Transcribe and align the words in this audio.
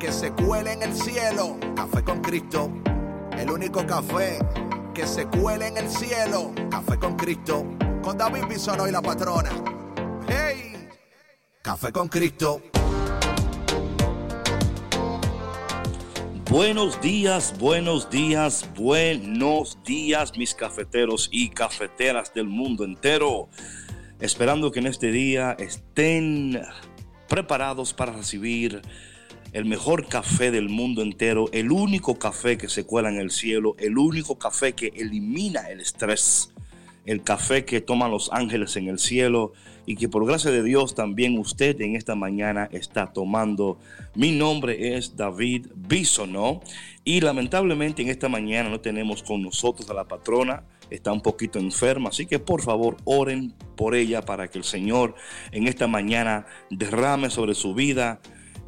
que 0.00 0.10
se 0.12 0.32
cuele 0.32 0.72
en 0.72 0.82
el 0.82 0.94
cielo. 0.94 1.58
Café 1.76 2.02
con 2.02 2.22
Cristo, 2.22 2.72
el 3.36 3.50
único 3.50 3.86
café 3.86 4.38
que 4.94 5.06
se 5.06 5.26
cuele 5.26 5.68
en 5.68 5.76
el 5.76 5.88
cielo. 5.88 6.52
Café 6.70 6.98
con 6.98 7.16
Cristo, 7.16 7.66
con 8.02 8.16
David 8.16 8.46
Bisono 8.48 8.88
y 8.88 8.92
la 8.92 9.02
patrona. 9.02 9.50
¡Hey! 10.26 10.88
Café 11.60 11.92
con 11.92 12.08
Cristo. 12.08 12.62
Buenos 16.50 17.00
días, 17.02 17.54
buenos 17.58 18.10
días, 18.10 18.66
buenos 18.74 19.78
días, 19.84 20.36
mis 20.36 20.54
cafeteros 20.54 21.28
y 21.30 21.50
cafeteras 21.50 22.32
del 22.32 22.46
mundo 22.46 22.84
entero. 22.84 23.50
Esperando 24.18 24.72
que 24.72 24.80
en 24.80 24.86
este 24.86 25.12
día 25.12 25.54
estén 25.58 26.60
preparados 27.28 27.92
para 27.92 28.12
recibir 28.12 28.82
el 29.52 29.64
mejor 29.64 30.06
café 30.06 30.50
del 30.50 30.68
mundo 30.68 31.02
entero, 31.02 31.48
el 31.52 31.72
único 31.72 32.18
café 32.18 32.56
que 32.56 32.68
se 32.68 32.84
cuela 32.84 33.08
en 33.08 33.16
el 33.16 33.30
cielo, 33.30 33.74
el 33.78 33.98
único 33.98 34.38
café 34.38 34.72
que 34.74 34.92
elimina 34.96 35.68
el 35.70 35.80
estrés, 35.80 36.52
el 37.06 37.22
café 37.22 37.64
que 37.64 37.80
toman 37.80 38.10
los 38.10 38.30
ángeles 38.32 38.76
en 38.76 38.88
el 38.88 38.98
cielo 38.98 39.52
y 39.86 39.96
que 39.96 40.08
por 40.08 40.26
gracia 40.26 40.50
de 40.50 40.62
Dios 40.62 40.94
también 40.94 41.38
usted 41.38 41.80
en 41.80 41.96
esta 41.96 42.14
mañana 42.14 42.68
está 42.72 43.12
tomando. 43.12 43.78
Mi 44.14 44.32
nombre 44.32 44.96
es 44.96 45.16
David 45.16 45.66
Bisono 45.74 46.60
y 47.04 47.20
lamentablemente 47.20 48.02
en 48.02 48.08
esta 48.08 48.28
mañana 48.28 48.68
no 48.68 48.80
tenemos 48.80 49.22
con 49.22 49.42
nosotros 49.42 49.90
a 49.90 49.94
la 49.94 50.04
patrona 50.06 50.64
está 50.90 51.12
un 51.12 51.20
poquito 51.20 51.58
enferma, 51.58 52.10
así 52.10 52.26
que 52.26 52.38
por 52.38 52.62
favor 52.62 52.96
oren 53.04 53.54
por 53.76 53.94
ella 53.94 54.22
para 54.22 54.48
que 54.48 54.58
el 54.58 54.64
Señor 54.64 55.14
en 55.52 55.66
esta 55.66 55.86
mañana 55.86 56.46
derrame 56.68 57.30
sobre 57.30 57.54
su 57.54 57.74
vida 57.74 58.20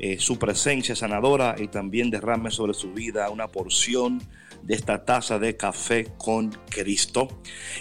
eh, 0.05 0.19
su 0.19 0.37
presencia 0.37 0.97
sanadora 0.97 1.55
y 1.57 1.69
también 1.69 2.11
derrame 2.11 2.51
sobre 2.51 2.75
su 2.75 2.93
vida 2.93 3.31
una 3.31 3.47
porción 3.47 4.21
de 4.65 4.75
esta 4.75 5.05
taza 5.05 5.39
de 5.39 5.57
café 5.57 6.09
con 6.19 6.51
Cristo. 6.69 7.29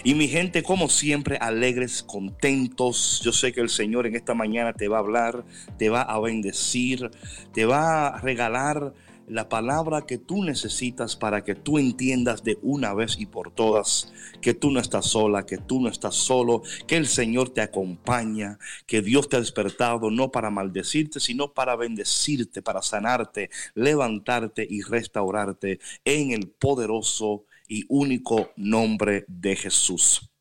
Y 0.04 0.14
mi 0.14 0.28
gente, 0.28 0.62
como 0.62 0.88
siempre, 0.88 1.36
alegres, 1.36 2.04
contentos. 2.04 3.20
Yo 3.24 3.32
sé 3.32 3.52
que 3.52 3.60
el 3.60 3.68
Señor 3.68 4.06
en 4.06 4.14
esta 4.14 4.34
mañana 4.34 4.72
te 4.72 4.86
va 4.86 4.98
a 4.98 5.00
hablar, 5.00 5.44
te 5.78 5.88
va 5.88 6.02
a 6.02 6.20
bendecir, 6.20 7.10
te 7.52 7.64
va 7.64 8.06
a 8.06 8.20
regalar 8.20 8.94
la 9.26 9.48
palabra 9.48 10.06
que 10.06 10.18
tú 10.18 10.44
necesitas 10.44 11.16
para 11.16 11.44
que 11.44 11.54
tú 11.54 11.78
entiendas 11.78 12.42
de 12.42 12.58
una 12.62 12.94
vez 12.94 13.16
y 13.18 13.26
por 13.26 13.52
todas 13.52 14.12
que 14.40 14.54
tú 14.54 14.70
no 14.70 14.80
estás 14.80 15.06
sola, 15.06 15.46
que 15.46 15.58
tú 15.58 15.80
no 15.80 15.88
estás 15.88 16.14
solo, 16.14 16.62
que 16.86 16.96
el 16.96 17.06
Señor 17.06 17.50
te 17.50 17.60
acompaña, 17.60 18.58
que 18.86 19.02
Dios 19.02 19.28
te 19.28 19.36
ha 19.36 19.40
despertado 19.40 20.10
no 20.10 20.30
para 20.30 20.50
maldecirte, 20.50 21.20
sino 21.20 21.52
para 21.52 21.76
bendecirte, 21.76 22.62
para 22.62 22.82
sanarte, 22.82 23.50
levantarte 23.74 24.66
y 24.68 24.82
restaurarte 24.82 25.80
en 26.04 26.32
el 26.32 26.48
poderoso 26.48 27.44
y 27.68 27.84
único 27.88 28.50
nombre 28.56 29.24
de 29.28 29.56
Jesús. 29.56 30.31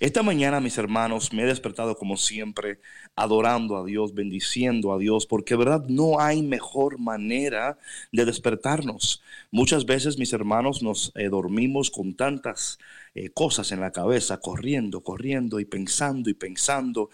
Esta 0.00 0.22
mañana, 0.22 0.60
mis 0.60 0.78
hermanos, 0.78 1.32
me 1.32 1.42
he 1.42 1.46
despertado 1.46 1.96
como 1.96 2.16
siempre, 2.16 2.80
adorando 3.16 3.76
a 3.76 3.84
Dios, 3.84 4.14
bendiciendo 4.14 4.92
a 4.92 4.98
Dios, 4.98 5.26
porque 5.26 5.56
verdad 5.56 5.84
no 5.88 6.20
hay 6.20 6.42
mejor 6.42 6.98
manera 6.98 7.78
de 8.12 8.24
despertarnos. 8.24 9.22
Muchas 9.50 9.86
veces, 9.86 10.18
mis 10.18 10.32
hermanos, 10.32 10.82
nos 10.82 11.12
eh, 11.14 11.28
dormimos 11.28 11.90
con 11.90 12.14
tantas 12.14 12.78
eh, 13.14 13.30
cosas 13.30 13.70
en 13.70 13.80
la 13.80 13.92
cabeza, 13.92 14.38
corriendo, 14.40 15.02
corriendo 15.02 15.60
y 15.60 15.64
pensando 15.64 16.28
y 16.30 16.34
pensando. 16.34 17.10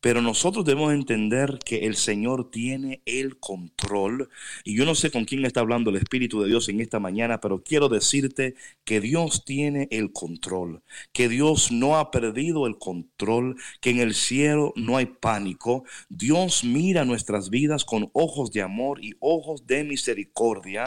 Pero 0.00 0.20
nosotros 0.20 0.64
debemos 0.64 0.92
entender 0.92 1.58
que 1.64 1.86
el 1.86 1.96
Señor 1.96 2.50
tiene 2.50 3.02
el 3.06 3.38
control. 3.38 4.28
Y 4.62 4.76
yo 4.76 4.84
no 4.84 4.94
sé 4.94 5.10
con 5.10 5.24
quién 5.24 5.44
está 5.44 5.60
hablando 5.60 5.90
el 5.90 5.96
Espíritu 5.96 6.40
de 6.40 6.48
Dios 6.48 6.68
en 6.68 6.80
esta 6.80 7.00
mañana, 7.00 7.40
pero 7.40 7.62
quiero 7.62 7.88
decirte 7.88 8.54
que 8.84 9.00
Dios 9.00 9.44
tiene 9.44 9.88
el 9.90 10.12
control, 10.12 10.82
que 11.12 11.28
Dios 11.28 11.72
no 11.72 11.96
ha 11.96 12.10
perdido 12.10 12.66
el 12.66 12.78
control, 12.78 13.56
que 13.80 13.90
en 13.90 13.98
el 14.00 14.14
cielo 14.14 14.72
no 14.76 14.96
hay 14.96 15.06
pánico. 15.06 15.84
Dios 16.08 16.62
mira 16.62 17.04
nuestras 17.04 17.50
vidas 17.50 17.84
con 17.84 18.10
ojos 18.12 18.52
de 18.52 18.62
amor 18.62 19.02
y 19.04 19.14
ojos 19.18 19.66
de 19.66 19.82
misericordia. 19.84 20.84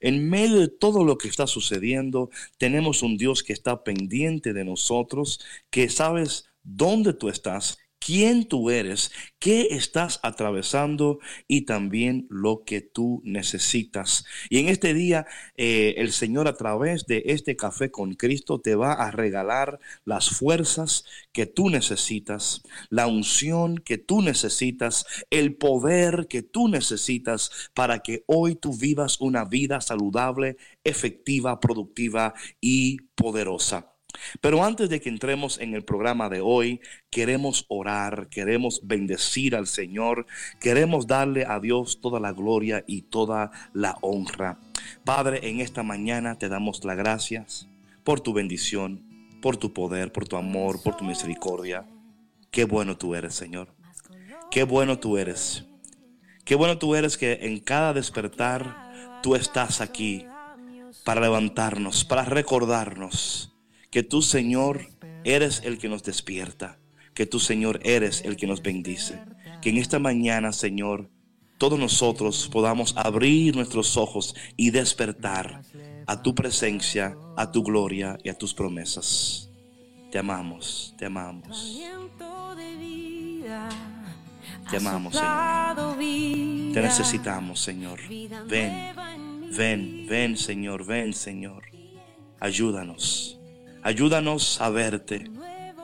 En 0.00 0.28
medio 0.28 0.60
de 0.60 0.68
todo 0.68 1.04
lo 1.04 1.18
que 1.18 1.28
está 1.28 1.46
sucediendo, 1.46 2.30
tenemos 2.58 3.02
un 3.02 3.16
Dios 3.16 3.42
que 3.42 3.52
está 3.52 3.82
pendiente 3.84 4.52
de 4.52 4.64
nosotros, 4.64 5.40
que 5.70 5.88
sabes 5.88 6.50
dónde 6.62 7.14
tú 7.14 7.28
estás 7.28 7.78
quién 8.00 8.48
tú 8.48 8.70
eres, 8.70 9.12
qué 9.38 9.68
estás 9.72 10.18
atravesando 10.22 11.20
y 11.46 11.62
también 11.62 12.26
lo 12.30 12.64
que 12.64 12.80
tú 12.80 13.20
necesitas. 13.24 14.24
Y 14.48 14.58
en 14.58 14.68
este 14.68 14.94
día, 14.94 15.26
eh, 15.56 15.94
el 15.98 16.12
Señor 16.12 16.48
a 16.48 16.56
través 16.56 17.06
de 17.06 17.22
este 17.26 17.56
café 17.56 17.90
con 17.90 18.14
Cristo 18.14 18.60
te 18.60 18.74
va 18.74 18.94
a 18.94 19.10
regalar 19.10 19.78
las 20.04 20.30
fuerzas 20.30 21.04
que 21.32 21.46
tú 21.46 21.70
necesitas, 21.70 22.62
la 22.88 23.06
unción 23.06 23.78
que 23.78 23.98
tú 23.98 24.22
necesitas, 24.22 25.06
el 25.30 25.56
poder 25.56 26.26
que 26.28 26.42
tú 26.42 26.68
necesitas 26.68 27.50
para 27.74 28.00
que 28.00 28.24
hoy 28.26 28.56
tú 28.56 28.76
vivas 28.76 29.20
una 29.20 29.44
vida 29.44 29.80
saludable, 29.80 30.56
efectiva, 30.84 31.60
productiva 31.60 32.34
y 32.60 32.98
poderosa. 33.14 33.89
Pero 34.40 34.64
antes 34.64 34.88
de 34.88 35.00
que 35.00 35.08
entremos 35.08 35.58
en 35.58 35.74
el 35.74 35.84
programa 35.84 36.28
de 36.28 36.40
hoy, 36.40 36.80
queremos 37.10 37.66
orar, 37.68 38.28
queremos 38.28 38.80
bendecir 38.84 39.56
al 39.56 39.66
Señor, 39.66 40.26
queremos 40.60 41.06
darle 41.06 41.44
a 41.44 41.60
Dios 41.60 42.00
toda 42.00 42.20
la 42.20 42.32
gloria 42.32 42.84
y 42.86 43.02
toda 43.02 43.50
la 43.72 43.96
honra. 44.00 44.58
Padre, 45.04 45.48
en 45.48 45.60
esta 45.60 45.82
mañana 45.82 46.38
te 46.38 46.48
damos 46.48 46.84
las 46.84 46.96
gracias 46.96 47.68
por 48.04 48.20
tu 48.20 48.32
bendición, 48.32 49.04
por 49.42 49.56
tu 49.56 49.72
poder, 49.72 50.12
por 50.12 50.26
tu 50.26 50.36
amor, 50.36 50.82
por 50.82 50.96
tu 50.96 51.04
misericordia. 51.04 51.86
Qué 52.50 52.64
bueno 52.64 52.96
tú 52.96 53.14
eres, 53.14 53.34
Señor. 53.34 53.68
Qué 54.50 54.64
bueno 54.64 54.98
tú 54.98 55.18
eres. 55.18 55.64
Qué 56.44 56.54
bueno 56.56 56.78
tú 56.78 56.96
eres 56.96 57.16
que 57.16 57.38
en 57.42 57.60
cada 57.60 57.92
despertar 57.92 59.20
tú 59.22 59.36
estás 59.36 59.80
aquí 59.80 60.26
para 61.04 61.20
levantarnos, 61.20 62.04
para 62.04 62.24
recordarnos 62.24 63.49
que 63.90 64.02
tú, 64.02 64.22
Señor, 64.22 64.86
eres 65.24 65.62
el 65.64 65.78
que 65.78 65.88
nos 65.88 66.02
despierta, 66.02 66.78
que 67.14 67.26
tú, 67.26 67.40
Señor, 67.40 67.80
eres 67.82 68.22
el 68.24 68.36
que 68.36 68.46
nos 68.46 68.62
bendice. 68.62 69.20
Que 69.60 69.70
en 69.70 69.78
esta 69.78 69.98
mañana, 69.98 70.52
Señor, 70.52 71.10
todos 71.58 71.78
nosotros 71.78 72.48
podamos 72.50 72.96
abrir 72.96 73.54
nuestros 73.54 73.96
ojos 73.96 74.34
y 74.56 74.70
despertar 74.70 75.62
a 76.06 76.22
tu 76.22 76.34
presencia, 76.34 77.16
a 77.36 77.50
tu 77.50 77.62
gloria 77.62 78.16
y 78.22 78.30
a 78.30 78.38
tus 78.38 78.54
promesas. 78.54 79.50
Te 80.10 80.18
amamos, 80.18 80.94
te 80.96 81.06
amamos. 81.06 81.78
Te 84.70 84.76
amamos, 84.76 85.14
Señor. 85.14 86.72
Te 86.72 86.80
necesitamos, 86.80 87.60
Señor. 87.60 88.00
Ven, 88.48 88.94
ven, 89.56 90.06
ven, 90.08 90.36
Señor, 90.36 90.86
ven, 90.86 91.12
Señor. 91.12 91.64
Ayúdanos. 92.38 93.39
Ayúdanos 93.82 94.60
a 94.60 94.68
verte, 94.68 95.30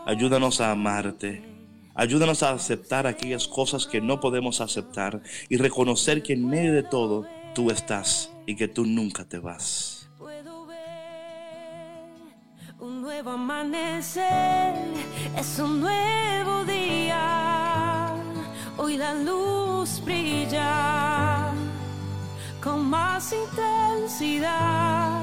ayúdanos 0.05 0.61
a 0.61 0.71
amarte, 0.71 1.43
ayúdanos 1.95 2.43
a 2.43 2.51
aceptar 2.51 3.07
aquellas 3.07 3.49
cosas 3.49 3.87
que 3.87 4.03
no 4.03 4.21
podemos 4.21 4.61
aceptar 4.61 5.23
y 5.49 5.57
reconocer 5.57 6.23
que 6.23 6.35
en 6.35 6.47
medio 6.47 6.75
de 6.75 6.83
todo 6.83 7.27
tú 7.55 7.71
estás 7.71 8.31
y 8.45 8.55
que 8.55 8.69
tú 8.69 8.85
nunca 8.85 9.25
te 9.25 9.39
vas. 9.39 10.11
Puedo 10.19 10.67
ver 10.67 10.77
un 12.81 13.01
nuevo 13.01 13.31
amanecer, 13.31 14.75
es 15.35 15.59
un 15.59 15.81
nuevo 15.81 16.67
día, 16.67 18.15
hoy 18.77 18.99
la 18.99 19.15
luz 19.15 20.03
brilla 20.05 21.51
con 22.63 22.85
más 22.91 23.33
intensidad 23.33 25.23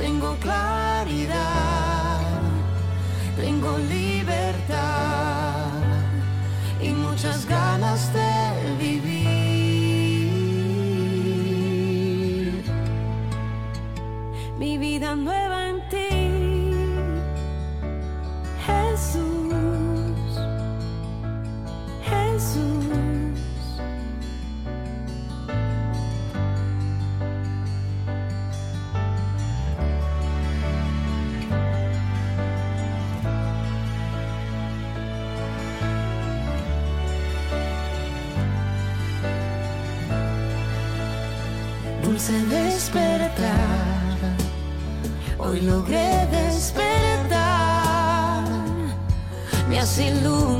tengo 0.00 0.36
claridad, 0.36 2.20
tengo 3.36 3.78
libertad 3.78 5.70
y 6.80 6.90
muchas 6.90 7.44
ganas 7.46 7.57
Hoy 45.48 45.62
logré 45.62 46.26
despertar. 46.26 47.24
Me 49.66 49.78
has 49.78 49.98
iluminado, 49.98 50.57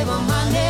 Un 0.00 0.06
nuevo 0.06 0.22
amanecer 0.22 0.69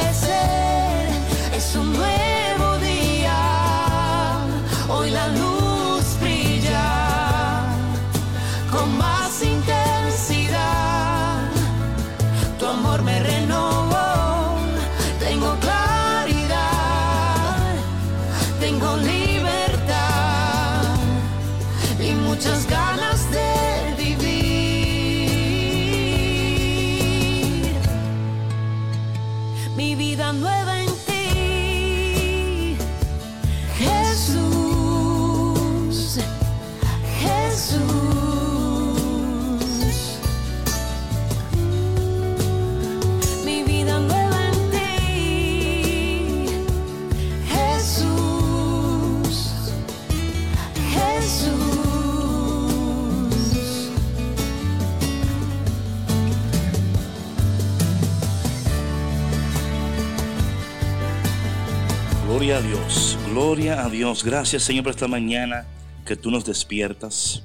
gloria 63.42 63.86
a 63.86 63.88
Dios. 63.88 64.22
Gracias 64.22 64.64
Señor 64.64 64.84
por 64.84 64.90
esta 64.90 65.08
mañana 65.08 65.66
que 66.04 66.14
tú 66.14 66.30
nos 66.30 66.44
despiertas. 66.44 67.42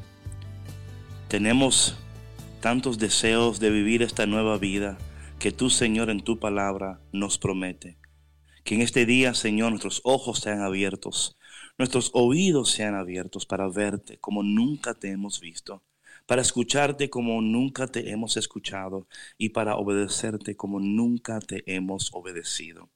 Tenemos 1.30 1.96
tantos 2.60 3.00
deseos 3.00 3.62
de 3.62 3.70
vivir 3.70 4.02
esta 4.02 4.26
nueva 4.26 4.58
vida 4.58 4.98
que 5.40 5.54
tú 5.54 5.70
Señor 5.70 6.10
en 6.10 6.22
tu 6.22 6.38
palabra 6.38 7.00
nos 7.14 7.38
promete. 7.38 7.98
Que 8.66 8.76
en 8.76 8.82
este 8.82 9.06
día 9.06 9.34
Señor 9.34 9.70
nuestros 9.70 10.02
ojos 10.04 10.40
sean 10.40 10.62
abiertos, 10.64 11.38
nuestros 11.78 12.12
oídos 12.14 12.72
sean 12.72 12.94
abiertos 12.94 13.46
para 13.46 13.70
verte 13.70 14.18
como 14.18 14.44
nunca 14.44 14.96
te 14.96 15.12
hemos 15.12 15.40
visto, 15.40 15.82
para 16.26 16.42
escucharte 16.42 17.10
como 17.10 17.42
nunca 17.42 17.88
te 17.88 18.12
hemos 18.12 18.36
escuchado 18.36 19.08
y 19.38 19.50
para 19.50 19.78
obedecerte 19.78 20.58
como 20.58 20.82
nunca 20.82 21.40
te 21.40 21.64
hemos 21.74 22.10
obedecido. 22.12 22.90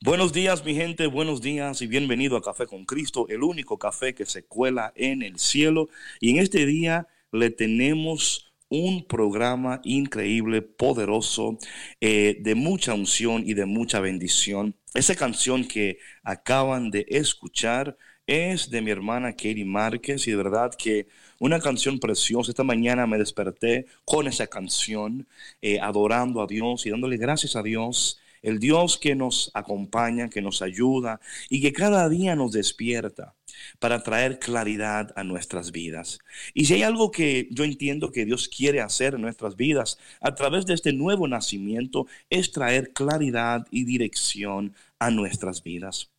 Buenos 0.00 0.32
días, 0.32 0.64
mi 0.64 0.76
gente, 0.76 1.08
buenos 1.08 1.40
días 1.42 1.82
y 1.82 1.88
bienvenido 1.88 2.36
a 2.36 2.40
Café 2.40 2.68
con 2.68 2.84
Cristo, 2.84 3.26
el 3.28 3.42
único 3.42 3.78
café 3.80 4.14
que 4.14 4.26
se 4.26 4.44
cuela 4.44 4.92
en 4.94 5.22
el 5.22 5.40
cielo. 5.40 5.88
Y 6.20 6.30
en 6.30 6.38
este 6.38 6.66
día 6.66 7.08
le 7.32 7.50
tenemos 7.50 8.52
un 8.68 9.04
programa 9.08 9.80
increíble, 9.82 10.62
poderoso, 10.62 11.58
eh, 12.00 12.36
de 12.40 12.54
mucha 12.54 12.94
unción 12.94 13.42
y 13.44 13.54
de 13.54 13.66
mucha 13.66 13.98
bendición. 13.98 14.76
Esa 14.94 15.16
canción 15.16 15.66
que 15.66 15.98
acaban 16.22 16.92
de 16.92 17.04
escuchar 17.08 17.98
es 18.28 18.70
de 18.70 18.80
mi 18.82 18.92
hermana 18.92 19.32
Katie 19.32 19.64
Márquez 19.64 20.28
y 20.28 20.30
de 20.30 20.36
verdad 20.36 20.70
que 20.78 21.08
una 21.40 21.58
canción 21.58 21.98
preciosa. 21.98 22.52
Esta 22.52 22.62
mañana 22.62 23.08
me 23.08 23.18
desperté 23.18 23.86
con 24.04 24.28
esa 24.28 24.46
canción, 24.46 25.26
eh, 25.60 25.80
adorando 25.80 26.40
a 26.40 26.46
Dios 26.46 26.86
y 26.86 26.90
dándole 26.90 27.16
gracias 27.16 27.56
a 27.56 27.64
Dios 27.64 28.20
el 28.42 28.58
Dios 28.58 28.98
que 28.98 29.14
nos 29.14 29.50
acompaña, 29.54 30.28
que 30.28 30.42
nos 30.42 30.62
ayuda 30.62 31.20
y 31.48 31.60
que 31.60 31.72
cada 31.72 32.08
día 32.08 32.36
nos 32.36 32.52
despierta 32.52 33.34
para 33.78 34.02
traer 34.02 34.38
claridad 34.38 35.12
a 35.16 35.24
nuestras 35.24 35.72
vidas. 35.72 36.18
Y 36.54 36.66
si 36.66 36.74
hay 36.74 36.82
algo 36.82 37.10
que 37.10 37.48
yo 37.50 37.64
entiendo 37.64 38.12
que 38.12 38.24
Dios 38.24 38.48
quiere 38.48 38.80
hacer 38.80 39.14
en 39.14 39.22
nuestras 39.22 39.56
vidas 39.56 39.98
a 40.20 40.34
través 40.34 40.66
de 40.66 40.74
este 40.74 40.92
nuevo 40.92 41.28
nacimiento, 41.28 42.06
es 42.30 42.52
traer 42.52 42.92
claridad 42.92 43.66
y 43.70 43.84
dirección 43.84 44.74
a 44.98 45.10
nuestras 45.10 45.62
vidas. 45.62 46.10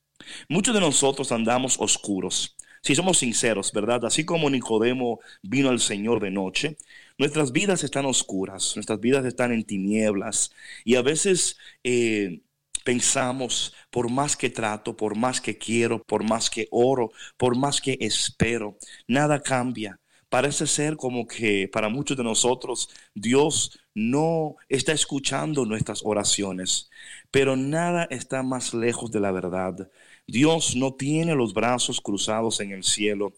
Muchos 0.48 0.74
de 0.74 0.82
nosotros 0.82 1.32
andamos 1.32 1.80
oscuros. 1.80 2.56
Si 2.82 2.96
somos 2.96 3.20
sinceros, 3.20 3.72
¿verdad? 3.74 4.06
Así 4.06 4.24
como 4.26 4.50
Nicodemo 4.50 5.20
vino 5.42 5.70
al 5.70 5.80
Señor 5.80 6.22
de 6.22 6.32
noche, 6.32 6.78
nuestras 7.20 7.52
vidas 7.52 7.84
están 7.84 8.06
oscuras, 8.06 8.76
nuestras 8.76 9.00
vidas 9.00 9.26
están 9.26 9.52
en 9.52 9.64
tinieblas 9.64 10.52
y 10.84 10.96
a 10.96 11.04
veces 11.04 11.58
eh, 11.84 12.42
pensamos, 12.84 13.74
por 13.92 14.10
más 14.10 14.36
que 14.36 14.50
trato, 14.50 14.98
por 14.98 15.16
más 15.16 15.42
que 15.42 15.58
quiero, 15.58 16.02
por 16.04 16.24
más 16.24 16.50
que 16.50 16.68
oro, 16.72 17.12
por 17.38 17.56
más 17.56 17.82
que 17.82 17.98
espero, 18.02 18.78
nada 19.08 19.42
cambia. 19.42 20.00
Parece 20.30 20.68
ser 20.68 20.96
como 20.96 21.28
que 21.28 21.68
para 21.68 21.90
muchos 21.90 22.16
de 22.16 22.24
nosotros 22.24 22.90
Dios 23.16 23.80
no 23.96 24.56
está 24.70 24.92
escuchando 24.94 25.66
nuestras 25.66 26.02
oraciones, 26.04 26.90
pero 27.32 27.56
nada 27.56 28.08
está 28.12 28.44
más 28.44 28.74
lejos 28.74 29.12
de 29.12 29.20
la 29.20 29.32
verdad. 29.32 29.90
Dios 30.28 30.76
no 30.76 30.94
tiene 30.94 31.34
los 31.36 31.54
brazos 31.54 32.00
cruzados 32.00 32.60
en 32.60 32.72
el 32.72 32.84
cielo. 32.84 33.34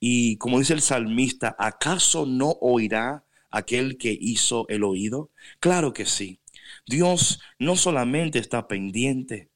Y 0.00 0.36
como 0.36 0.58
dice 0.58 0.74
el 0.74 0.82
salmista, 0.82 1.56
¿acaso 1.58 2.26
no 2.26 2.50
oirá 2.60 3.23
aquel 3.54 3.96
que 3.96 4.16
hizo 4.18 4.66
el 4.68 4.84
oído? 4.84 5.30
Claro 5.60 5.92
que 5.92 6.06
sí. 6.06 6.40
Dios 6.86 7.40
no 7.58 7.76
solamente 7.76 8.38
está 8.38 8.68
pendiente, 8.68 9.50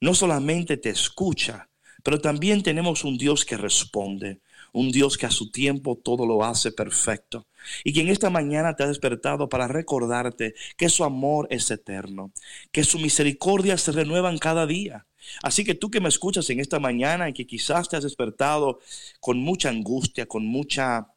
no 0.00 0.14
solamente 0.14 0.76
te 0.76 0.90
escucha, 0.90 1.70
pero 2.02 2.20
también 2.20 2.62
tenemos 2.62 3.04
un 3.04 3.16
Dios 3.16 3.44
que 3.44 3.56
responde, 3.56 4.40
un 4.72 4.90
Dios 4.90 5.16
que 5.16 5.26
a 5.26 5.30
su 5.30 5.50
tiempo 5.50 5.96
todo 5.96 6.26
lo 6.26 6.44
hace 6.44 6.72
perfecto. 6.72 7.46
Y 7.84 7.92
que 7.94 8.02
en 8.02 8.08
esta 8.08 8.28
mañana 8.28 8.76
te 8.76 8.82
ha 8.82 8.88
despertado 8.88 9.48
para 9.48 9.68
recordarte 9.68 10.54
que 10.76 10.90
su 10.90 11.04
amor 11.04 11.46
es 11.50 11.70
eterno, 11.70 12.32
que 12.72 12.84
su 12.84 12.98
misericordia 12.98 13.78
se 13.78 13.92
renuevan 13.92 14.36
cada 14.36 14.66
día. 14.66 15.06
Así 15.42 15.64
que 15.64 15.74
tú 15.74 15.90
que 15.90 16.00
me 16.00 16.10
escuchas 16.10 16.50
en 16.50 16.60
esta 16.60 16.78
mañana 16.78 17.28
y 17.28 17.32
que 17.32 17.46
quizás 17.46 17.88
te 17.88 17.96
has 17.96 18.02
despertado 18.02 18.80
con 19.20 19.38
mucha 19.38 19.70
angustia, 19.70 20.26
con 20.26 20.44
mucha 20.44 21.13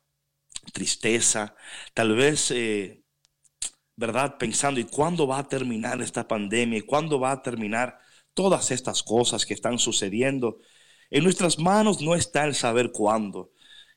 tristeza, 0.73 1.55
tal 1.93 2.15
vez, 2.15 2.51
eh, 2.51 3.03
¿verdad? 3.95 4.37
Pensando, 4.37 4.79
¿y 4.79 4.85
cuándo 4.85 5.27
va 5.27 5.39
a 5.39 5.47
terminar 5.47 6.01
esta 6.01 6.27
pandemia? 6.27 6.79
¿Y 6.79 6.81
cuándo 6.81 7.19
va 7.19 7.31
a 7.31 7.41
terminar 7.41 7.99
todas 8.33 8.71
estas 8.71 9.03
cosas 9.03 9.45
que 9.45 9.53
están 9.53 9.79
sucediendo? 9.79 10.59
En 11.09 11.23
nuestras 11.23 11.59
manos 11.59 12.01
no 12.01 12.15
está 12.15 12.45
el 12.45 12.55
saber 12.55 12.91
cuándo, 12.91 13.51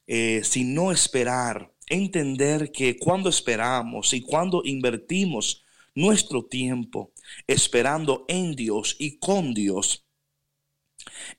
eh, 0.06 0.42
sino 0.44 0.92
esperar, 0.92 1.72
entender 1.88 2.72
que 2.72 2.98
cuando 2.98 3.28
esperamos 3.28 4.12
y 4.14 4.22
cuando 4.22 4.62
invertimos 4.64 5.64
nuestro 5.94 6.44
tiempo 6.44 7.12
esperando 7.46 8.24
en 8.28 8.54
Dios 8.54 8.96
y 8.98 9.18
con 9.18 9.54
Dios, 9.54 10.06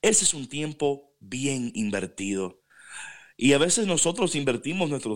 ese 0.01 0.25
es 0.25 0.33
un 0.33 0.47
tiempo 0.47 1.13
bien 1.19 1.71
invertido. 1.75 2.60
Y 3.41 3.53
a 3.53 3.57
veces 3.57 3.87
nosotros 3.87 4.35
invertimos 4.35 4.91
nuestro, 4.91 5.15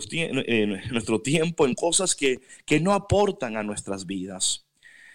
nuestro 0.89 1.21
tiempo 1.21 1.67
en 1.67 1.75
cosas 1.75 2.15
que, 2.15 2.41
que 2.65 2.79
no 2.79 2.93
aportan 2.93 3.55
a 3.55 3.61
nuestras 3.61 4.07
vidas. 4.07 4.65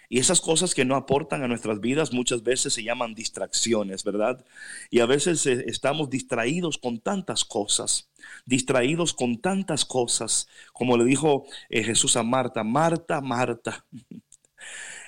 Y 0.07 0.19
esas 0.19 0.39
cosas 0.39 0.73
que 0.73 0.85
no 0.85 0.95
aportan 0.95 1.43
a 1.43 1.49
nuestras 1.49 1.81
vidas 1.81 2.13
muchas 2.13 2.41
veces 2.41 2.73
se 2.73 2.83
llaman 2.83 3.13
distracciones, 3.13 4.05
¿verdad? 4.05 4.45
Y 4.89 5.01
a 5.01 5.05
veces 5.05 5.45
eh, 5.45 5.65
estamos 5.67 6.09
distraídos 6.09 6.77
con 6.77 7.01
tantas 7.01 7.43
cosas, 7.43 8.09
distraídos 8.45 9.13
con 9.13 9.41
tantas 9.41 9.83
cosas, 9.83 10.47
como 10.71 10.95
le 10.95 11.03
dijo 11.03 11.45
eh, 11.69 11.83
Jesús 11.83 12.15
a 12.15 12.23
Marta, 12.23 12.63
Marta, 12.63 13.19
Marta. 13.19 13.85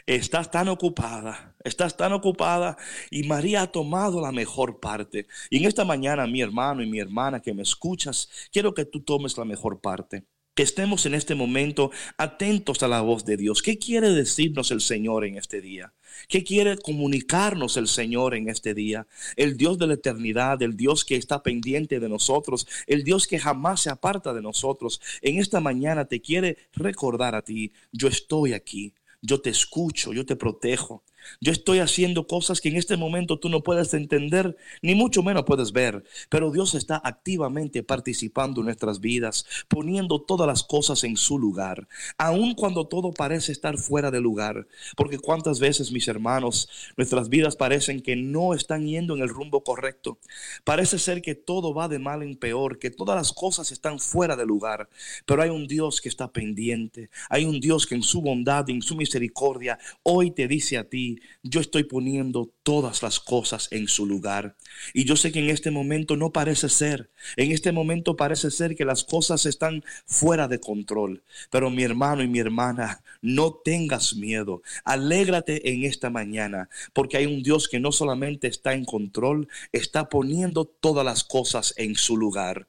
Estás 0.06 0.52
tan 0.52 0.68
ocupada, 0.68 1.56
estás 1.64 1.96
tan 1.96 2.12
ocupada 2.12 2.78
y 3.10 3.24
María 3.24 3.62
ha 3.62 3.72
tomado 3.72 4.20
la 4.20 4.34
mejor 4.34 4.82
parte. 4.82 5.28
Y 5.50 5.60
en 5.60 5.66
esta 5.66 5.86
mañana, 5.86 6.28
mi 6.28 6.42
hermano 6.42 6.84
y 6.84 6.88
mi 6.90 7.00
hermana 7.00 7.42
que 7.42 7.54
me 7.54 7.62
escuchas, 7.62 8.30
quiero 8.52 8.74
que 8.74 8.84
tú 8.84 9.00
tomes 9.02 9.38
la 9.38 9.46
mejor 9.46 9.80
parte 9.80 10.26
que 10.56 10.64
estemos 10.64 11.06
en 11.06 11.16
este 11.16 11.36
momento 11.36 11.92
atentos 12.18 12.84
a 12.84 12.88
la 12.88 13.02
voz 13.02 13.26
de 13.26 13.38
Dios. 13.38 13.62
¿Qué 13.62 13.80
quiere 13.80 14.10
decirnos 14.10 14.72
el 14.72 14.82
Señor 14.82 15.26
en 15.26 15.38
este 15.38 15.62
día? 15.62 15.94
¿Qué 16.28 16.44
quiere 16.44 16.78
comunicarnos 16.78 17.76
el 17.78 17.88
Señor 17.88 18.36
en 18.36 18.50
este 18.50 18.76
día? 18.76 19.08
El 19.36 19.58
Dios 19.58 19.80
de 19.80 19.88
la 19.88 19.96
eternidad, 19.96 20.62
el 20.62 20.78
Dios 20.78 21.06
que 21.06 21.16
está 21.16 21.42
pendiente 21.42 22.00
de 22.00 22.10
nosotros, 22.10 22.68
el 22.86 23.04
Dios 23.04 23.26
que 23.26 23.40
jamás 23.40 23.82
se 23.82 23.90
aparta 23.90 24.34
de 24.34 24.44
nosotros. 24.44 25.02
En 25.22 25.40
esta 25.40 25.60
mañana 25.60 26.06
te 26.06 26.22
quiere 26.22 26.58
recordar 26.74 27.34
a 27.34 27.42
ti, 27.42 27.72
yo 27.92 28.08
estoy 28.08 28.54
aquí, 28.54 28.94
yo 29.24 29.42
te 29.42 29.50
escucho, 29.50 30.14
yo 30.14 30.26
te 30.26 30.36
protejo. 30.36 31.04
Yo 31.42 31.52
estoy 31.52 31.80
haciendo 31.80 32.28
cosas 32.28 32.62
que 32.62 32.70
en 32.70 32.78
este 32.78 32.98
momento 32.98 33.40
tú 33.40 33.50
no 33.50 33.64
puedes 33.64 33.94
entender, 33.94 34.56
ni 34.82 34.96
mucho 34.96 35.24
menos 35.24 35.44
puedes 35.44 35.72
ver, 35.72 36.04
pero 36.30 36.52
Dios 36.52 36.76
está 36.76 37.02
activamente 37.04 37.84
participando 37.84 38.62
en 38.62 38.66
nuestras 38.66 39.00
vidas, 39.00 39.46
poniendo 39.68 40.22
todas 40.22 40.48
las 40.48 40.64
cosas 40.64 41.04
en 41.04 41.18
su 41.18 41.38
lugar, 41.38 41.88
aun 42.18 42.56
cuando 42.56 42.88
todo 42.88 43.12
parece 43.12 43.52
estar 43.52 43.78
fuera 43.78 44.12
de 44.12 44.22
lugar, 44.22 44.68
porque 44.96 45.20
cuántas 45.20 45.60
veces, 45.60 45.92
mis 45.92 46.08
hermanos, 46.08 46.70
nuestras 46.98 47.30
vidas 47.30 47.56
parecen 47.56 48.02
que 48.02 48.16
no 48.16 48.54
están 48.54 48.88
yendo 48.88 49.16
en 49.16 49.22
el 49.22 49.30
rumbo 49.30 49.64
correcto. 49.64 50.20
Parece 50.64 51.00
ser 51.00 51.22
que 51.22 51.36
todo 51.36 51.74
va 51.74 51.88
de 51.88 52.00
mal 52.00 52.24
en 52.24 52.36
peor, 52.36 52.80
que 52.80 52.92
todas 52.92 53.16
las 53.16 53.32
cosas 53.32 53.72
están 53.72 54.00
fuera 54.00 54.36
de 54.36 54.46
lugar, 54.46 54.90
pero 55.26 55.42
hay 55.42 55.50
un 55.50 55.68
Dios 55.68 56.02
que 56.02 56.10
está 56.10 56.32
pendiente, 56.32 57.10
hay 57.30 57.46
un 57.46 57.60
Dios 57.60 57.86
que 57.86 57.96
en 57.96 58.04
su 58.04 58.22
bondad, 58.22 58.70
en 58.70 58.82
su 58.82 58.96
misericordia, 58.96 59.80
hoy 60.04 60.32
te 60.32 60.48
dice 60.48 60.78
a 60.78 60.84
ti, 60.84 61.13
yo 61.44 61.62
estoy 61.62 61.84
poniendo 61.84 62.52
todas 62.64 63.04
las 63.04 63.20
cosas 63.20 63.68
en 63.72 63.88
su 63.88 64.06
lugar. 64.06 64.56
Y 64.94 65.06
yo 65.06 65.16
sé 65.16 65.32
que 65.32 65.40
en 65.40 65.50
este 65.50 65.72
momento 65.72 66.16
no 66.16 66.32
parece 66.32 66.70
ser. 66.70 67.12
En 67.36 67.52
este 67.52 67.72
momento 67.72 68.16
parece 68.16 68.52
ser 68.52 68.76
que 68.76 68.86
las 68.86 69.04
cosas 69.04 69.46
están 69.46 69.84
fuera 70.06 70.48
de 70.48 70.60
control. 70.60 71.24
Pero 71.50 71.70
mi 71.70 71.84
hermano 71.84 72.24
y 72.24 72.28
mi 72.28 72.40
hermana, 72.40 73.04
no 73.22 73.54
tengas 73.54 74.16
miedo. 74.16 74.62
Alégrate 74.84 75.72
en 75.72 75.84
esta 75.84 76.10
mañana, 76.10 76.70
porque 76.94 77.18
hay 77.18 77.26
un 77.26 77.44
Dios 77.44 77.68
que 77.68 77.80
no 77.80 77.92
solamente 77.92 78.48
está 78.48 78.74
en 78.74 78.86
control, 78.86 79.48
está 79.72 80.10
poniendo 80.10 80.66
todas 80.66 81.06
las 81.06 81.24
cosas 81.24 81.74
en 81.78 81.96
su 81.96 82.18
lugar. 82.18 82.68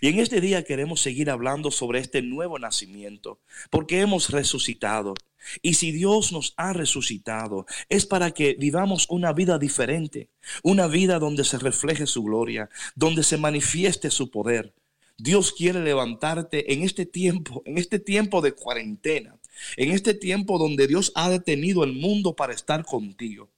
Y 0.00 0.08
en 0.08 0.18
este 0.18 0.40
día 0.40 0.64
queremos 0.64 1.00
seguir 1.00 1.30
hablando 1.30 1.70
sobre 1.70 1.98
este 1.98 2.22
nuevo 2.22 2.58
nacimiento, 2.58 3.40
porque 3.70 4.00
hemos 4.00 4.30
resucitado. 4.30 5.14
Y 5.62 5.74
si 5.74 5.92
Dios 5.92 6.32
nos 6.32 6.54
ha 6.56 6.72
resucitado, 6.72 7.66
es 7.88 8.06
para 8.06 8.30
que 8.30 8.54
vivamos 8.58 9.06
una 9.10 9.32
vida 9.32 9.58
diferente, 9.58 10.30
una 10.62 10.86
vida 10.86 11.18
donde 11.18 11.44
se 11.44 11.58
refleje 11.58 12.06
su 12.06 12.22
gloria, 12.22 12.70
donde 12.94 13.22
se 13.22 13.36
manifieste 13.36 14.10
su 14.10 14.30
poder. 14.30 14.74
Dios 15.16 15.52
quiere 15.52 15.80
levantarte 15.80 16.72
en 16.72 16.82
este 16.82 17.06
tiempo, 17.06 17.62
en 17.66 17.78
este 17.78 17.98
tiempo 17.98 18.40
de 18.40 18.52
cuarentena, 18.52 19.38
en 19.76 19.92
este 19.92 20.14
tiempo 20.14 20.58
donde 20.58 20.86
Dios 20.86 21.12
ha 21.14 21.28
detenido 21.28 21.84
el 21.84 21.92
mundo 21.92 22.34
para 22.34 22.52
estar 22.52 22.84
contigo. 22.84 23.50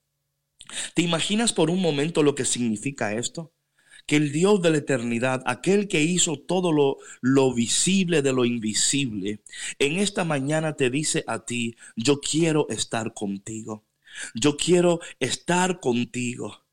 ¿Te 0.94 1.02
imaginas 1.02 1.52
por 1.52 1.70
un 1.70 1.80
momento 1.80 2.23
lo 2.23 2.35
que 2.35 2.44
significa 2.44 3.14
esto? 3.14 3.52
Que 4.07 4.17
el 4.17 4.33
Dios 4.33 4.63
de 4.63 4.71
la 4.71 4.79
eternidad, 4.79 5.43
aquel 5.47 5.89
que 5.89 6.03
hizo 6.03 6.39
todo 6.39 6.73
lo, 6.73 6.99
lo 7.21 7.53
visible 7.53 8.23
de 8.23 8.33
lo 8.33 8.45
invisible, 8.45 9.41
en 9.79 9.99
esta 9.99 10.25
mañana 10.25 10.75
te 10.75 10.91
dice 10.91 11.25
a 11.27 11.45
ti, 11.45 11.77
yo 11.97 12.21
quiero 12.21 12.69
estar 12.71 13.15
contigo. 13.15 13.85
Yo 14.35 14.57
quiero 14.57 15.01
estar 15.21 15.81
contigo. 15.81 16.65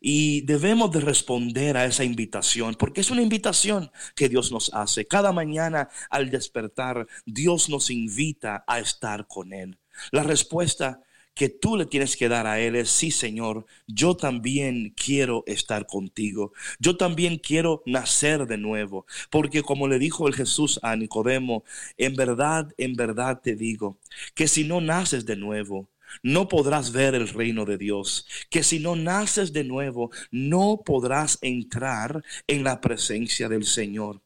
Y 0.00 0.40
debemos 0.42 0.90
de 0.92 1.00
responder 1.00 1.76
a 1.76 1.84
esa 1.84 2.04
invitación, 2.04 2.74
porque 2.74 3.02
es 3.02 3.10
una 3.10 3.20
invitación 3.20 3.90
que 4.14 4.30
Dios 4.30 4.50
nos 4.50 4.72
hace. 4.72 5.06
Cada 5.06 5.30
mañana 5.30 5.90
al 6.08 6.30
despertar, 6.30 7.06
Dios 7.26 7.68
nos 7.68 7.90
invita 7.90 8.64
a 8.66 8.78
estar 8.78 9.26
con 9.26 9.52
Él. 9.52 9.78
La 10.10 10.22
respuesta 10.22 11.02
que 11.40 11.48
tú 11.48 11.78
le 11.78 11.86
tienes 11.86 12.18
que 12.18 12.28
dar 12.28 12.46
a 12.46 12.60
Él 12.60 12.76
es, 12.76 12.90
sí 12.90 13.10
Señor, 13.10 13.64
yo 13.86 14.14
también 14.14 14.92
quiero 14.94 15.42
estar 15.46 15.86
contigo, 15.86 16.52
yo 16.78 16.98
también 16.98 17.38
quiero 17.38 17.82
nacer 17.86 18.46
de 18.46 18.58
nuevo, 18.58 19.06
porque 19.30 19.62
como 19.62 19.88
le 19.88 19.98
dijo 19.98 20.28
el 20.28 20.34
Jesús 20.34 20.78
a 20.82 20.94
Nicodemo, 20.96 21.64
en 21.96 22.14
verdad, 22.14 22.74
en 22.76 22.92
verdad 22.94 23.40
te 23.42 23.56
digo, 23.56 23.96
que 24.34 24.48
si 24.48 24.64
no 24.64 24.82
naces 24.82 25.24
de 25.24 25.36
nuevo, 25.36 25.88
no 26.22 26.46
podrás 26.46 26.92
ver 26.92 27.14
el 27.14 27.26
reino 27.26 27.64
de 27.64 27.78
Dios, 27.78 28.26
que 28.50 28.62
si 28.62 28.78
no 28.78 28.94
naces 28.94 29.54
de 29.54 29.64
nuevo, 29.64 30.10
no 30.30 30.82
podrás 30.84 31.38
entrar 31.40 32.22
en 32.48 32.64
la 32.64 32.82
presencia 32.82 33.48
del 33.48 33.64
Señor. 33.64 34.20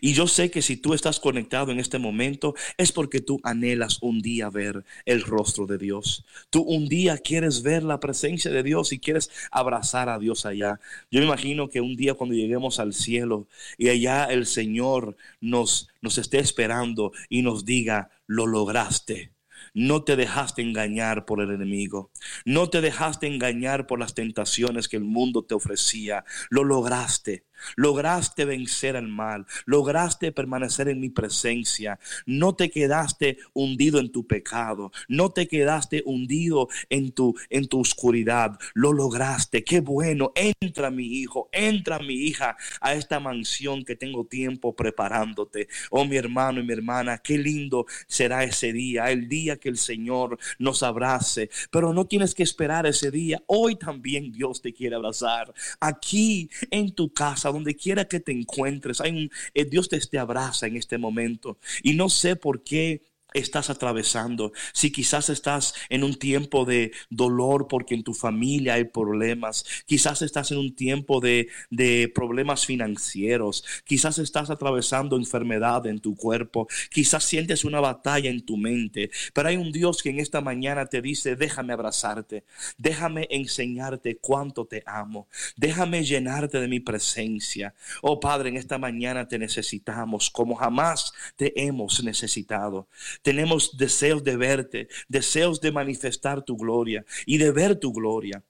Y 0.00 0.14
yo 0.14 0.26
sé 0.26 0.50
que 0.50 0.62
si 0.62 0.76
tú 0.76 0.94
estás 0.94 1.20
conectado 1.20 1.72
en 1.72 1.80
este 1.80 1.98
momento 1.98 2.54
es 2.76 2.92
porque 2.92 3.20
tú 3.20 3.40
anhelas 3.42 3.98
un 4.02 4.20
día 4.20 4.50
ver 4.50 4.84
el 5.04 5.22
rostro 5.22 5.66
de 5.66 5.78
Dios. 5.78 6.24
Tú 6.50 6.62
un 6.62 6.88
día 6.88 7.18
quieres 7.18 7.62
ver 7.62 7.82
la 7.82 8.00
presencia 8.00 8.50
de 8.50 8.62
Dios 8.62 8.92
y 8.92 8.98
quieres 9.00 9.30
abrazar 9.50 10.08
a 10.08 10.18
Dios 10.18 10.46
allá. 10.46 10.80
Yo 11.10 11.20
me 11.20 11.26
imagino 11.26 11.68
que 11.68 11.80
un 11.80 11.96
día 11.96 12.14
cuando 12.14 12.34
lleguemos 12.34 12.78
al 12.78 12.94
cielo 12.94 13.48
y 13.78 13.88
allá 13.88 14.24
el 14.24 14.46
Señor 14.46 15.16
nos, 15.40 15.88
nos 16.00 16.18
esté 16.18 16.38
esperando 16.38 17.12
y 17.28 17.42
nos 17.42 17.64
diga, 17.64 18.10
lo 18.26 18.46
lograste. 18.46 19.32
No 19.74 20.04
te 20.04 20.16
dejaste 20.16 20.62
engañar 20.62 21.24
por 21.24 21.40
el 21.40 21.50
enemigo. 21.50 22.10
No 22.44 22.68
te 22.68 22.80
dejaste 22.80 23.26
engañar 23.26 23.86
por 23.86 23.98
las 23.98 24.14
tentaciones 24.14 24.88
que 24.88 24.96
el 24.96 25.04
mundo 25.04 25.44
te 25.44 25.54
ofrecía. 25.54 26.24
Lo 26.50 26.64
lograste. 26.64 27.44
Lograste 27.76 28.44
vencer 28.44 28.96
al 28.96 29.08
mal, 29.08 29.46
lograste 29.66 30.32
permanecer 30.32 30.88
en 30.88 31.00
mi 31.00 31.10
presencia, 31.10 31.98
no 32.26 32.54
te 32.54 32.70
quedaste 32.70 33.38
hundido 33.52 33.98
en 33.98 34.12
tu 34.12 34.26
pecado, 34.26 34.92
no 35.08 35.30
te 35.30 35.48
quedaste 35.48 36.02
hundido 36.04 36.68
en 36.90 37.12
tu, 37.12 37.34
en 37.50 37.66
tu 37.68 37.80
oscuridad, 37.80 38.58
lo 38.74 38.92
lograste, 38.92 39.64
qué 39.64 39.80
bueno, 39.80 40.32
entra 40.34 40.90
mi 40.90 41.06
hijo, 41.06 41.48
entra 41.52 41.98
mi 41.98 42.14
hija 42.14 42.56
a 42.80 42.94
esta 42.94 43.20
mansión 43.20 43.84
que 43.84 43.96
tengo 43.96 44.26
tiempo 44.26 44.74
preparándote. 44.74 45.68
Oh 45.90 46.04
mi 46.04 46.16
hermano 46.16 46.60
y 46.60 46.64
mi 46.64 46.72
hermana, 46.72 47.18
qué 47.18 47.38
lindo 47.38 47.86
será 48.06 48.44
ese 48.44 48.72
día, 48.72 49.10
el 49.10 49.28
día 49.28 49.56
que 49.56 49.68
el 49.68 49.78
Señor 49.78 50.38
nos 50.58 50.82
abrace, 50.82 51.50
pero 51.70 51.92
no 51.92 52.06
tienes 52.06 52.34
que 52.34 52.42
esperar 52.42 52.86
ese 52.86 53.10
día, 53.10 53.42
hoy 53.46 53.76
también 53.76 54.32
Dios 54.32 54.60
te 54.62 54.72
quiere 54.72 54.96
abrazar, 54.96 55.52
aquí 55.80 56.50
en 56.70 56.94
tu 56.94 57.12
casa, 57.12 57.50
donde 57.52 57.76
quiera 57.76 58.06
que 58.06 58.20
te 58.20 58.32
encuentres, 58.32 59.00
hay 59.00 59.10
un, 59.12 59.30
eh, 59.54 59.64
Dios 59.64 59.88
te, 59.88 59.98
te 60.00 60.18
abraza 60.18 60.66
en 60.66 60.76
este 60.76 60.98
momento. 60.98 61.58
Y 61.82 61.94
no 61.94 62.08
sé 62.08 62.36
por 62.36 62.62
qué 62.64 63.02
estás 63.34 63.70
atravesando, 63.70 64.52
si 64.72 64.90
quizás 64.90 65.28
estás 65.28 65.74
en 65.88 66.04
un 66.04 66.14
tiempo 66.14 66.64
de 66.64 66.92
dolor 67.10 67.66
porque 67.68 67.94
en 67.94 68.02
tu 68.02 68.14
familia 68.14 68.74
hay 68.74 68.84
problemas, 68.84 69.64
quizás 69.86 70.22
estás 70.22 70.50
en 70.50 70.58
un 70.58 70.74
tiempo 70.74 71.20
de, 71.20 71.48
de, 71.70 72.10
problemas 72.14 72.66
financieros, 72.66 73.64
quizás 73.84 74.18
estás 74.18 74.50
atravesando 74.50 75.16
enfermedad 75.16 75.86
en 75.86 76.00
tu 76.00 76.16
cuerpo, 76.16 76.68
quizás 76.90 77.24
sientes 77.24 77.64
una 77.64 77.80
batalla 77.80 78.30
en 78.30 78.44
tu 78.44 78.56
mente, 78.56 79.10
pero 79.32 79.48
hay 79.48 79.56
un 79.56 79.72
Dios 79.72 80.02
que 80.02 80.10
en 80.10 80.20
esta 80.20 80.40
mañana 80.40 80.86
te 80.86 81.00
dice, 81.02 81.36
déjame 81.36 81.72
abrazarte, 81.72 82.44
déjame 82.78 83.28
enseñarte 83.30 84.16
cuánto 84.16 84.66
te 84.66 84.82
amo, 84.86 85.28
déjame 85.56 86.04
llenarte 86.04 86.60
de 86.60 86.68
mi 86.68 86.80
presencia. 86.80 87.74
Oh 88.02 88.20
Padre, 88.20 88.50
en 88.50 88.56
esta 88.56 88.78
mañana 88.78 89.28
te 89.28 89.38
necesitamos 89.38 90.30
como 90.30 90.54
jamás 90.54 91.12
te 91.36 91.52
hemos 91.62 92.02
necesitado. 92.02 92.88
Tenemos 93.22 93.76
deseos 93.76 94.22
de 94.24 94.36
verte, 94.36 94.88
deseos 95.08 95.60
de 95.60 95.72
manifestar 95.72 96.42
tu 96.44 96.56
gloria 96.56 97.04
y 97.26 97.38
de 97.38 97.50
ver 97.50 97.76
tu 97.76 97.92
gloria. 97.92 98.42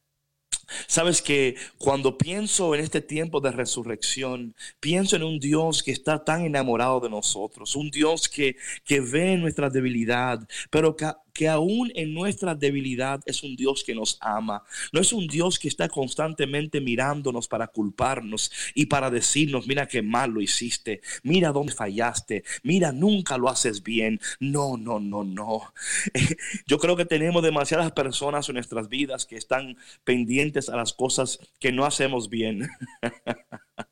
Sabes 0.86 1.20
que 1.22 1.56
cuando 1.78 2.16
pienso 2.16 2.74
en 2.74 2.80
este 2.80 3.00
tiempo 3.00 3.40
de 3.40 3.52
resurrección, 3.52 4.54
pienso 4.80 5.16
en 5.16 5.22
un 5.22 5.38
Dios 5.38 5.82
que 5.82 5.92
está 5.92 6.24
tan 6.24 6.44
enamorado 6.44 7.00
de 7.00 7.10
nosotros, 7.10 7.76
un 7.76 7.90
Dios 7.90 8.28
que, 8.28 8.56
que 8.84 9.00
ve 9.00 9.36
nuestra 9.36 9.70
debilidad, 9.70 10.40
pero 10.70 10.96
que 11.32 11.48
aún 11.48 11.90
en 11.94 12.14
nuestra 12.14 12.54
debilidad 12.54 13.20
es 13.26 13.42
un 13.42 13.56
Dios 13.56 13.84
que 13.84 13.94
nos 13.94 14.18
ama. 14.20 14.62
No 14.92 15.00
es 15.00 15.12
un 15.12 15.26
Dios 15.26 15.58
que 15.58 15.68
está 15.68 15.88
constantemente 15.88 16.80
mirándonos 16.80 17.48
para 17.48 17.68
culparnos 17.68 18.50
y 18.74 18.86
para 18.86 19.10
decirnos, 19.10 19.66
mira 19.66 19.86
qué 19.86 20.02
mal 20.02 20.30
lo 20.30 20.40
hiciste, 20.40 21.00
mira 21.22 21.52
dónde 21.52 21.72
fallaste, 21.72 22.44
mira, 22.62 22.92
nunca 22.92 23.38
lo 23.38 23.48
haces 23.48 23.82
bien. 23.82 24.20
No, 24.40 24.76
no, 24.76 25.00
no, 25.00 25.24
no. 25.24 25.72
Yo 26.66 26.78
creo 26.78 26.96
que 26.96 27.04
tenemos 27.04 27.42
demasiadas 27.42 27.92
personas 27.92 28.48
en 28.48 28.54
nuestras 28.54 28.88
vidas 28.88 29.26
que 29.26 29.36
están 29.36 29.76
pendientes 30.04 30.68
a 30.68 30.76
las 30.76 30.92
cosas 30.92 31.38
que 31.58 31.72
no 31.72 31.84
hacemos 31.84 32.28
bien. 32.28 32.68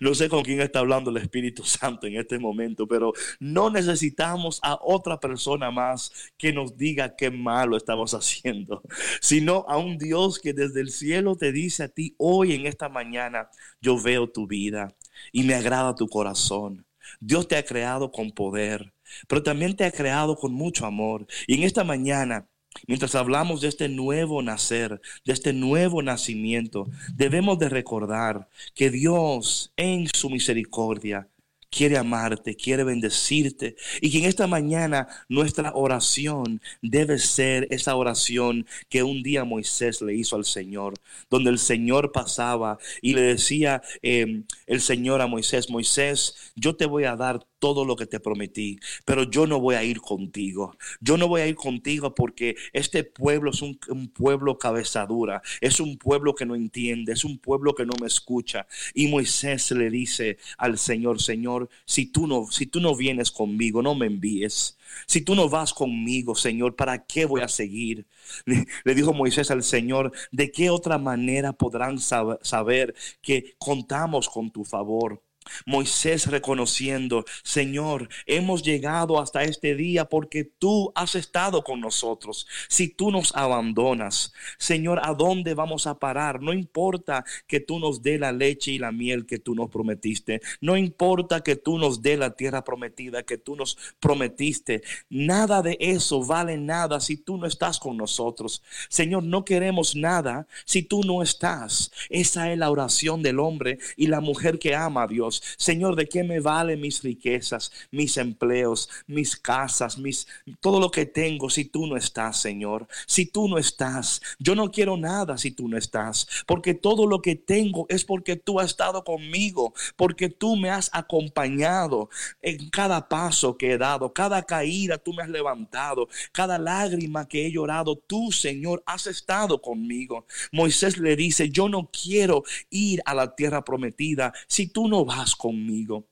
No 0.00 0.14
sé 0.14 0.28
con 0.28 0.42
quién 0.42 0.60
está 0.60 0.80
hablando 0.80 1.10
el 1.10 1.18
Espíritu 1.18 1.64
Santo 1.64 2.06
en 2.06 2.16
este 2.16 2.38
momento, 2.38 2.86
pero 2.86 3.12
no 3.40 3.70
necesitamos 3.70 4.60
a 4.62 4.78
otra 4.80 5.20
persona 5.20 5.70
más 5.70 6.12
que 6.36 6.52
nos 6.52 6.76
diga 6.76 7.16
qué 7.16 7.30
malo 7.30 7.76
estamos 7.76 8.14
haciendo, 8.14 8.82
sino 9.20 9.64
a 9.68 9.78
un 9.78 9.98
Dios 9.98 10.38
que 10.38 10.52
desde 10.52 10.80
el 10.80 10.90
cielo 10.90 11.36
te 11.36 11.52
dice 11.52 11.84
a 11.84 11.88
ti 11.88 12.14
hoy 12.18 12.54
en 12.54 12.66
esta 12.66 12.88
mañana, 12.88 13.48
yo 13.80 14.00
veo 14.00 14.28
tu 14.28 14.46
vida 14.46 14.94
y 15.32 15.44
me 15.44 15.54
agrada 15.54 15.94
tu 15.94 16.08
corazón. 16.08 16.86
Dios 17.20 17.48
te 17.48 17.56
ha 17.56 17.64
creado 17.64 18.10
con 18.12 18.32
poder, 18.32 18.92
pero 19.28 19.42
también 19.42 19.76
te 19.76 19.84
ha 19.84 19.90
creado 19.90 20.36
con 20.36 20.52
mucho 20.52 20.86
amor. 20.86 21.26
Y 21.46 21.56
en 21.56 21.62
esta 21.62 21.84
mañana 21.84 22.48
Mientras 22.86 23.14
hablamos 23.14 23.60
de 23.60 23.68
este 23.68 23.88
nuevo 23.88 24.42
nacer, 24.42 25.00
de 25.24 25.32
este 25.32 25.52
nuevo 25.52 26.02
nacimiento, 26.02 26.88
debemos 27.14 27.58
de 27.58 27.68
recordar 27.68 28.48
que 28.74 28.90
Dios 28.90 29.72
en 29.76 30.08
su 30.08 30.30
misericordia 30.30 31.28
quiere 31.70 31.98
amarte, 31.98 32.56
quiere 32.56 32.84
bendecirte 32.84 33.76
y 34.00 34.10
que 34.10 34.18
en 34.18 34.24
esta 34.24 34.46
mañana 34.46 35.08
nuestra 35.28 35.72
oración 35.74 36.60
debe 36.82 37.18
ser 37.18 37.66
esa 37.70 37.94
oración 37.94 38.66
que 38.88 39.02
un 39.02 39.22
día 39.22 39.44
Moisés 39.44 40.00
le 40.00 40.14
hizo 40.14 40.36
al 40.36 40.44
Señor, 40.44 40.94
donde 41.30 41.50
el 41.50 41.58
Señor 41.58 42.12
pasaba 42.12 42.78
y 43.02 43.14
le 43.14 43.22
decía 43.22 43.82
eh, 44.02 44.42
el 44.66 44.80
Señor 44.80 45.20
a 45.20 45.26
Moisés, 45.26 45.70
Moisés, 45.70 46.52
yo 46.56 46.76
te 46.76 46.86
voy 46.86 47.04
a 47.04 47.16
dar 47.16 47.46
todo 47.58 47.84
lo 47.84 47.96
que 47.96 48.06
te 48.06 48.20
prometí, 48.20 48.78
pero 49.04 49.24
yo 49.24 49.46
no 49.46 49.60
voy 49.60 49.74
a 49.74 49.84
ir 49.84 50.00
contigo. 50.00 50.76
Yo 51.00 51.16
no 51.16 51.28
voy 51.28 51.42
a 51.42 51.46
ir 51.46 51.56
contigo 51.56 52.14
porque 52.14 52.56
este 52.72 53.04
pueblo 53.04 53.50
es 53.50 53.62
un, 53.62 53.78
pueblo 54.08 54.58
cabezadura, 54.58 55.42
es 55.60 55.80
un 55.80 55.98
pueblo 55.98 56.34
que 56.34 56.46
no 56.46 56.54
entiende, 56.54 57.12
es 57.12 57.24
un 57.24 57.38
pueblo 57.38 57.74
que 57.74 57.86
no 57.86 57.92
me 58.00 58.06
escucha. 58.06 58.66
Y 58.94 59.08
Moisés 59.08 59.70
le 59.72 59.90
dice 59.90 60.38
al 60.56 60.78
Señor, 60.78 61.20
Señor, 61.20 61.68
si 61.84 62.06
tú 62.06 62.26
no, 62.26 62.46
si 62.50 62.66
tú 62.66 62.80
no 62.80 62.96
vienes 62.96 63.30
conmigo, 63.30 63.82
no 63.82 63.94
me 63.94 64.06
envíes. 64.06 64.78
Si 65.06 65.20
tú 65.20 65.34
no 65.34 65.48
vas 65.48 65.72
conmigo, 65.74 66.34
Señor, 66.34 66.76
¿para 66.76 67.04
qué 67.04 67.24
voy 67.26 67.42
a 67.42 67.48
seguir? 67.48 68.06
Le, 68.44 68.94
dijo 68.94 69.12
Moisés 69.12 69.50
al 69.50 69.62
Señor, 69.62 70.12
¿de 70.32 70.50
qué 70.50 70.70
otra 70.70 70.98
manera 70.98 71.52
podrán 71.52 71.98
sab 71.98 72.38
saber 72.42 72.94
que 73.20 73.54
contamos 73.58 74.28
con 74.28 74.50
tu 74.50 74.64
favor? 74.64 75.22
Moisés 75.66 76.26
reconociendo, 76.26 77.24
Señor, 77.42 78.08
hemos 78.26 78.62
llegado 78.62 79.20
hasta 79.20 79.42
este 79.42 79.74
día 79.74 80.08
porque 80.08 80.44
tú 80.44 80.92
has 80.94 81.14
estado 81.14 81.62
con 81.64 81.80
nosotros. 81.80 82.46
Si 82.68 82.88
tú 82.88 83.10
nos 83.10 83.34
abandonas, 83.34 84.32
Señor, 84.58 85.00
¿a 85.02 85.14
dónde 85.14 85.54
vamos 85.54 85.86
a 85.86 85.98
parar? 85.98 86.40
No 86.40 86.52
importa 86.52 87.24
que 87.46 87.60
tú 87.60 87.78
nos 87.78 88.02
dé 88.02 88.18
la 88.18 88.32
leche 88.32 88.72
y 88.72 88.78
la 88.78 88.92
miel 88.92 89.26
que 89.26 89.38
tú 89.38 89.54
nos 89.54 89.70
prometiste. 89.70 90.40
No 90.60 90.76
importa 90.76 91.42
que 91.42 91.56
tú 91.56 91.78
nos 91.78 92.02
dé 92.02 92.16
la 92.16 92.30
tierra 92.30 92.64
prometida 92.64 93.22
que 93.22 93.38
tú 93.38 93.56
nos 93.56 93.76
prometiste. 94.00 94.82
Nada 95.08 95.62
de 95.62 95.76
eso 95.80 96.24
vale 96.24 96.56
nada 96.56 97.00
si 97.00 97.16
tú 97.16 97.36
no 97.36 97.46
estás 97.46 97.78
con 97.78 97.96
nosotros. 97.96 98.62
Señor, 98.88 99.22
no 99.22 99.44
queremos 99.44 99.94
nada 99.96 100.46
si 100.64 100.82
tú 100.82 101.02
no 101.04 101.22
estás. 101.22 101.90
Esa 102.08 102.52
es 102.52 102.58
la 102.58 102.70
oración 102.70 103.22
del 103.22 103.40
hombre 103.40 103.78
y 103.96 104.06
la 104.06 104.20
mujer 104.20 104.58
que 104.58 104.74
ama 104.74 105.04
a 105.04 105.06
Dios. 105.06 105.37
Señor, 105.56 105.96
¿de 105.96 106.08
qué 106.08 106.24
me 106.24 106.40
valen 106.40 106.80
mis 106.80 107.02
riquezas, 107.02 107.72
mis 107.90 108.16
empleos, 108.16 108.88
mis 109.06 109.36
casas, 109.36 109.98
mis 109.98 110.26
todo 110.60 110.80
lo 110.80 110.90
que 110.90 111.06
tengo 111.06 111.50
si 111.50 111.64
tú 111.64 111.86
no 111.86 111.96
estás, 111.96 112.40
Señor? 112.40 112.86
Si 113.06 113.26
tú 113.26 113.48
no 113.48 113.58
estás, 113.58 114.20
yo 114.38 114.54
no 114.54 114.70
quiero 114.70 114.96
nada 114.96 115.38
si 115.38 115.50
tú 115.50 115.68
no 115.68 115.76
estás, 115.76 116.26
porque 116.46 116.74
todo 116.74 117.06
lo 117.06 117.20
que 117.22 117.36
tengo 117.36 117.86
es 117.88 118.04
porque 118.04 118.36
tú 118.36 118.60
has 118.60 118.70
estado 118.70 119.04
conmigo, 119.04 119.74
porque 119.96 120.28
tú 120.28 120.56
me 120.56 120.70
has 120.70 120.90
acompañado 120.92 122.08
en 122.42 122.68
cada 122.70 123.08
paso 123.08 123.56
que 123.56 123.72
he 123.72 123.78
dado, 123.78 124.12
cada 124.12 124.42
caída 124.42 124.98
tú 124.98 125.12
me 125.12 125.22
has 125.22 125.28
levantado, 125.28 126.08
cada 126.32 126.58
lágrima 126.58 127.26
que 127.28 127.46
he 127.46 127.52
llorado, 127.52 127.96
tú, 127.96 128.32
Señor, 128.32 128.82
has 128.86 129.06
estado 129.06 129.60
conmigo. 129.60 130.26
Moisés 130.52 130.98
le 130.98 131.16
dice, 131.16 131.50
yo 131.50 131.68
no 131.68 131.90
quiero 131.90 132.44
ir 132.70 133.02
a 133.04 133.14
la 133.14 133.34
tierra 133.34 133.64
prometida 133.64 134.32
si 134.46 134.68
tú 134.68 134.88
no 134.88 135.04
vas 135.04 135.27
conmigo. 135.36 136.08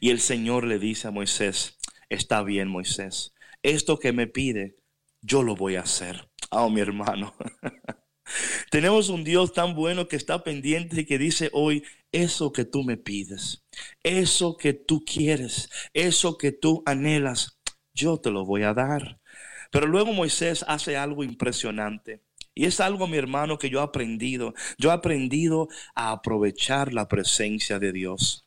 Y 0.00 0.10
el 0.10 0.20
Señor 0.20 0.64
le 0.64 0.78
dice 0.78 1.08
a 1.08 1.10
Moisés, 1.10 1.78
está 2.08 2.42
bien 2.42 2.68
Moisés, 2.68 3.34
esto 3.62 3.98
que 3.98 4.12
me 4.12 4.26
pide, 4.26 4.76
yo 5.20 5.42
lo 5.42 5.56
voy 5.56 5.76
a 5.76 5.80
hacer. 5.82 6.30
Oh, 6.50 6.70
mi 6.70 6.80
hermano. 6.80 7.34
Tenemos 8.70 9.08
un 9.08 9.24
Dios 9.24 9.52
tan 9.52 9.74
bueno 9.74 10.08
que 10.08 10.16
está 10.16 10.42
pendiente 10.42 11.02
y 11.02 11.06
que 11.06 11.18
dice 11.18 11.50
hoy, 11.52 11.84
eso 12.12 12.52
que 12.52 12.64
tú 12.64 12.82
me 12.82 12.96
pides, 12.96 13.64
eso 14.02 14.56
que 14.56 14.72
tú 14.72 15.04
quieres, 15.04 15.68
eso 15.94 16.36
que 16.38 16.52
tú 16.52 16.82
anhelas, 16.86 17.58
yo 17.94 18.18
te 18.18 18.30
lo 18.30 18.44
voy 18.44 18.62
a 18.62 18.74
dar. 18.74 19.20
Pero 19.70 19.86
luego 19.86 20.12
Moisés 20.12 20.64
hace 20.68 20.96
algo 20.96 21.24
impresionante. 21.24 22.22
Y 22.56 22.64
es 22.64 22.80
algo, 22.80 23.06
mi 23.06 23.18
hermano, 23.18 23.58
que 23.58 23.68
yo 23.68 23.80
he 23.80 23.82
aprendido. 23.82 24.54
Yo 24.78 24.88
he 24.88 24.94
aprendido 24.94 25.68
a 25.94 26.10
aprovechar 26.10 26.94
la 26.94 27.06
presencia 27.06 27.78
de 27.78 27.92
Dios. 27.92 28.45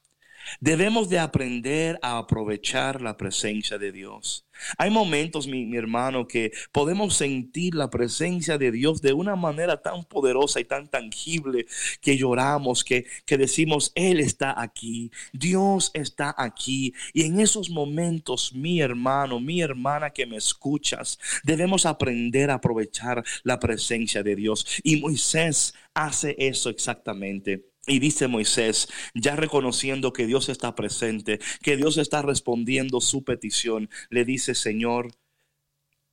Debemos 0.60 1.10
de 1.10 1.20
aprender 1.20 2.00
a 2.02 2.18
aprovechar 2.18 3.02
la 3.02 3.18
presencia 3.18 3.78
de 3.78 3.92
Dios. 3.92 4.46
Hay 4.78 4.90
momentos, 4.90 5.48
mi, 5.48 5.76
hermano, 5.76 6.28
que 6.28 6.52
podemos 6.72 7.16
sentir 7.16 7.76
la 7.76 7.90
presencia 7.90 8.58
de 8.58 8.72
Dios 8.72 9.02
de 9.02 9.14
una 9.14 9.36
manera 9.36 9.82
tan 9.82 10.04
poderosa 10.04 10.60
y 10.60 10.66
tan 10.66 10.90
tangible 10.90 11.66
que 12.02 12.18
lloramos, 12.18 12.84
que, 12.84 13.06
que 13.26 13.38
decimos, 13.38 13.92
Él 13.96 14.20
está 14.20 14.62
aquí, 14.62 15.12
Dios 15.34 15.92
está 15.94 16.36
aquí. 16.38 16.94
Y 17.14 17.24
en 17.24 17.40
esos 17.40 17.70
momentos, 17.70 18.54
mi 18.54 18.82
hermano, 18.82 19.40
mi 19.40 19.62
hermana 19.62 20.10
que 20.10 20.26
me 20.26 20.38
escuchas, 20.38 21.20
debemos 21.44 21.86
aprender 21.86 22.52
a 22.52 22.56
aprovechar 22.56 23.24
la 23.44 23.60
presencia 23.60 24.24
de 24.24 24.36
Dios. 24.36 24.66
Y 24.84 24.98
Moisés 24.98 25.74
hace 25.94 26.36
eso 26.38 26.70
exactamente. 26.70 27.70
Y 27.90 27.98
dice 27.98 28.28
Moisés, 28.28 28.88
ya 29.16 29.36
reconociendo 29.36 30.14
que 30.14 30.28
Dios 30.28 30.48
está 30.48 30.76
presente, 30.76 31.40
que 31.64 31.76
Dios 31.76 31.98
está 31.98 32.22
respondiendo 32.22 33.02
su 33.02 33.24
petición, 33.24 33.90
le 34.12 34.26
dice, 34.26 34.54
Señor, 34.54 35.12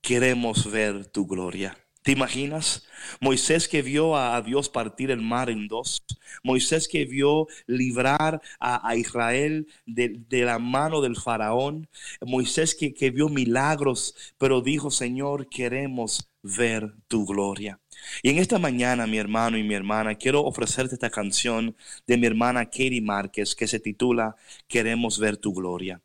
queremos 0.01 0.71
ver 0.71 1.05
tu 1.05 1.27
gloria. 1.27 1.77
¿Te 2.01 2.13
imaginas? 2.13 2.87
Moisés 3.21 3.67
que 3.67 3.83
vio 3.83 4.17
a, 4.17 4.41
Dios 4.41 4.69
partir 4.69 5.11
el 5.11 5.21
mar 5.21 5.51
en 5.51 5.67
dos. 5.67 6.03
Moisés 6.41 6.87
que 6.87 7.05
vio 7.05 7.47
librar 7.67 8.41
a, 8.59 8.95
Israel 8.95 9.67
de, 9.85 10.17
la 10.31 10.57
mano 10.57 11.01
del 11.01 11.15
faraón. 11.15 11.87
Moisés 12.25 12.73
que, 12.73 12.95
que 12.95 13.11
vio 13.11 13.29
milagros, 13.29 14.15
pero 14.39 14.61
dijo, 14.61 14.89
Señor, 14.89 15.47
queremos 15.49 16.27
ver 16.55 16.93
tu 17.07 17.25
gloria. 17.25 17.79
Y 18.21 18.29
en 18.29 18.37
esta 18.37 18.59
mañana, 18.59 19.07
mi 19.07 19.17
hermano 19.17 19.57
y 19.57 19.63
mi 19.63 19.73
hermana, 19.73 20.15
quiero 20.15 20.43
ofrecerte 20.43 20.95
esta 20.95 21.09
canción 21.09 21.75
de 22.05 22.17
mi 22.17 22.27
hermana 22.27 22.65
Katie 22.65 23.01
Márquez 23.01 23.55
que 23.55 23.67
se 23.67 23.79
titula 23.79 24.35
Queremos 24.67 25.19
ver 25.19 25.37
tu 25.37 25.53
gloria. 25.53 26.01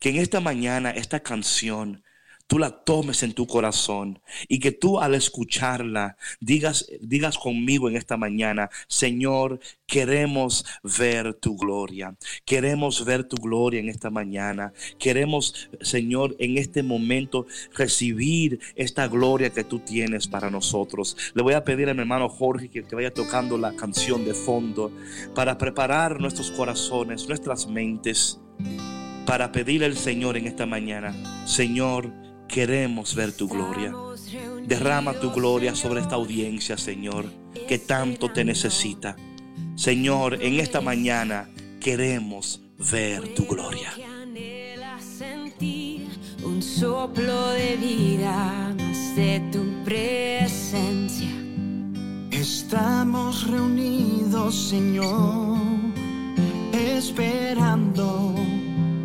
Que 0.00 0.10
en 0.10 0.16
esta 0.16 0.40
mañana 0.40 0.90
esta 0.90 1.20
canción 1.20 2.02
tú 2.48 2.58
la 2.58 2.70
tomes 2.70 3.22
en 3.22 3.34
tu 3.34 3.46
corazón 3.46 4.20
y 4.48 4.58
que 4.58 4.72
tú 4.72 4.98
al 4.98 5.14
escucharla 5.14 6.16
digas, 6.40 6.90
digas 7.00 7.38
conmigo 7.38 7.88
en 7.88 7.96
esta 7.96 8.16
mañana, 8.16 8.70
Señor, 8.88 9.60
queremos 9.86 10.64
ver 10.82 11.34
tu 11.34 11.56
gloria. 11.56 12.16
Queremos 12.46 13.04
ver 13.04 13.24
tu 13.24 13.36
gloria 13.36 13.80
en 13.80 13.90
esta 13.90 14.10
mañana. 14.10 14.72
Queremos, 14.98 15.68
Señor, 15.82 16.34
en 16.38 16.56
este 16.56 16.82
momento 16.82 17.46
recibir 17.74 18.60
esta 18.74 19.06
gloria 19.08 19.50
que 19.50 19.64
tú 19.64 19.80
tienes 19.80 20.26
para 20.26 20.50
nosotros. 20.50 21.16
Le 21.34 21.42
voy 21.42 21.52
a 21.52 21.64
pedir 21.64 21.90
a 21.90 21.94
mi 21.94 22.00
hermano 22.00 22.30
Jorge 22.30 22.70
que, 22.70 22.82
que 22.82 22.96
vaya 22.96 23.12
tocando 23.12 23.58
la 23.58 23.76
canción 23.76 24.24
de 24.24 24.32
fondo 24.32 24.90
para 25.34 25.58
preparar 25.58 26.18
nuestros 26.18 26.50
corazones, 26.50 27.28
nuestras 27.28 27.66
mentes 27.66 28.40
para 29.26 29.52
pedirle 29.52 29.84
al 29.84 29.96
Señor 29.96 30.38
en 30.38 30.46
esta 30.46 30.64
mañana, 30.64 31.14
Señor, 31.46 32.27
Queremos 32.48 33.14
ver 33.14 33.32
tu 33.32 33.46
gloria. 33.46 33.92
Derrama 34.66 35.12
tu 35.12 35.30
gloria 35.30 35.74
sobre 35.74 36.00
esta 36.00 36.16
audiencia, 36.16 36.78
Señor, 36.78 37.26
que 37.68 37.78
tanto 37.78 38.32
te 38.32 38.44
necesita. 38.44 39.16
Señor, 39.76 40.42
en 40.42 40.58
esta 40.58 40.80
mañana 40.80 41.48
queremos 41.78 42.60
ver 42.90 43.34
tu 43.34 43.46
gloria. 43.46 43.92
Un 46.44 46.62
soplo 46.62 47.50
de 47.50 47.76
vida 47.76 48.74
más 48.78 49.16
de 49.16 49.40
tu 49.52 49.84
presencia. 49.84 51.28
Estamos 52.30 53.46
reunidos, 53.46 54.54
Señor, 54.68 55.58
esperando 56.72 58.34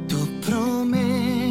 tu 0.08 0.28
promesa 0.42 1.43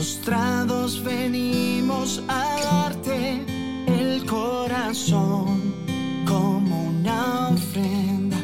Postrados 0.00 1.04
venimos 1.04 2.22
a 2.26 2.56
darte 2.64 3.44
el 3.86 4.24
corazón 4.24 5.74
como 6.26 6.84
una 6.84 7.50
ofrenda. 7.50 8.38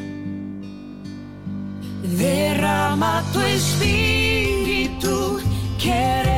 Derrama 2.18 3.24
tu 3.32 3.40
espíritu, 3.40 5.40
queremos 5.78 6.35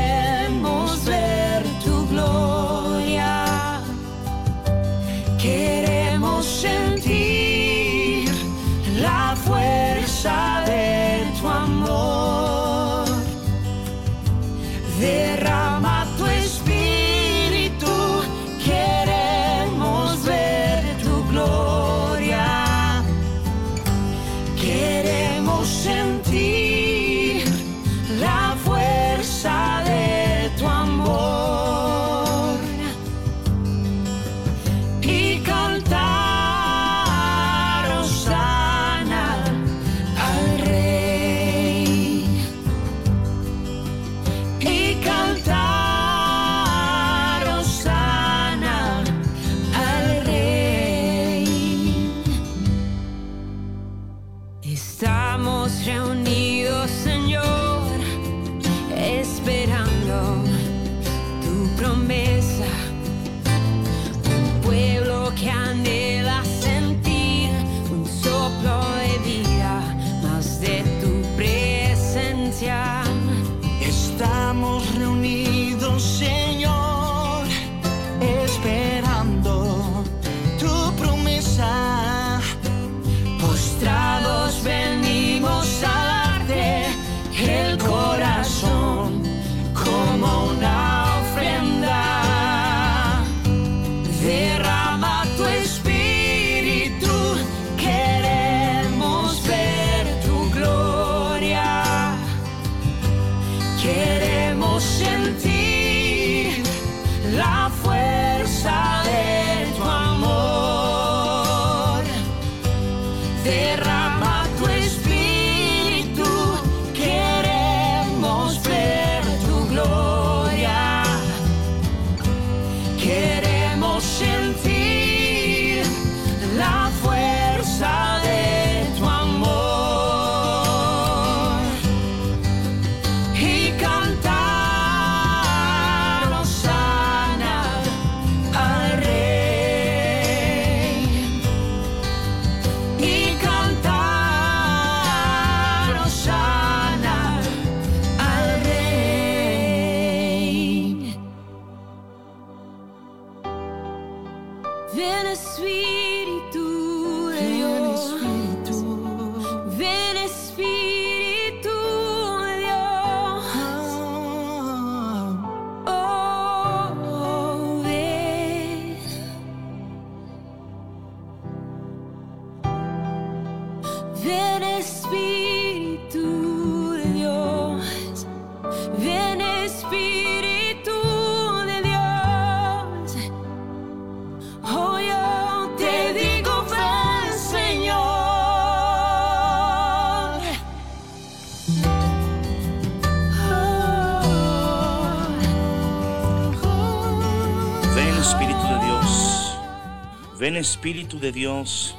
Espíritu 200.59 201.18
de 201.18 201.33
Dios 201.33 201.97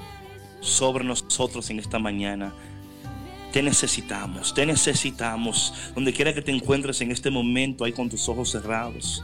sobre 0.62 1.04
nosotros 1.04 1.70
en 1.70 1.80
esta 1.80 2.00
mañana. 2.00 2.54
Te 3.52 3.64
necesitamos, 3.64 4.54
te 4.54 4.66
necesitamos. 4.66 5.74
Donde 5.96 6.14
quiera 6.14 6.34
que 6.34 6.42
te 6.42 6.52
encuentres 6.52 7.02
en 7.02 7.12
este 7.12 7.32
momento, 7.32 7.84
ahí 7.84 7.94
con 7.94 8.10
tus 8.10 8.30
ojos 8.30 8.52
cerrados. 8.52 9.24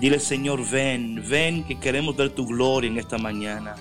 Dile, 0.00 0.18
Señor, 0.18 0.66
ven, 0.70 1.22
ven 1.28 1.64
que 1.64 1.78
queremos 1.78 2.16
ver 2.16 2.30
tu 2.30 2.46
gloria 2.46 2.88
en 2.88 2.98
esta 2.98 3.18
mañana. 3.18 3.76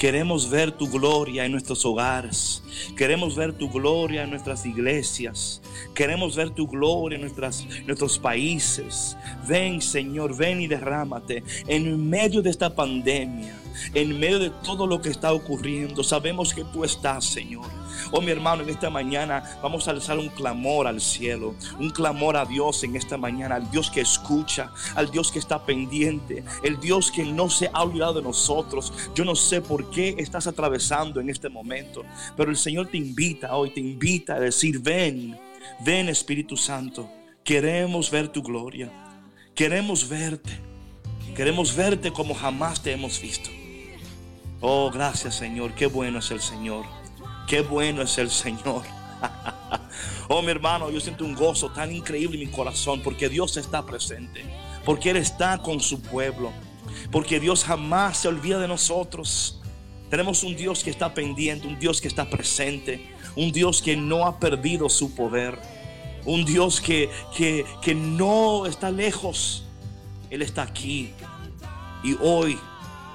Queremos 0.00 0.48
ver 0.48 0.72
tu 0.72 0.88
gloria 0.88 1.44
en 1.44 1.52
nuestros 1.52 1.84
hogares. 1.84 2.62
Queremos 2.96 3.36
ver 3.36 3.52
tu 3.52 3.68
gloria 3.68 4.24
en 4.24 4.30
nuestras 4.30 4.64
iglesias. 4.64 5.60
Queremos 5.94 6.34
ver 6.34 6.48
tu 6.50 6.66
gloria 6.66 7.16
en 7.16 7.22
nuestros 7.86 8.18
países. 8.18 9.14
Ven, 9.46 9.82
Señor, 9.82 10.34
ven 10.34 10.62
y 10.62 10.66
derrámate 10.66 11.44
en 11.66 12.08
medio 12.08 12.40
de 12.40 12.48
esta 12.48 12.74
pandemia. 12.74 13.59
En 13.94 14.18
medio 14.18 14.38
de 14.38 14.50
todo 14.50 14.86
lo 14.86 15.00
que 15.00 15.10
está 15.10 15.32
ocurriendo, 15.32 16.02
sabemos 16.02 16.54
que 16.54 16.64
tú 16.64 16.84
estás, 16.84 17.24
Señor. 17.24 17.66
Oh, 18.12 18.20
mi 18.20 18.30
hermano, 18.30 18.62
en 18.62 18.70
esta 18.70 18.90
mañana 18.90 19.58
vamos 19.62 19.86
a 19.86 19.92
alzar 19.92 20.18
un 20.18 20.28
clamor 20.28 20.86
al 20.86 21.00
cielo, 21.00 21.54
un 21.78 21.90
clamor 21.90 22.36
a 22.36 22.44
Dios 22.44 22.82
en 22.84 22.96
esta 22.96 23.16
mañana, 23.16 23.56
al 23.56 23.70
Dios 23.70 23.90
que 23.90 24.00
escucha, 24.00 24.72
al 24.94 25.10
Dios 25.10 25.30
que 25.30 25.38
está 25.38 25.64
pendiente, 25.64 26.44
el 26.62 26.80
Dios 26.80 27.10
que 27.10 27.24
no 27.24 27.50
se 27.50 27.70
ha 27.72 27.82
olvidado 27.82 28.14
de 28.14 28.22
nosotros. 28.22 28.92
Yo 29.14 29.24
no 29.24 29.34
sé 29.34 29.60
por 29.60 29.90
qué 29.90 30.14
estás 30.18 30.46
atravesando 30.46 31.20
en 31.20 31.30
este 31.30 31.48
momento, 31.48 32.02
pero 32.36 32.50
el 32.50 32.56
Señor 32.56 32.88
te 32.88 32.98
invita 32.98 33.54
hoy, 33.54 33.70
te 33.70 33.80
invita 33.80 34.34
a 34.34 34.40
decir, 34.40 34.80
ven, 34.80 35.38
ven 35.84 36.08
Espíritu 36.08 36.56
Santo, 36.56 37.08
queremos 37.44 38.10
ver 38.10 38.28
tu 38.28 38.42
gloria, 38.42 38.90
queremos 39.54 40.08
verte, 40.08 40.50
queremos 41.36 41.74
verte 41.74 42.12
como 42.12 42.34
jamás 42.34 42.82
te 42.82 42.92
hemos 42.92 43.20
visto. 43.20 43.59
Oh, 44.62 44.90
gracias 44.90 45.36
Señor, 45.36 45.72
qué 45.72 45.86
bueno 45.86 46.18
es 46.18 46.30
el 46.30 46.40
Señor. 46.40 46.84
Qué 47.46 47.62
bueno 47.62 48.02
es 48.02 48.18
el 48.18 48.30
Señor. 48.30 48.82
oh, 50.28 50.42
mi 50.42 50.50
hermano, 50.50 50.90
yo 50.90 51.00
siento 51.00 51.24
un 51.24 51.34
gozo 51.34 51.70
tan 51.70 51.90
increíble 51.90 52.38
en 52.38 52.46
mi 52.46 52.54
corazón 52.54 53.00
porque 53.02 53.30
Dios 53.30 53.56
está 53.56 53.86
presente, 53.86 54.44
porque 54.84 55.10
Él 55.10 55.16
está 55.16 55.58
con 55.58 55.80
su 55.80 56.02
pueblo, 56.02 56.52
porque 57.10 57.40
Dios 57.40 57.64
jamás 57.64 58.18
se 58.18 58.28
olvida 58.28 58.58
de 58.58 58.68
nosotros. 58.68 59.62
Tenemos 60.10 60.42
un 60.42 60.54
Dios 60.54 60.84
que 60.84 60.90
está 60.90 61.14
pendiente, 61.14 61.66
un 61.66 61.78
Dios 61.78 61.98
que 62.00 62.08
está 62.08 62.28
presente, 62.28 63.14
un 63.36 63.52
Dios 63.52 63.80
que 63.80 63.96
no 63.96 64.26
ha 64.26 64.38
perdido 64.38 64.90
su 64.90 65.14
poder, 65.14 65.58
un 66.26 66.44
Dios 66.44 66.82
que, 66.82 67.08
que, 67.34 67.64
que 67.80 67.94
no 67.94 68.66
está 68.66 68.90
lejos. 68.90 69.64
Él 70.28 70.42
está 70.42 70.62
aquí. 70.62 71.12
Y 72.04 72.16
hoy, 72.20 72.58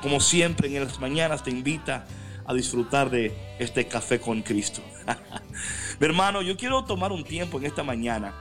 como 0.05 0.19
siempre 0.19 0.67
en 0.67 0.83
las 0.83 0.99
mañanas, 0.99 1.43
te 1.43 1.49
invita 1.49 2.05
a 2.45 2.53
disfrutar 2.53 3.09
de 3.09 3.35
este 3.57 3.87
café 3.87 4.19
con 4.19 4.43
Cristo. 4.43 4.83
Mi 5.99 6.05
hermano, 6.05 6.43
yo 6.43 6.55
quiero 6.57 6.85
tomar 6.85 7.11
un 7.11 7.23
tiempo 7.23 7.57
en 7.57 7.65
esta 7.65 7.81
mañana. 7.81 8.31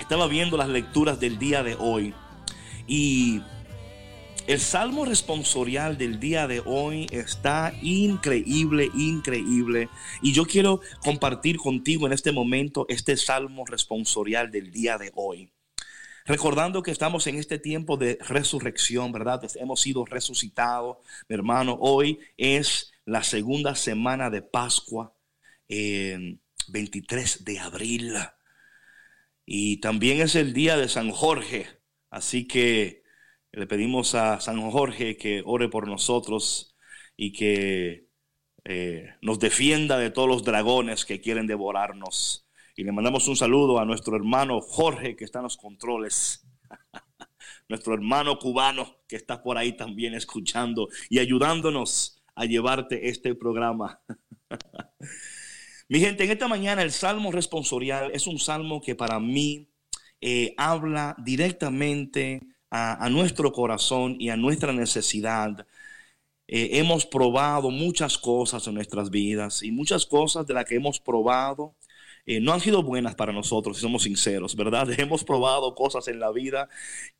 Estaba 0.00 0.26
viendo 0.28 0.56
las 0.56 0.70
lecturas 0.70 1.20
del 1.20 1.38
día 1.38 1.62
de 1.62 1.76
hoy 1.78 2.14
y 2.86 3.42
el 4.46 4.60
salmo 4.60 5.04
responsorial 5.04 5.98
del 5.98 6.18
día 6.20 6.46
de 6.46 6.62
hoy 6.64 7.06
está 7.10 7.74
increíble, 7.82 8.88
increíble. 8.94 9.90
Y 10.22 10.32
yo 10.32 10.46
quiero 10.46 10.80
compartir 11.04 11.58
contigo 11.58 12.06
en 12.06 12.14
este 12.14 12.32
momento 12.32 12.86
este 12.88 13.18
salmo 13.18 13.66
responsorial 13.66 14.50
del 14.50 14.70
día 14.70 14.96
de 14.96 15.12
hoy. 15.14 15.50
Recordando 16.28 16.82
que 16.82 16.90
estamos 16.90 17.26
en 17.26 17.36
este 17.36 17.58
tiempo 17.58 17.96
de 17.96 18.18
resurrección, 18.20 19.12
¿verdad? 19.12 19.40
Hemos 19.54 19.80
sido 19.80 20.04
resucitados, 20.04 20.98
mi 21.26 21.34
hermano. 21.34 21.78
Hoy 21.80 22.18
es 22.36 22.92
la 23.06 23.22
segunda 23.22 23.74
semana 23.74 24.28
de 24.28 24.42
Pascua, 24.42 25.14
23 25.66 27.44
de 27.46 27.58
abril. 27.58 28.14
Y 29.46 29.78
también 29.78 30.20
es 30.20 30.34
el 30.34 30.52
día 30.52 30.76
de 30.76 30.90
San 30.90 31.12
Jorge. 31.12 31.66
Así 32.10 32.46
que 32.46 33.04
le 33.50 33.66
pedimos 33.66 34.14
a 34.14 34.38
San 34.42 34.70
Jorge 34.70 35.16
que 35.16 35.42
ore 35.46 35.70
por 35.70 35.88
nosotros 35.88 36.76
y 37.16 37.32
que 37.32 38.06
eh, 38.64 39.14
nos 39.22 39.38
defienda 39.38 39.96
de 39.96 40.10
todos 40.10 40.28
los 40.28 40.44
dragones 40.44 41.06
que 41.06 41.22
quieren 41.22 41.46
devorarnos. 41.46 42.47
Y 42.78 42.84
le 42.84 42.92
mandamos 42.92 43.26
un 43.26 43.34
saludo 43.34 43.80
a 43.80 43.84
nuestro 43.84 44.14
hermano 44.14 44.60
Jorge 44.60 45.16
que 45.16 45.24
está 45.24 45.40
en 45.40 45.42
los 45.42 45.56
controles. 45.56 46.46
nuestro 47.68 47.92
hermano 47.92 48.38
cubano 48.38 48.98
que 49.08 49.16
está 49.16 49.42
por 49.42 49.58
ahí 49.58 49.72
también 49.72 50.14
escuchando 50.14 50.86
y 51.10 51.18
ayudándonos 51.18 52.22
a 52.36 52.44
llevarte 52.44 53.08
este 53.08 53.34
programa. 53.34 54.00
Mi 55.88 55.98
gente, 55.98 56.22
en 56.22 56.30
esta 56.30 56.46
mañana 56.46 56.82
el 56.82 56.92
Salmo 56.92 57.32
responsorial 57.32 58.12
es 58.14 58.28
un 58.28 58.38
salmo 58.38 58.80
que 58.80 58.94
para 58.94 59.18
mí 59.18 59.68
eh, 60.20 60.54
habla 60.56 61.16
directamente 61.18 62.42
a, 62.70 63.08
nuestro 63.10 63.50
corazón 63.50 64.14
y 64.20 64.28
a 64.28 64.36
nuestra 64.36 64.72
necesidad. 64.72 65.66
Eh, 66.46 66.78
hemos 66.78 67.06
probado 67.06 67.72
muchas 67.72 68.16
cosas 68.16 68.68
en 68.68 68.74
nuestras 68.74 69.10
vidas 69.10 69.64
y 69.64 69.72
muchas 69.72 70.06
cosas 70.06 70.46
de 70.46 70.54
las 70.54 70.64
que 70.64 70.76
hemos 70.76 71.00
probado 71.00 71.74
eh, 72.28 72.40
no 72.40 72.52
han 72.52 72.60
sido 72.60 72.82
buenas 72.82 73.14
para 73.14 73.32
nosotros, 73.32 73.78
si 73.78 73.80
somos 73.80 74.02
sinceros, 74.02 74.54
¿verdad? 74.54 74.86
Hemos 75.00 75.24
probado 75.24 75.74
cosas 75.74 76.08
en 76.08 76.20
la 76.20 76.30
vida 76.30 76.68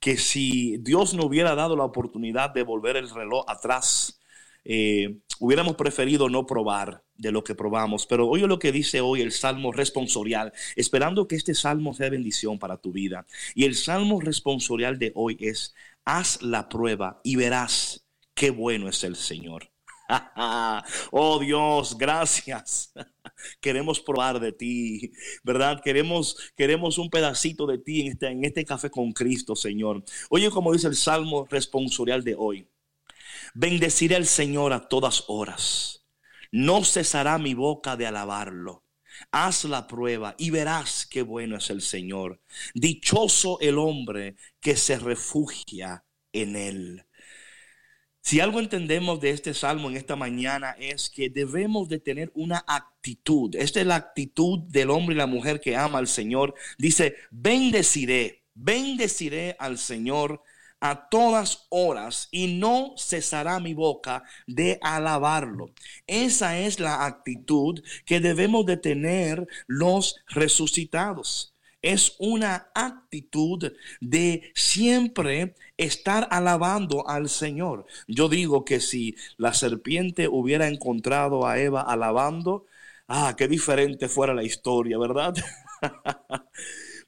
que 0.01 0.18
si 0.18 0.77
Dios 0.79 1.14
no 1.14 1.25
hubiera 1.25 1.55
dado 1.55 1.77
la 1.77 1.85
oportunidad 1.85 2.51
de 2.51 2.62
volver 2.62 2.99
el 2.99 3.09
reloj 3.09 3.42
atrás, 3.49 4.21
eh, 4.64 5.16
hubiéramos 5.38 5.77
preferido 5.77 6.29
no 6.29 6.44
probar 6.44 7.03
de 7.16 7.33
lo 7.33 7.42
que 7.42 7.55
probamos, 7.55 8.05
pero 8.05 8.29
oye 8.29 8.47
lo 8.47 8.59
que 8.59 8.71
dice 8.71 9.01
hoy 9.01 9.23
el 9.23 9.33
Salmo 9.33 9.73
responsorial, 9.73 10.53
esperando 10.77 11.27
que 11.27 11.37
este 11.37 11.55
Salmo 11.55 11.94
sea 11.94 12.11
bendición 12.11 12.59
para 12.59 12.77
tu 12.77 12.92
vida. 12.92 13.25
Y 13.55 13.64
el 13.64 13.77
Salmo 13.77 14.21
responsorial 14.21 14.99
de 14.99 15.12
hoy 15.14 15.38
es, 15.40 15.75
haz 16.05 16.42
la 16.42 16.68
prueba 16.68 17.23
y 17.25 17.37
verás 17.37 18.05
qué 18.35 18.51
bueno 18.51 18.90
es 18.90 19.03
el 19.05 19.16
Señor. 19.16 19.71
oh 21.12 21.38
Dios, 21.38 21.97
gracias. 21.97 22.92
queremos 23.61 24.01
probar 24.01 24.40
de 24.40 24.53
ti, 24.53 25.12
¿verdad? 25.42 25.81
Queremos, 25.83 26.37
queremos 26.57 26.98
un 26.98 27.11
pedacito 27.11 27.66
de 27.66 27.79
ti 27.79 28.03
en 28.03 28.12
este, 28.12 28.27
en 28.29 28.44
este 28.44 28.64
café 28.64 28.90
con 28.90 29.12
Cristo, 29.12 29.57
Señor. 29.57 30.05
Oye, 30.31 30.51
como 30.51 30.72
dice 30.72 30.88
el 30.88 30.96
Salmo 30.96 31.46
responsorial 31.51 32.24
de 32.24 32.35
hoy. 32.37 32.68
Bendeciré 33.55 34.16
al 34.16 34.27
Señor 34.27 34.72
a 34.72 34.88
todas 34.88 35.24
horas. 35.29 36.07
No 36.51 36.85
cesará 36.85 37.38
mi 37.38 37.55
boca 37.55 37.96
de 37.96 38.07
alabarlo. 38.07 38.85
Haz 39.33 39.64
la 39.64 39.87
prueba 39.87 40.35
y 40.38 40.51
verás 40.51 41.07
qué 41.07 41.22
bueno 41.22 41.57
es 41.57 41.70
el 41.70 41.83
Señor. 41.83 42.40
Dichoso 42.74 43.59
el 43.61 43.79
hombre 43.79 44.37
que 44.61 44.77
se 44.77 44.98
refugia 44.98 46.05
en 46.33 46.57
él. 46.57 47.08
Si 48.29 48.41
algo 48.41 48.61
entendemos 48.61 49.21
de 49.21 49.31
este 49.31 49.55
salmo 49.55 49.88
en 49.88 49.97
esta 49.97 50.14
mañana 50.14 50.77
es 50.79 51.09
que 51.09 51.31
debemos 51.31 51.88
de 51.88 51.99
tener 51.99 52.31
una 52.35 52.62
actitud. 52.67 53.57
Esta 53.57 53.81
es 53.81 53.87
la 53.87 53.95
actitud 53.95 54.59
del 54.69 54.91
hombre 54.91 55.14
y 55.14 55.19
la 55.19 55.27
mujer 55.27 55.62
que 55.62 55.79
ama 55.79 55.99
al 55.99 56.09
Señor. 56.09 56.55
Dice, 56.77 57.14
bendeciré, 57.31 58.45
bendeciré 58.53 59.57
al 59.59 59.79
Señor 59.79 60.43
a 60.79 61.09
todas 61.09 61.69
horas 61.71 62.29
y 62.31 62.59
no 62.59 62.93
cesará 62.99 63.61
mi 63.61 63.73
boca 63.73 64.25
de 64.47 64.79
alabarlo. 64.83 65.71
Esa 66.07 66.59
es 66.59 66.81
la 66.81 67.07
actitud 67.07 67.83
que 68.05 68.21
debemos 68.21 68.67
de 68.67 68.77
tener 68.77 69.47
los 69.67 70.17
resucitados. 70.27 71.55
Es 71.83 72.17
una 72.19 72.71
actitud 72.75 73.73
de 74.01 74.53
siempre 74.55 75.55
estar 75.77 76.27
alabando 76.31 77.09
al 77.09 77.29
Señor. 77.29 77.87
Yo 78.09 78.29
digo 78.29 78.64
que 78.64 78.81
si 78.81 79.14
la 79.37 79.55
serpiente 79.55 80.29
hubiera 80.29 80.69
encontrado 80.69 81.47
a 81.47 81.59
Eva 81.59 81.83
alabando, 81.83 82.67
ah, 83.07 83.35
qué 83.37 83.49
diferente 83.49 84.09
fuera 84.09 84.35
la 84.35 84.43
historia, 84.43 84.99
¿verdad? 84.99 85.35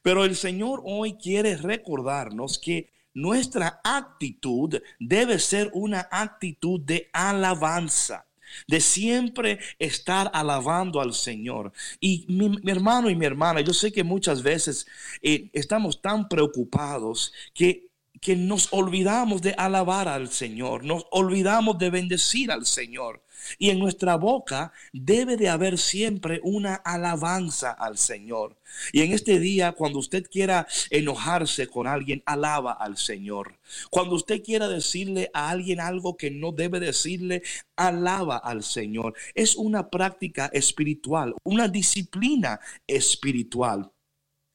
Pero 0.02 0.24
el 0.24 0.36
Señor 0.36 0.82
hoy 0.84 1.14
quiere 1.14 1.56
recordarnos 1.56 2.58
que 2.58 2.90
nuestra 3.12 3.80
actitud 3.84 4.80
debe 4.98 5.38
ser 5.38 5.70
una 5.74 6.08
actitud 6.10 6.80
de 6.80 7.10
alabanza 7.12 8.29
de 8.66 8.80
siempre 8.80 9.58
estar 9.78 10.30
alabando 10.34 11.00
al 11.00 11.14
Señor. 11.14 11.72
Y 12.00 12.26
mi, 12.28 12.58
hermano 12.70 13.10
y 13.10 13.16
mi 13.16 13.26
hermana, 13.26 13.60
yo 13.60 13.72
sé 13.72 13.92
que 13.92 14.04
muchas 14.04 14.42
veces 14.42 14.86
eh, 15.22 15.50
estamos 15.52 16.00
tan 16.00 16.28
preocupados 16.28 17.32
que 17.54 17.90
que 18.20 18.36
nos 18.36 18.68
olvidamos 18.72 19.40
de 19.40 19.54
alabar 19.56 20.06
al 20.06 20.30
Señor, 20.30 20.84
nos 20.84 21.06
olvidamos 21.10 21.78
de 21.78 21.88
bendecir 21.90 22.50
al 22.50 22.66
Señor. 22.66 23.22
Y 23.58 23.70
en 23.70 23.78
nuestra 23.78 24.16
boca 24.16 24.72
debe 24.92 25.36
de 25.36 25.48
haber 25.48 25.78
siempre 25.78 26.40
una 26.42 26.74
alabanza 26.74 27.70
al 27.70 27.98
Señor. 27.98 28.56
Y 28.92 29.02
en 29.02 29.12
este 29.12 29.38
día, 29.38 29.72
cuando 29.72 29.98
usted 29.98 30.24
quiera 30.30 30.66
enojarse 30.90 31.66
con 31.66 31.86
alguien, 31.86 32.22
alaba 32.26 32.72
al 32.72 32.96
Señor. 32.96 33.58
Cuando 33.90 34.14
usted 34.14 34.42
quiera 34.42 34.68
decirle 34.68 35.30
a 35.34 35.50
alguien 35.50 35.80
algo 35.80 36.16
que 36.16 36.30
no 36.30 36.52
debe 36.52 36.80
decirle, 36.80 37.42
alaba 37.76 38.36
al 38.36 38.62
Señor. 38.62 39.14
Es 39.34 39.56
una 39.56 39.90
práctica 39.90 40.50
espiritual, 40.52 41.34
una 41.44 41.68
disciplina 41.68 42.60
espiritual. 42.86 43.90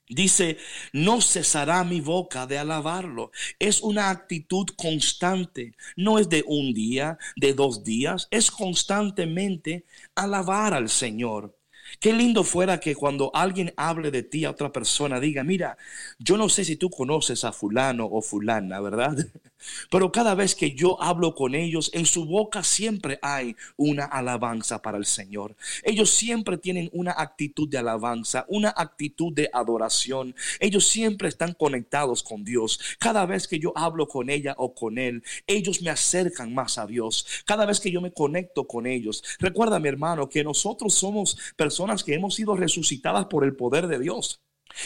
Dice, 0.07 0.57
no 0.93 1.19
cesará 1.19 1.83
mi 1.83 1.99
boca 1.99 2.45
de 2.45 2.59
alabarlo. 2.59 3.31
Es 3.57 3.81
una 3.81 4.09
actitud 4.11 4.67
constante. 4.75 5.73
No 5.95 6.19
es 6.19 6.29
de 6.29 6.43
un 6.47 6.73
día, 6.73 7.17
de 7.35 7.53
dos 7.53 7.83
días. 7.83 8.27
Es 8.31 8.51
constantemente 8.51 9.85
alabar 10.15 10.73
al 10.73 10.89
Señor. 10.89 11.57
Qué 11.99 12.13
lindo 12.13 12.43
fuera 12.43 12.79
que 12.79 12.95
cuando 12.95 13.31
alguien 13.35 13.73
hable 13.77 14.11
de 14.11 14.23
ti 14.23 14.45
a 14.45 14.51
otra 14.51 14.71
persona 14.71 15.19
diga, 15.19 15.43
mira, 15.43 15.77
yo 16.19 16.37
no 16.37 16.49
sé 16.49 16.65
si 16.65 16.75
tú 16.75 16.89
conoces 16.89 17.43
a 17.43 17.51
fulano 17.51 18.05
o 18.05 18.21
fulana, 18.21 18.79
¿verdad? 18.81 19.15
Pero 19.89 20.11
cada 20.11 20.35
vez 20.35 20.55
que 20.55 20.71
yo 20.71 21.01
hablo 21.01 21.35
con 21.35 21.55
ellos, 21.55 21.91
en 21.93 22.05
su 22.05 22.25
boca 22.25 22.63
siempre 22.63 23.19
hay 23.21 23.55
una 23.77 24.05
alabanza 24.05 24.81
para 24.81 24.97
el 24.97 25.05
Señor. 25.05 25.55
Ellos 25.83 26.11
siempre 26.11 26.57
tienen 26.57 26.89
una 26.93 27.11
actitud 27.11 27.67
de 27.69 27.77
alabanza, 27.77 28.45
una 28.47 28.73
actitud 28.75 29.33
de 29.33 29.49
adoración. 29.53 30.35
Ellos 30.59 30.87
siempre 30.87 31.29
están 31.29 31.53
conectados 31.53 32.23
con 32.23 32.43
Dios. 32.43 32.79
Cada 32.99 33.25
vez 33.25 33.47
que 33.47 33.59
yo 33.59 33.73
hablo 33.75 34.07
con 34.07 34.29
ella 34.29 34.55
o 34.57 34.73
con 34.73 34.97
él, 34.97 35.23
ellos 35.47 35.81
me 35.81 35.89
acercan 35.89 36.53
más 36.53 36.77
a 36.77 36.85
Dios. 36.85 37.25
Cada 37.45 37.65
vez 37.65 37.79
que 37.79 37.91
yo 37.91 38.01
me 38.01 38.11
conecto 38.11 38.67
con 38.67 38.87
ellos. 38.87 39.23
Recuerda, 39.39 39.79
mi 39.79 39.89
hermano, 39.89 40.29
que 40.29 40.43
nosotros 40.43 40.93
somos 40.93 41.37
personas 41.55 42.03
que 42.03 42.13
hemos 42.13 42.35
sido 42.35 42.55
resucitadas 42.55 43.25
por 43.25 43.43
el 43.43 43.55
poder 43.55 43.87
de 43.87 43.99
Dios. 43.99 44.41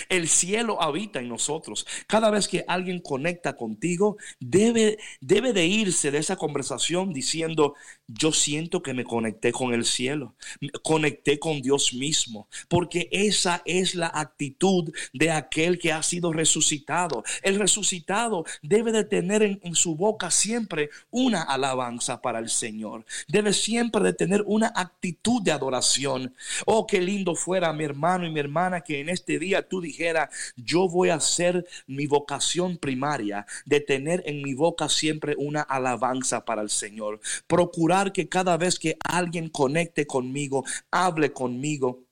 El 0.09 0.27
cielo 0.27 0.81
habita 0.81 1.19
en 1.19 1.29
nosotros. 1.29 1.85
Cada 2.07 2.29
vez 2.29 2.47
que 2.47 2.65
alguien 2.67 2.99
conecta 2.99 3.55
contigo, 3.55 4.17
debe, 4.39 4.97
debe 5.21 5.53
de 5.53 5.65
irse 5.65 6.11
de 6.11 6.19
esa 6.19 6.35
conversación 6.35 7.13
diciendo, 7.13 7.75
yo 8.07 8.31
siento 8.31 8.81
que 8.81 8.93
me 8.93 9.03
conecté 9.03 9.51
con 9.51 9.73
el 9.73 9.85
cielo, 9.85 10.35
conecté 10.83 11.39
con 11.39 11.61
Dios 11.61 11.93
mismo, 11.93 12.47
porque 12.67 13.07
esa 13.11 13.61
es 13.65 13.95
la 13.95 14.11
actitud 14.13 14.91
de 15.13 15.31
aquel 15.31 15.79
que 15.79 15.91
ha 15.91 16.03
sido 16.03 16.33
resucitado. 16.33 17.23
El 17.41 17.59
resucitado 17.59 18.45
debe 18.61 18.91
de 18.91 19.03
tener 19.03 19.43
en, 19.43 19.59
en 19.63 19.75
su 19.75 19.95
boca 19.95 20.31
siempre 20.31 20.89
una 21.11 21.41
alabanza 21.43 22.21
para 22.21 22.39
el 22.39 22.49
Señor. 22.49 23.05
Debe 23.27 23.53
siempre 23.53 24.01
de 24.03 24.13
tener 24.13 24.43
una 24.45 24.71
actitud 24.75 25.41
de 25.41 25.51
adoración. 25.51 26.33
Oh, 26.65 26.87
qué 26.87 27.01
lindo 27.01 27.35
fuera 27.35 27.73
mi 27.73 27.83
hermano 27.83 28.25
y 28.25 28.31
mi 28.31 28.39
hermana 28.39 28.81
que 28.81 28.99
en 28.99 29.09
este 29.09 29.39
día 29.39 29.67
tú 29.67 29.78
dijera, 29.79 30.29
yo 30.55 30.87
voy 30.87 31.09
a 31.09 31.15
hacer 31.15 31.65
mi 31.87 32.07
vocación 32.07 32.77
primaria 32.77 33.45
de 33.65 33.79
tener 33.79 34.23
en 34.25 34.41
mi 34.41 34.53
boca 34.53 34.89
siempre 34.89 35.35
una 35.37 35.61
alabanza 35.61 36.45
para 36.45 36.61
el 36.61 36.69
Señor. 36.69 37.19
Procurar 37.47 38.11
que 38.11 38.29
cada 38.29 38.57
vez 38.57 38.79
que 38.79 38.97
alguien 39.03 39.49
conecte 39.49 40.05
conmigo, 40.07 40.63
hable 40.91 41.31
conmigo, 41.33 42.03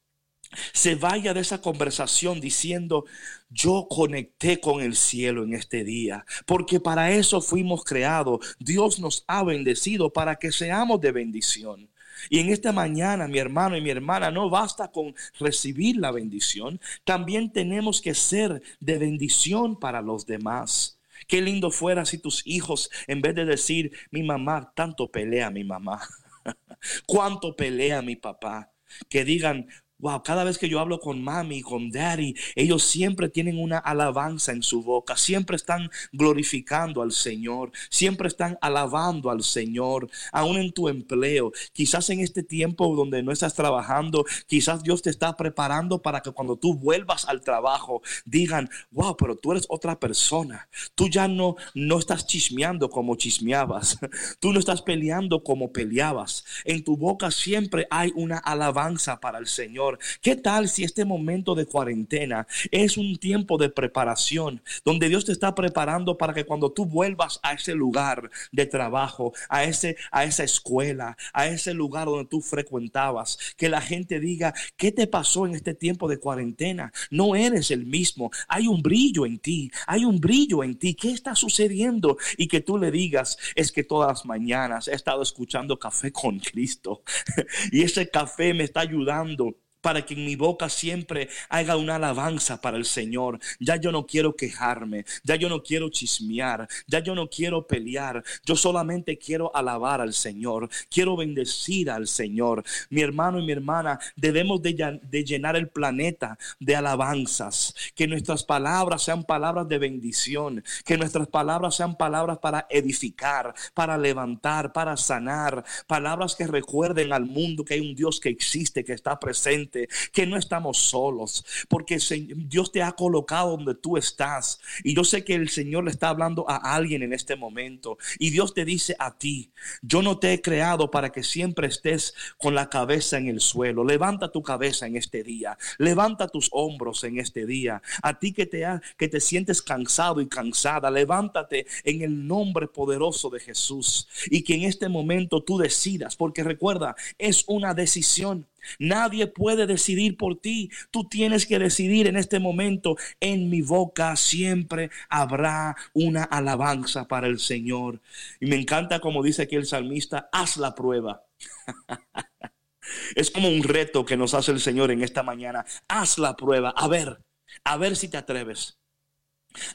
se 0.74 0.96
vaya 0.96 1.34
de 1.34 1.42
esa 1.42 1.62
conversación 1.62 2.40
diciendo, 2.40 3.06
yo 3.50 3.88
conecté 3.90 4.60
con 4.60 4.82
el 4.82 4.96
cielo 4.96 5.44
en 5.44 5.54
este 5.54 5.84
día, 5.84 6.26
porque 6.46 6.80
para 6.80 7.12
eso 7.12 7.42
fuimos 7.42 7.84
creados. 7.84 8.56
Dios 8.60 9.00
nos 9.00 9.24
ha 9.28 9.44
bendecido 9.44 10.12
para 10.12 10.38
que 10.38 10.52
seamos 10.52 11.02
de 11.02 11.12
bendición. 11.12 11.90
Y 12.30 12.40
en 12.40 12.50
esta 12.50 12.72
mañana, 12.72 13.28
mi 13.28 13.40
hermano 13.40 13.78
y 13.78 13.82
mi 13.82 13.90
hermana, 13.90 14.32
no 14.32 14.50
basta 14.50 14.92
con 14.92 15.16
recibir 15.40 15.98
la 15.98 16.12
bendición, 16.12 16.80
también 17.04 17.52
tenemos 17.52 18.02
que 18.02 18.14
ser 18.14 18.62
de 18.80 18.98
bendición 18.98 19.80
para 19.80 20.02
los 20.02 20.26
demás. 20.26 21.00
Qué 21.28 21.42
lindo 21.42 21.72
fuera 21.72 22.06
si 22.06 22.20
tus 22.20 22.46
hijos, 22.46 22.90
en 23.08 23.22
vez 23.22 23.36
de 23.36 23.46
decir, 23.46 23.92
mi 24.12 24.24
mamá, 24.24 24.72
tanto 24.76 25.10
pelea 25.10 25.50
mi 25.50 25.64
mamá, 25.64 26.02
cuánto 27.08 27.56
pelea 27.56 28.02
mi 28.02 28.16
papá, 28.16 28.72
que 29.10 29.26
digan, 29.26 29.68
Wow, 30.00 30.22
cada 30.22 30.44
vez 30.44 30.60
que 30.60 30.70
yo 30.70 30.80
hablo 30.80 31.00
con 31.00 31.24
mami, 31.24 31.62
con 31.62 31.90
daddy, 31.90 32.36
ellos 32.56 32.84
siempre 32.84 33.30
tienen 33.30 33.58
una 33.58 33.80
alabanza 33.80 34.52
en 34.52 34.62
su 34.62 34.84
boca, 34.84 35.18
siempre 35.18 35.56
están 35.56 35.90
glorificando 36.12 37.02
al 37.02 37.12
Señor, 37.12 37.72
siempre 37.90 38.28
están 38.28 38.60
alabando 38.62 39.32
al 39.32 39.42
Señor, 39.42 40.08
aún 40.32 40.58
en 40.58 40.72
tu 40.72 40.88
empleo. 40.88 41.52
Quizás 41.74 42.12
en 42.12 42.20
este 42.20 42.44
tiempo 42.44 42.96
donde 42.96 43.24
no 43.24 43.32
estás 43.32 43.56
trabajando, 43.56 44.24
quizás 44.46 44.84
Dios 44.84 45.02
te 45.02 45.10
está 45.10 45.36
preparando 45.36 46.02
para 46.02 46.22
que 46.22 46.32
cuando 46.32 46.58
tú 46.58 46.76
vuelvas 46.76 47.26
al 47.26 47.42
trabajo 47.42 48.04
digan, 48.24 48.70
wow, 48.92 49.18
pero 49.18 49.36
tú 49.36 49.54
eres 49.54 49.66
otra 49.68 50.00
persona. 50.00 50.70
Tú 50.94 51.10
ya 51.10 51.28
no, 51.28 51.56
no 51.74 51.98
estás 51.98 52.28
chismeando 52.28 52.92
como 52.92 53.16
chismeabas, 53.16 53.98
tú 54.40 54.54
no 54.54 54.60
estás 54.60 54.84
peleando 54.84 55.44
como 55.44 55.72
peleabas. 55.72 56.46
En 56.66 56.84
tu 56.84 56.98
boca 56.98 57.32
siempre 57.32 57.88
hay 57.90 58.12
una 58.16 58.38
alabanza 58.38 59.20
para 59.20 59.40
el 59.40 59.48
Señor. 59.48 59.87
¿Qué 60.22 60.36
tal 60.36 60.68
si 60.70 60.84
este 60.84 61.06
momento 61.06 61.56
de 61.56 61.66
cuarentena 61.66 62.48
es 62.72 62.98
un 62.98 63.18
tiempo 63.18 63.58
de 63.58 63.70
preparación 63.70 64.62
donde 64.84 65.10
Dios 65.10 65.26
te 65.26 65.32
está 65.32 65.56
preparando 65.56 66.18
para 66.18 66.34
que 66.34 66.46
cuando 66.46 66.72
tú 66.72 66.86
vuelvas 66.86 67.40
a 67.44 67.54
ese 67.54 67.74
lugar 67.74 68.30
de 68.52 68.66
trabajo, 68.66 69.34
a 69.50 69.64
ese 69.64 69.96
a 70.12 70.24
esa 70.24 70.44
escuela, 70.44 71.18
a 71.34 71.48
ese 71.48 71.74
lugar 71.74 72.08
donde 72.08 72.26
tú 72.26 72.42
frecuentabas, 72.42 73.38
que 73.56 73.70
la 73.70 73.82
gente 73.82 74.20
diga, 74.20 74.54
¿qué 74.76 74.92
te 74.92 75.08
pasó 75.08 75.46
en 75.46 75.56
este 75.56 75.74
tiempo 75.74 76.08
de 76.08 76.20
cuarentena? 76.20 76.92
No 77.10 77.36
eres 77.36 77.72
el 77.72 77.86
mismo. 77.86 78.32
Hay 78.48 78.68
un 78.68 78.82
brillo 78.82 79.26
en 79.26 79.40
ti, 79.40 79.72
hay 79.86 80.06
un 80.06 80.20
brillo 80.20 80.64
en 80.64 80.78
ti. 80.78 80.96
¿Qué 80.96 81.12
está 81.12 81.36
sucediendo? 81.36 82.18
Y 82.38 82.48
que 82.48 82.62
tú 82.62 82.78
le 82.78 82.92
digas, 82.92 83.38
es 83.56 83.72
que 83.72 83.84
todas 83.84 84.10
las 84.10 84.26
mañanas 84.26 84.88
he 84.88 84.94
estado 84.96 85.22
escuchando 85.22 85.80
café 85.80 86.12
con 86.12 86.40
Cristo 86.40 87.04
y 87.72 87.84
ese 87.84 88.10
café 88.10 88.54
me 88.54 88.64
está 88.64 88.82
ayudando 88.82 89.56
para 89.88 90.06
que 90.06 90.16
en 90.16 90.26
mi 90.26 90.36
boca 90.36 90.68
siempre 90.68 91.30
haga 91.48 91.78
una 91.78 91.96
alabanza 91.96 92.60
para 92.60 92.76
el 92.76 92.84
Señor. 92.84 93.40
Ya 93.58 93.78
yo 93.78 93.94
no 93.94 94.06
quiero 94.06 94.36
quejarme, 94.36 95.06
ya 95.24 95.38
yo 95.38 95.48
no 95.48 95.64
quiero 95.64 95.88
chismear, 95.88 96.68
ya 96.88 97.00
yo 97.00 97.16
no 97.16 97.30
quiero 97.30 97.66
pelear, 97.66 98.22
yo 98.46 98.58
solamente 98.58 99.18
quiero 99.18 99.50
alabar 99.56 100.02
al 100.02 100.14
Señor, 100.14 100.68
quiero 100.90 101.16
bendecir 101.16 101.90
al 101.90 102.10
Señor. 102.10 102.66
Mi 102.90 103.00
hermano 103.00 103.40
y 103.40 103.46
mi 103.46 103.54
hermana, 103.54 103.98
debemos 104.18 104.62
de, 104.62 105.00
de 105.02 105.24
llenar 105.24 105.56
el 105.56 105.70
planeta 105.70 106.38
de 106.60 106.76
alabanzas, 106.76 107.74
que 107.96 108.08
nuestras 108.08 108.44
palabras 108.44 109.04
sean 109.04 109.24
palabras 109.24 109.70
de 109.70 109.78
bendición, 109.78 110.66
que 110.84 110.98
nuestras 110.98 111.30
palabras 111.30 111.78
sean 111.78 111.96
palabras 111.96 112.40
para 112.40 112.68
edificar, 112.70 113.54
para 113.74 113.98
levantar, 113.98 114.74
para 114.74 114.98
sanar, 114.98 115.64
palabras 115.88 116.36
que 116.36 116.46
recuerden 116.46 117.14
al 117.14 117.26
mundo 117.26 117.64
que 117.64 117.76
hay 117.76 117.80
un 117.80 117.96
Dios 117.96 118.20
que 118.20 118.28
existe, 118.28 118.84
que 118.84 118.92
está 118.92 119.18
presente 119.18 119.77
que 120.12 120.26
no 120.26 120.38
estamos 120.38 120.78
solos, 120.78 121.46
porque 121.68 121.98
Dios 122.36 122.72
te 122.72 122.82
ha 122.82 122.92
colocado 122.94 123.52
donde 123.52 123.76
tú 123.76 123.98
estás. 123.98 124.60
Y 124.84 124.96
yo 124.96 125.04
sé 125.04 125.24
que 125.24 125.36
el 125.36 125.50
Señor 125.50 125.84
le 125.84 125.92
está 125.92 126.10
hablando 126.10 126.50
a 126.50 126.76
alguien 126.76 127.04
en 127.04 127.14
este 127.14 127.36
momento. 127.36 127.98
Y 128.20 128.30
Dios 128.30 128.54
te 128.54 128.66
dice 128.66 128.96
a 129.00 129.18
ti, 129.18 129.52
yo 129.82 130.02
no 130.02 130.20
te 130.20 130.34
he 130.34 130.42
creado 130.42 130.90
para 130.92 131.12
que 131.12 131.24
siempre 131.24 131.68
estés 131.68 132.14
con 132.38 132.56
la 132.56 132.70
cabeza 132.70 133.18
en 133.18 133.28
el 133.28 133.42
suelo. 133.42 133.84
Levanta 133.84 134.32
tu 134.32 134.42
cabeza 134.42 134.88
en 134.88 134.96
este 134.96 135.24
día. 135.24 135.58
Levanta 135.78 136.28
tus 136.28 136.50
hombros 136.52 137.04
en 137.04 137.20
este 137.20 137.46
día. 137.46 137.82
A 138.02 138.20
ti 138.20 138.34
que 138.34 138.46
te, 138.46 138.66
que 138.98 139.08
te 139.08 139.20
sientes 139.20 139.62
cansado 139.62 140.22
y 140.22 140.28
cansada, 140.28 140.90
levántate 140.92 141.68
en 141.84 142.02
el 142.02 142.28
nombre 142.28 142.68
poderoso 142.68 143.30
de 143.30 143.40
Jesús. 143.40 144.08
Y 144.28 144.44
que 144.44 144.56
en 144.56 144.64
este 144.64 144.90
momento 144.90 145.44
tú 145.44 145.58
decidas, 145.58 146.16
porque 146.16 146.44
recuerda, 146.44 146.96
es 147.18 147.44
una 147.48 147.74
decisión. 147.74 148.48
Nadie 148.80 149.28
puede 149.28 149.68
decidir 149.68 150.18
por 150.18 150.40
ti. 150.40 150.70
Tú 150.92 151.08
tienes 151.08 151.46
que 151.46 151.60
decidir 151.60 152.08
en 152.08 152.18
este 152.18 152.40
momento. 152.40 152.98
En 153.20 153.50
mi 153.50 153.62
boca 153.62 154.16
siempre 154.16 154.90
habrá 155.10 155.76
una 155.94 156.24
alabanza 156.24 157.08
para 157.08 157.28
el 157.28 157.40
Señor. 157.40 158.02
Y 158.40 158.48
me 158.48 158.56
encanta 158.56 159.00
como 159.00 159.24
dice 159.24 159.44
aquí 159.44 159.56
el 159.56 159.66
salmista, 159.66 160.30
haz 160.32 160.58
la 160.58 160.76
prueba. 160.76 161.24
es 163.16 163.32
como 163.32 163.50
un 163.50 163.64
reto 163.64 164.06
que 164.06 164.18
nos 164.18 164.34
hace 164.34 164.52
el 164.52 164.60
Señor 164.60 164.92
en 164.92 165.04
esta 165.04 165.24
mañana. 165.24 165.66
Haz 165.88 166.18
la 166.18 166.36
prueba. 166.36 166.74
A 166.76 166.88
ver, 166.88 167.22
a 167.64 167.78
ver 167.78 167.96
si 167.96 168.08
te 168.10 168.18
atreves. 168.18 168.80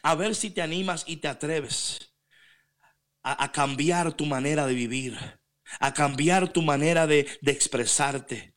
A 0.02 0.14
ver 0.14 0.34
si 0.34 0.50
te 0.50 0.62
animas 0.62 1.04
y 1.06 1.16
te 1.16 1.28
atreves 1.28 2.12
a, 3.22 3.52
cambiar 3.52 4.12
tu 4.12 4.26
manera 4.26 4.66
de 4.66 4.74
vivir, 4.74 5.18
a 5.80 5.94
cambiar 5.94 6.52
tu 6.52 6.62
manera 6.62 7.06
de, 7.06 7.26
de 7.40 7.52
expresarte 7.52 8.51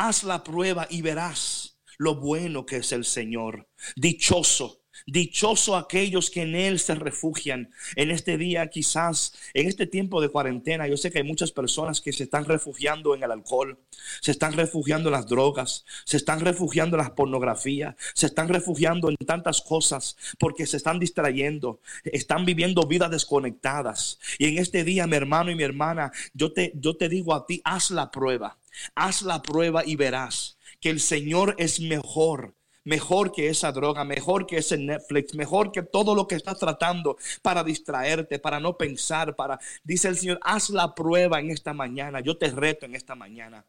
Haz 0.00 0.22
la 0.22 0.44
prueba 0.44 0.86
y 0.88 1.02
verás 1.02 1.76
lo 1.96 2.14
bueno 2.14 2.64
que 2.64 2.76
es 2.76 2.92
el 2.92 3.04
Señor. 3.04 3.68
Dichoso 3.96 4.78
Dichoso 5.06 5.76
aquellos 5.76 6.30
que 6.30 6.42
en 6.42 6.54
Él 6.54 6.78
se 6.78 6.94
refugian. 6.94 7.70
En 7.96 8.10
este 8.10 8.36
día, 8.36 8.68
quizás, 8.68 9.32
en 9.54 9.66
este 9.66 9.86
tiempo 9.86 10.20
de 10.20 10.28
cuarentena, 10.28 10.86
yo 10.86 10.96
sé 10.96 11.10
que 11.10 11.18
hay 11.18 11.24
muchas 11.24 11.52
personas 11.52 12.00
que 12.00 12.12
se 12.12 12.24
están 12.24 12.44
refugiando 12.44 13.14
en 13.14 13.22
el 13.22 13.30
alcohol, 13.30 13.78
se 14.20 14.32
están 14.32 14.52
refugiando 14.52 15.08
en 15.08 15.14
las 15.14 15.26
drogas, 15.26 15.84
se 16.04 16.16
están 16.16 16.40
refugiando 16.40 16.96
en 16.96 17.04
la 17.04 17.14
pornografía, 17.14 17.96
se 18.14 18.26
están 18.26 18.48
refugiando 18.48 19.08
en 19.08 19.16
tantas 19.16 19.60
cosas 19.62 20.16
porque 20.38 20.66
se 20.66 20.76
están 20.76 20.98
distrayendo, 20.98 21.80
están 22.04 22.44
viviendo 22.44 22.86
vidas 22.86 23.10
desconectadas. 23.10 24.18
Y 24.38 24.46
en 24.46 24.58
este 24.58 24.84
día, 24.84 25.06
mi 25.06 25.16
hermano 25.16 25.50
y 25.50 25.54
mi 25.54 25.62
hermana, 25.62 26.12
yo 26.34 26.52
te, 26.52 26.72
yo 26.74 26.96
te 26.96 27.08
digo 27.08 27.34
a 27.34 27.46
ti, 27.46 27.60
haz 27.64 27.90
la 27.90 28.10
prueba, 28.10 28.58
haz 28.94 29.22
la 29.22 29.42
prueba 29.42 29.84
y 29.84 29.96
verás 29.96 30.58
que 30.80 30.90
el 30.90 31.00
Señor 31.00 31.54
es 31.58 31.80
mejor 31.80 32.54
mejor 32.88 33.32
que 33.32 33.48
esa 33.48 33.70
droga, 33.70 34.02
mejor 34.04 34.46
que 34.46 34.56
ese 34.56 34.78
Netflix, 34.78 35.34
mejor 35.34 35.72
que 35.72 35.82
todo 35.82 36.14
lo 36.14 36.26
que 36.26 36.36
estás 36.36 36.58
tratando 36.58 37.18
para 37.42 37.62
distraerte, 37.62 38.38
para 38.38 38.60
no 38.60 38.78
pensar, 38.78 39.36
para, 39.36 39.60
dice 39.84 40.08
el 40.08 40.16
Señor, 40.16 40.40
haz 40.42 40.70
la 40.70 40.94
prueba 40.94 41.38
en 41.38 41.50
esta 41.50 41.74
mañana, 41.74 42.20
yo 42.20 42.38
te 42.38 42.50
reto 42.50 42.86
en 42.86 42.94
esta 42.94 43.14
mañana. 43.14 43.66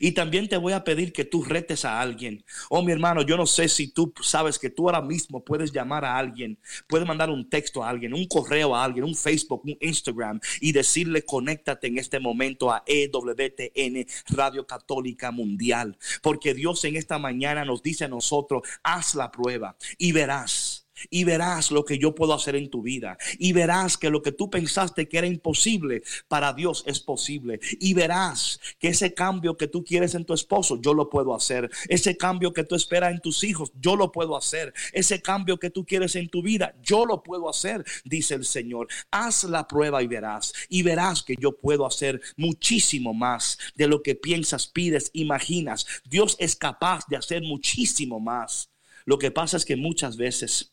Y 0.00 0.12
también 0.12 0.48
te 0.48 0.56
voy 0.56 0.72
a 0.72 0.84
pedir 0.84 1.12
que 1.12 1.24
tú 1.24 1.42
retes 1.42 1.84
a 1.84 2.00
alguien. 2.00 2.44
Oh, 2.68 2.82
mi 2.82 2.92
hermano, 2.92 3.22
yo 3.22 3.36
no 3.36 3.46
sé 3.46 3.68
si 3.68 3.88
tú 3.88 4.12
sabes 4.22 4.58
que 4.58 4.70
tú 4.70 4.88
ahora 4.88 5.02
mismo 5.02 5.44
puedes 5.44 5.72
llamar 5.72 6.04
a 6.04 6.16
alguien, 6.16 6.58
puedes 6.86 7.06
mandar 7.06 7.30
un 7.30 7.48
texto 7.48 7.82
a 7.82 7.88
alguien, 7.88 8.14
un 8.14 8.26
correo 8.26 8.74
a 8.74 8.84
alguien, 8.84 9.04
un 9.04 9.14
Facebook, 9.14 9.62
un 9.64 9.76
Instagram 9.80 10.40
y 10.60 10.72
decirle, 10.72 11.24
conéctate 11.24 11.86
en 11.86 11.98
este 11.98 12.20
momento 12.20 12.70
a 12.70 12.82
EWTN 12.86 14.06
Radio 14.28 14.66
Católica 14.66 15.30
Mundial. 15.30 15.96
Porque 16.22 16.54
Dios 16.54 16.84
en 16.84 16.96
esta 16.96 17.18
mañana 17.18 17.64
nos 17.64 17.82
dice 17.82 18.04
a 18.04 18.08
nosotros, 18.08 18.62
haz 18.82 19.14
la 19.14 19.30
prueba 19.30 19.76
y 19.98 20.12
verás 20.12 20.81
y 21.10 21.24
verás 21.24 21.70
lo 21.70 21.84
que 21.84 21.98
yo 21.98 22.14
puedo 22.14 22.34
hacer 22.34 22.56
en 22.56 22.70
tu 22.70 22.82
vida. 22.82 23.18
Y 23.38 23.52
verás 23.52 23.96
que 23.96 24.10
lo 24.10 24.22
que 24.22 24.32
tú 24.32 24.50
pensaste 24.50 25.08
que 25.08 25.18
era 25.18 25.26
imposible, 25.26 26.02
para 26.28 26.52
Dios 26.52 26.84
es 26.86 27.00
posible. 27.00 27.60
Y 27.80 27.94
verás 27.94 28.60
que 28.78 28.88
ese 28.88 29.14
cambio 29.14 29.56
que 29.56 29.68
tú 29.68 29.84
quieres 29.84 30.14
en 30.14 30.24
tu 30.24 30.34
esposo, 30.34 30.80
yo 30.80 30.94
lo 30.94 31.08
puedo 31.08 31.34
hacer. 31.34 31.70
Ese 31.88 32.16
cambio 32.16 32.52
que 32.52 32.64
tú 32.64 32.74
esperas 32.74 33.12
en 33.12 33.20
tus 33.20 33.44
hijos, 33.44 33.72
yo 33.80 33.96
lo 33.96 34.12
puedo 34.12 34.36
hacer. 34.36 34.72
Ese 34.92 35.22
cambio 35.22 35.58
que 35.58 35.70
tú 35.70 35.84
quieres 35.84 36.16
en 36.16 36.28
tu 36.28 36.42
vida, 36.42 36.74
yo 36.82 37.06
lo 37.06 37.22
puedo 37.22 37.48
hacer, 37.48 37.84
dice 38.04 38.34
el 38.34 38.44
Señor. 38.44 38.88
Haz 39.10 39.44
la 39.44 39.66
prueba 39.66 40.02
y 40.02 40.06
verás. 40.06 40.52
Y 40.68 40.82
verás 40.82 41.22
que 41.22 41.36
yo 41.38 41.56
puedo 41.56 41.86
hacer 41.86 42.20
muchísimo 42.36 43.14
más 43.14 43.58
de 43.74 43.86
lo 43.86 44.02
que 44.02 44.14
piensas, 44.14 44.66
pides, 44.66 45.10
imaginas. 45.12 45.86
Dios 46.04 46.36
es 46.38 46.56
capaz 46.56 47.06
de 47.08 47.16
hacer 47.16 47.42
muchísimo 47.42 48.20
más. 48.20 48.70
Lo 49.04 49.18
que 49.18 49.30
pasa 49.30 49.56
es 49.56 49.64
que 49.64 49.76
muchas 49.76 50.16
veces 50.16 50.72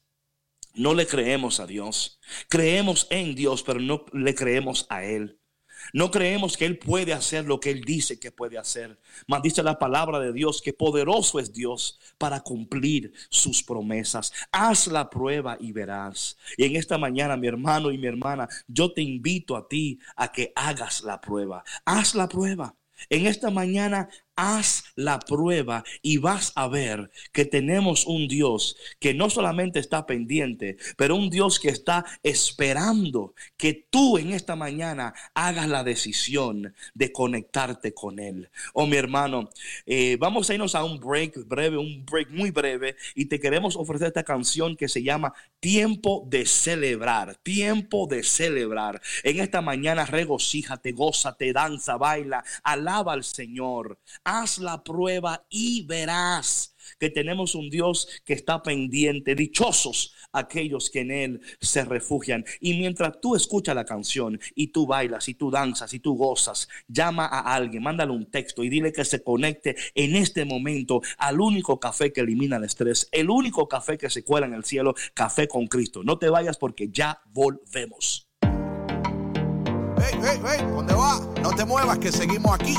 no 0.80 0.94
le 0.94 1.06
creemos 1.06 1.60
a 1.60 1.68
Dios. 1.68 2.22
Creemos 2.48 3.06
en 3.10 3.36
Dios, 3.36 3.64
pero 3.64 3.82
no 3.82 4.06
le 4.14 4.34
creemos 4.34 4.86
a 4.90 5.04
Él. 5.04 5.38
No 5.92 6.10
creemos 6.10 6.56
que 6.56 6.66
Él 6.66 6.78
puede 6.78 7.12
hacer 7.12 7.46
lo 7.46 7.60
que 7.60 7.72
Él 7.72 7.82
dice 7.82 8.18
que 8.18 8.32
puede 8.32 8.58
hacer. 8.58 8.98
Mas 9.28 9.42
dice 9.42 9.62
la 9.62 9.78
palabra 9.78 10.20
de 10.20 10.32
Dios 10.32 10.62
que 10.62 10.72
poderoso 10.72 11.38
es 11.38 11.52
Dios 11.52 12.00
para 12.18 12.40
cumplir 12.40 13.12
sus 13.30 13.62
promesas. 13.62 14.32
Haz 14.54 14.88
la 14.88 15.10
prueba 15.10 15.58
y 15.60 15.74
verás. 15.74 16.38
Y 16.56 16.64
en 16.64 16.78
esta 16.78 16.98
mañana, 16.98 17.36
mi 17.36 17.48
hermano 17.48 17.92
y 17.92 17.98
mi 17.98 18.08
hermana, 18.08 18.48
yo 18.66 18.94
te 18.94 19.02
invito 19.02 19.58
a 19.58 19.68
ti 19.68 20.00
a 20.16 20.32
que 20.32 20.54
hagas 20.56 21.02
la 21.02 21.20
prueba. 21.20 21.62
Haz 21.84 22.16
la 22.16 22.30
prueba. 22.30 22.74
En 23.10 23.28
esta 23.28 23.50
mañana 23.50 24.10
haz 24.40 24.86
la 24.96 25.20
prueba 25.20 25.84
y 26.02 26.18
vas 26.18 26.54
a 26.56 26.70
ver 26.70 27.12
que 27.34 27.44
tenemos 27.44 28.06
un 28.06 28.30
Dios 28.30 28.78
que 29.00 29.14
no 29.14 29.30
solamente 29.30 29.80
está 29.80 30.06
pendiente, 30.06 30.78
pero 30.96 31.18
un 31.18 31.30
Dios 31.30 31.60
que 31.60 31.68
está 31.68 32.06
esperando 32.24 33.34
que 33.58 33.74
tú 33.90 34.18
en 34.18 34.32
esta 34.32 34.56
mañana 34.56 35.14
hagas 35.34 35.68
la 35.68 35.84
decisión 35.84 36.74
de 36.94 37.12
conectarte 37.12 37.94
con 37.94 38.20
Él. 38.20 38.50
Oh, 38.74 38.88
mi 38.88 38.96
hermano, 38.96 39.50
eh, 39.86 40.16
vamos 40.18 40.50
a 40.50 40.54
irnos 40.54 40.74
a 40.74 40.86
un 40.86 41.02
break 41.02 41.46
breve, 41.46 41.78
un 41.78 42.06
break 42.06 42.30
muy 42.32 42.52
breve, 42.52 42.96
y 43.16 43.26
te 43.26 43.42
queremos 43.42 43.76
ofrecer 43.76 44.08
esta 44.08 44.24
canción 44.24 44.78
que 44.78 44.88
se 44.88 45.04
llama 45.04 45.34
Tiempo 45.60 46.26
de 46.30 46.46
celebrar, 46.46 47.36
tiempo 47.44 48.08
de 48.08 48.24
celebrar. 48.24 49.02
En 49.24 49.42
esta 49.42 49.60
mañana 49.60 50.06
regocíjate, 50.06 50.94
gózate, 50.94 51.52
danza, 51.52 51.98
baila, 51.98 52.46
alaba 52.64 53.12
al 53.12 53.26
Señor 53.26 54.00
haz 54.30 54.60
la 54.60 54.84
prueba 54.84 55.46
y 55.50 55.86
verás 55.88 56.76
que 57.00 57.10
tenemos 57.10 57.56
un 57.56 57.70
Dios 57.70 58.08
que 58.26 58.34
está 58.34 58.62
pendiente. 58.62 59.34
Dichosos 59.34 60.14
aquellos 60.32 60.90
que 60.90 61.02
en 61.02 61.12
Él 61.12 61.42
se 61.60 61.84
refugian. 61.84 62.46
Y 62.60 62.78
mientras 62.78 63.20
tú 63.20 63.36
escuchas 63.36 63.76
la 63.76 63.86
canción 63.86 64.40
y 64.54 64.68
tú 64.68 64.86
bailas 64.86 65.28
y 65.30 65.34
tú 65.34 65.50
danzas 65.50 65.94
y 65.94 66.00
tú 66.00 66.16
gozas, 66.16 66.68
llama 66.88 67.26
a 67.26 67.54
alguien, 67.54 67.82
mándale 67.82 68.12
un 68.12 68.30
texto 68.30 68.64
y 68.64 68.70
dile 68.70 68.92
que 68.92 69.06
se 69.06 69.24
conecte 69.24 69.76
en 69.96 70.16
este 70.16 70.46
momento 70.46 71.02
al 71.18 71.42
único 71.42 71.80
café 71.80 72.14
que 72.14 72.22
elimina 72.22 72.58
el 72.58 72.66
estrés, 72.66 73.10
el 73.12 73.30
único 73.30 73.68
café 73.68 73.98
que 73.98 74.10
se 74.10 74.24
cuela 74.24 74.46
en 74.46 74.54
el 74.54 74.66
cielo, 74.66 74.94
café 75.14 75.48
con 75.48 75.68
Cristo. 75.68 76.04
No 76.04 76.20
te 76.20 76.30
vayas 76.30 76.58
porque 76.58 76.90
ya 76.90 77.20
volvemos. 77.32 78.28
Hey, 80.02 80.18
hey, 80.22 80.40
hey, 80.46 80.66
¿dónde 80.70 80.94
va? 80.94 81.20
No 81.42 81.56
te 81.56 81.66
muevas 81.66 81.98
que 81.98 82.12
seguimos 82.12 82.54
aquí 82.54 82.76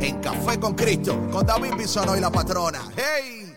en 0.00 0.20
Café 0.20 0.58
con 0.58 0.74
Cristo, 0.74 1.16
con 1.30 1.46
David 1.46 1.74
Bisono 1.76 2.16
y 2.16 2.20
la 2.20 2.30
patrona. 2.30 2.80
¡Hey! 2.96 3.54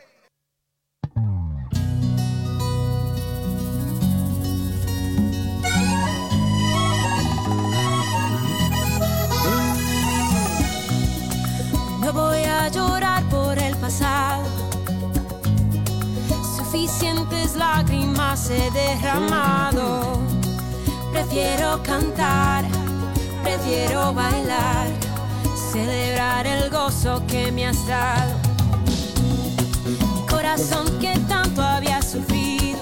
No 12.02 12.14
voy 12.14 12.44
a 12.44 12.68
llorar 12.70 13.24
por 13.30 13.58
el 13.58 13.76
pasado. 13.78 14.44
Suficientes 16.58 17.56
lágrimas 17.56 18.50
he 18.50 18.72
derramado. 18.72 20.20
Prefiero 21.12 21.82
cantar, 21.84 22.66
prefiero 23.44 24.14
bailar, 24.14 24.88
celebrar 25.72 26.45
el 26.45 26.69
gozo 26.69 27.24
que 27.28 27.49
me 27.51 27.65
has 27.67 27.88
dado. 27.88 28.34
Corazón 30.30 30.86
que 30.99 31.17
tanto 31.30 31.61
había 31.61 32.01
sufrido, 32.01 32.80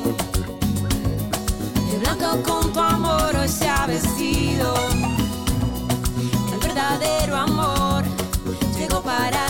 de 1.91 1.97
blanco 1.99 2.41
con 2.41 2.73
tu 2.73 2.79
amor 2.79 3.35
hoy 3.35 3.47
se 3.47 3.69
ha 3.69 3.85
vestido. 3.85 4.73
El 6.51 6.59
verdadero 6.59 7.35
amor 7.35 8.03
llegó 8.77 9.01
para 9.01 9.47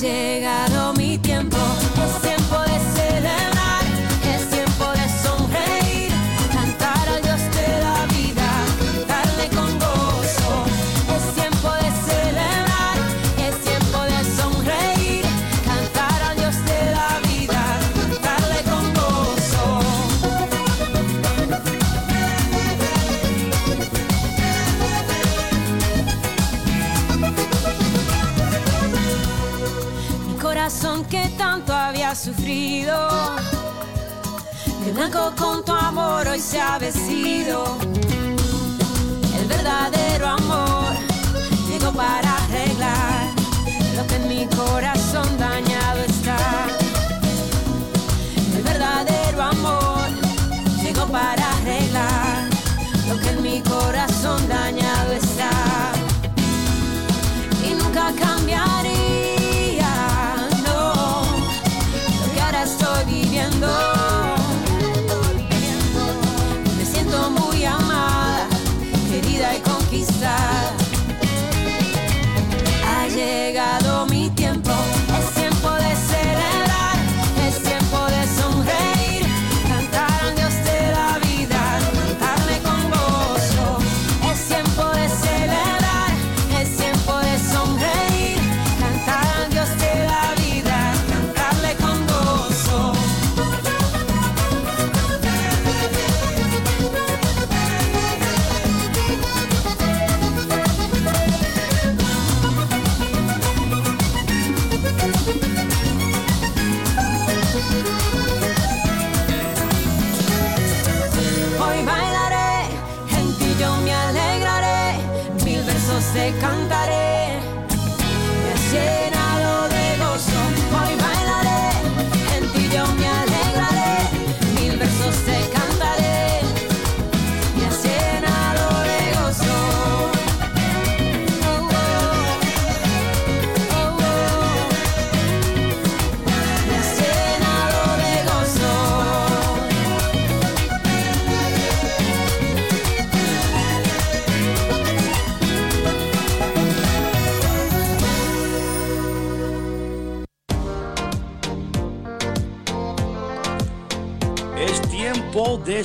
llegado 0.00 0.69
sufrido, 32.30 33.08
de 34.84 34.92
blanco 34.92 35.32
con 35.36 35.64
tu 35.64 35.72
amor 35.72 36.28
hoy 36.28 36.38
se 36.38 36.60
ha 36.60 36.78
vestido. 36.78 37.76
El 39.38 39.46
verdadero 39.46 40.28
amor 40.28 40.92
llegó 41.68 41.92
para 41.92 42.36
arreglar 42.44 43.26
lo 43.96 44.06
que 44.06 44.14
en 44.16 44.28
mi 44.28 44.46
corazón 44.46 45.26
dañado 45.38 46.00
está. 46.08 46.66
El 48.56 48.62
verdadero 48.62 49.42
amor 49.42 50.08
llegó 50.82 51.06
para 51.06 51.44
arreglar 51.58 52.48
lo 53.08 53.18
que 53.20 53.28
en 53.30 53.42
mi 53.42 53.60
corazón 53.60 53.99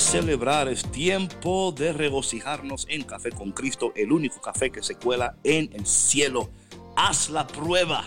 celebrar, 0.06 0.68
es 0.68 0.84
tiempo 0.92 1.72
de 1.72 1.92
regocijarnos 1.92 2.86
en 2.90 3.04
Café 3.04 3.32
con 3.32 3.52
Cristo, 3.52 3.92
el 3.96 4.12
único 4.12 4.40
café 4.40 4.70
que 4.70 4.84
se 4.84 4.96
cuela 4.96 5.36
en 5.44 5.74
el 5.74 5.88
cielo. 5.88 6.52
Haz 6.96 7.30
la 7.32 7.48
prueba. 7.48 8.04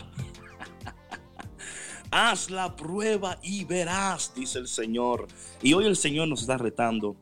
Haz 2.12 2.50
la 2.50 2.76
prueba 2.76 3.38
y 3.42 3.64
verás, 3.64 4.32
dice 4.34 4.60
el 4.60 4.68
Señor. 4.68 5.26
Y 5.60 5.74
hoy 5.74 5.86
el 5.86 5.96
Señor 5.96 6.28
nos 6.28 6.42
está 6.42 6.56
retando. 6.56 7.16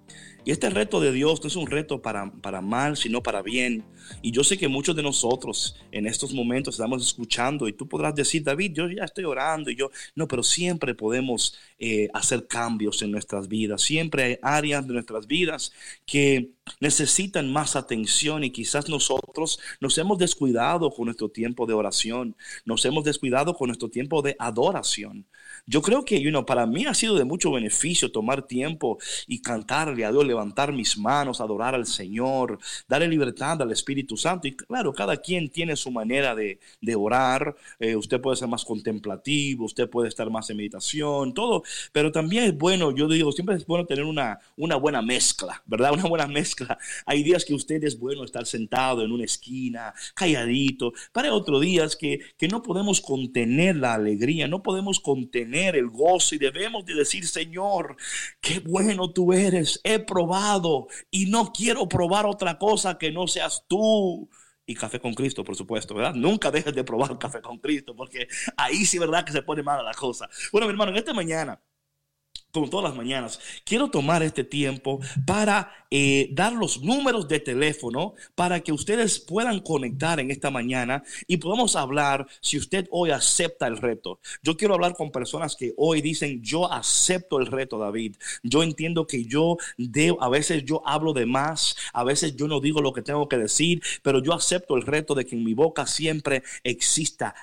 Y 0.47 0.53
este 0.53 0.71
reto 0.71 1.01
de 1.01 1.11
Dios 1.11 1.43
no 1.43 1.49
es 1.49 1.57
un 1.57 1.67
reto 1.67 2.01
para, 2.01 2.31
para 2.31 2.61
mal, 2.61 2.97
sino 2.97 3.21
para 3.21 3.43
bien. 3.43 3.85
Y 4.23 4.31
yo 4.31 4.45
sé 4.45 4.57
que 4.57 4.69
muchos 4.69 4.95
de 4.95 5.03
nosotros 5.03 5.75
en 5.91 6.07
estos 6.07 6.33
momentos 6.33 6.77
estamos 6.77 7.05
escuchando 7.05 7.67
y 7.67 7.73
tú 7.73 7.89
podrás 7.89 8.15
decir, 8.15 8.45
David, 8.45 8.71
yo 8.73 8.89
ya 8.89 9.03
estoy 9.03 9.25
orando 9.25 9.73
y 9.73 9.75
yo, 9.75 9.91
no, 10.15 10.29
pero 10.29 10.45
siempre 10.45 10.95
podemos 10.95 11.59
eh, 11.81 12.09
hacer 12.15 12.47
cambios 12.47 13.03
en 13.03 13.11
nuestras 13.11 13.49
vidas. 13.49 13.83
Siempre 13.83 14.23
hay 14.23 14.39
áreas 14.41 14.87
de 14.87 14.95
nuestras 14.95 15.27
vidas 15.27 15.73
que 16.07 16.53
necesitan 16.79 17.53
más 17.53 17.75
atención 17.75 18.45
y 18.45 18.51
quizás 18.51 18.89
nosotros 18.89 19.59
nos 19.81 19.99
hemos 19.99 20.17
descuidado 20.17 20.93
con 20.93 21.07
nuestro 21.07 21.29
tiempo 21.29 21.67
de 21.67 21.75
oración, 21.75 22.37
nos 22.65 22.85
hemos 22.85 23.03
descuidado 23.03 23.53
con 23.55 23.67
nuestro 23.67 23.89
tiempo 23.89 24.23
de 24.23 24.37
adoración. 24.39 25.27
Yo 25.69 25.83
creo 25.83 26.05
que, 26.05 26.21
you 26.21 26.31
know, 26.31 26.47
para 26.47 26.65
mí 26.65 26.87
ha 26.87 26.95
sido 26.95 27.17
de 27.17 27.25
mucho 27.25 27.51
beneficio 27.51 28.13
tomar 28.13 28.47
tiempo 28.47 28.99
y 29.27 29.41
cantarle 29.43 30.05
a 30.05 30.13
Dios, 30.13 30.25
levantar 30.25 30.73
mis 30.73 30.97
manos, 30.97 31.41
adorar 31.41 31.75
al 31.75 31.87
Señor, 31.87 32.61
darle 32.87 33.09
libertad 33.09 33.61
al 33.61 33.73
Espíritu 33.73 34.17
Santo. 34.17 34.47
Y 34.47 34.55
claro, 34.55 34.93
cada 34.93 35.17
quien 35.17 35.51
tiene 35.51 35.75
su 35.75 35.91
manera 35.91 36.37
de, 36.37 36.61
de 36.81 36.95
orar. 36.95 37.57
Eh, 37.81 37.97
usted 37.97 38.21
puede 38.21 38.37
ser 38.37 38.47
más 38.47 38.65
contemplativo, 38.65 39.65
usted 39.65 39.91
puede 39.91 40.09
estar 40.09 40.31
más 40.31 40.49
en 40.51 40.59
meditación, 40.59 41.35
todo. 41.35 41.65
Pero 41.91 42.13
también 42.13 42.45
es 42.45 42.57
bueno, 42.57 42.95
yo 42.95 43.09
digo, 43.09 43.33
siempre 43.33 43.57
es 43.57 43.67
bueno 43.67 43.87
tener 43.87 44.05
una, 44.05 44.39
una 44.57 44.77
buena 44.77 45.03
mezcla, 45.03 45.63
¿verdad? 45.67 45.93
Una 45.97 46.09
buena 46.09 46.27
mezcla. 46.29 46.79
Hay 47.07 47.25
días 47.25 47.45
que 47.45 47.55
usted 47.55 47.83
es 47.83 47.99
bueno 47.99 48.23
estar 48.23 48.47
sentado 48.47 49.03
en 49.03 49.11
una 49.11 49.25
esquina, 49.25 49.95
calladito. 50.15 50.93
Para 51.13 51.33
otros 51.33 51.61
días 51.61 51.97
que, 51.97 52.21
que 52.37 52.47
no 52.49 52.63
podemos 52.63 53.01
contener 53.01 53.77
la 53.77 53.95
alegría, 53.95 54.47
no 54.47 54.63
podemos 54.63 55.01
contener 55.01 55.56
el 55.65 55.89
gozo 55.89 56.35
y 56.35 56.39
debemos 56.39 56.85
de 56.85 56.95
decir, 56.95 57.27
Señor, 57.27 57.97
qué 58.41 58.61
bueno 58.61 59.13
tú 59.13 59.33
eres, 59.33 59.81
he 59.85 59.99
probado 59.99 60.89
y 61.11 61.27
no 61.27 61.53
quiero 61.53 61.89
probar 61.89 62.27
otra 62.27 62.59
cosa 62.59 62.99
que 62.99 63.11
no 63.11 63.27
seas 63.27 63.65
tú. 63.69 64.29
Y 64.69 64.75
café 64.75 64.99
con 65.01 65.15
Cristo, 65.15 65.45
por 65.45 65.55
supuesto, 65.55 65.95
¿verdad? 65.95 66.15
Nunca 66.15 66.51
dejes 66.51 66.75
de 66.75 66.83
probar 66.83 67.19
café 67.19 67.41
con 67.41 67.59
Cristo, 67.59 67.95
porque 67.95 68.27
ahí 68.57 68.85
sí, 68.85 68.99
¿verdad? 68.99 69.25
Que 69.25 69.33
se 69.33 69.43
pone 69.43 69.63
mala 69.63 69.83
la 69.83 69.95
cosa. 69.95 70.29
Bueno, 70.51 70.67
mi 70.67 70.73
hermano, 70.73 70.91
en 70.91 70.99
esta 70.99 71.15
mañana 71.15 71.61
como 72.53 72.71
todas 72.71 72.91
las 72.91 72.97
mañanas, 72.97 73.39
quiero 73.65 73.89
tomar 73.91 74.23
este 74.23 74.45
tiempo 74.45 75.01
para 75.27 75.71
eh, 75.91 76.31
dar 76.33 76.53
los 76.53 76.83
números 76.83 77.29
de 77.29 77.39
teléfono 77.39 78.15
para 78.35 78.61
que 78.61 78.73
ustedes 78.73 79.21
puedan 79.21 79.61
conectar 79.61 80.21
en 80.21 80.31
esta 80.31 80.51
mañana 80.51 81.03
y 81.27 81.37
podamos 81.37 81.77
hablar 81.77 82.27
si 82.41 82.57
usted 82.57 82.87
hoy 82.91 83.11
acepta 83.11 83.67
el 83.67 83.77
reto. 83.77 84.21
Yo 84.43 84.57
quiero 84.57 84.75
hablar 84.75 84.95
con 84.95 85.11
personas 85.11 85.55
que 85.55 85.75
hoy 85.77 86.01
dicen, 86.01 86.43
yo 86.43 86.73
acepto 86.73 87.39
el 87.39 87.47
reto, 87.47 87.79
David. 87.79 88.17
Yo 88.43 88.63
entiendo 88.63 89.07
que 89.07 89.25
yo 89.25 89.59
debo, 89.77 90.23
a 90.23 90.29
veces 90.29 90.65
yo 90.65 90.83
hablo 90.87 91.13
de 91.13 91.27
más, 91.27 91.77
a 91.93 92.05
veces 92.05 92.37
yo 92.37 92.49
no 92.49 92.61
digo 92.61 92.81
lo 92.81 92.93
que 92.93 93.03
tengo 93.03 93.29
que 93.29 93.37
decir, 93.37 93.83
pero 94.03 94.23
yo 94.23 94.33
acepto 94.33 94.77
el 94.77 94.83
reto 94.83 95.15
de 95.15 95.27
que 95.27 95.37
en 95.37 95.45
mi 95.45 95.55
boca 95.55 95.87
siempre 95.87 96.43
exista 96.65 97.35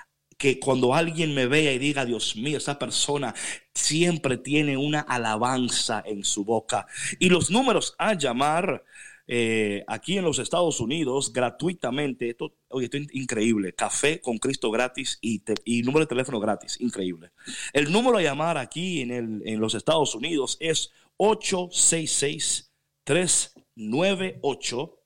que 0.43 0.59
cuando 0.59 0.93
alguien 0.93 1.33
me 1.33 1.47
vea 1.47 1.71
y 1.71 1.79
diga, 1.79 2.03
Dios 2.03 2.35
mío, 2.35 2.57
esa 2.57 2.77
persona 2.77 3.33
siempre 3.73 4.35
tiene 4.37 4.75
una 4.75 4.99
alabanza 4.99 6.03
en 6.05 6.25
su 6.25 6.43
boca. 6.43 6.85
Y 7.17 7.29
los 7.29 7.49
números 7.49 7.95
a 7.97 8.13
llamar 8.15 8.83
eh, 9.25 9.85
aquí 9.87 10.17
en 10.17 10.25
los 10.25 10.39
Estados 10.39 10.81
Unidos 10.81 11.31
gratuitamente, 11.31 12.29
esto, 12.29 12.57
oye, 12.67 12.87
esto 12.87 12.97
es 12.97 13.07
increíble, 13.13 13.71
café 13.73 14.19
con 14.19 14.37
Cristo 14.37 14.69
gratis 14.69 15.17
y, 15.21 15.39
te- 15.39 15.55
y 15.63 15.81
número 15.83 16.01
de 16.03 16.09
teléfono 16.09 16.41
gratis, 16.41 16.75
increíble. 16.81 17.31
El 17.71 17.89
número 17.89 18.17
a 18.17 18.21
llamar 18.21 18.57
aquí 18.57 18.99
en, 18.99 19.11
el, 19.11 19.41
en 19.45 19.61
los 19.61 19.75
Estados 19.75 20.13
Unidos 20.13 20.57
es 20.59 20.91
866 21.15 22.73
398 23.05 24.99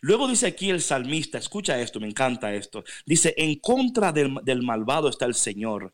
Luego 0.00 0.28
dice 0.28 0.46
aquí 0.46 0.70
el 0.70 0.80
salmista, 0.80 1.38
escucha 1.38 1.80
esto, 1.80 2.00
me 2.00 2.08
encanta 2.08 2.54
esto. 2.54 2.84
Dice, 3.06 3.34
en 3.36 3.58
contra 3.60 4.12
del, 4.12 4.34
del 4.42 4.62
malvado 4.62 5.08
está 5.08 5.26
el 5.26 5.34
Señor, 5.34 5.92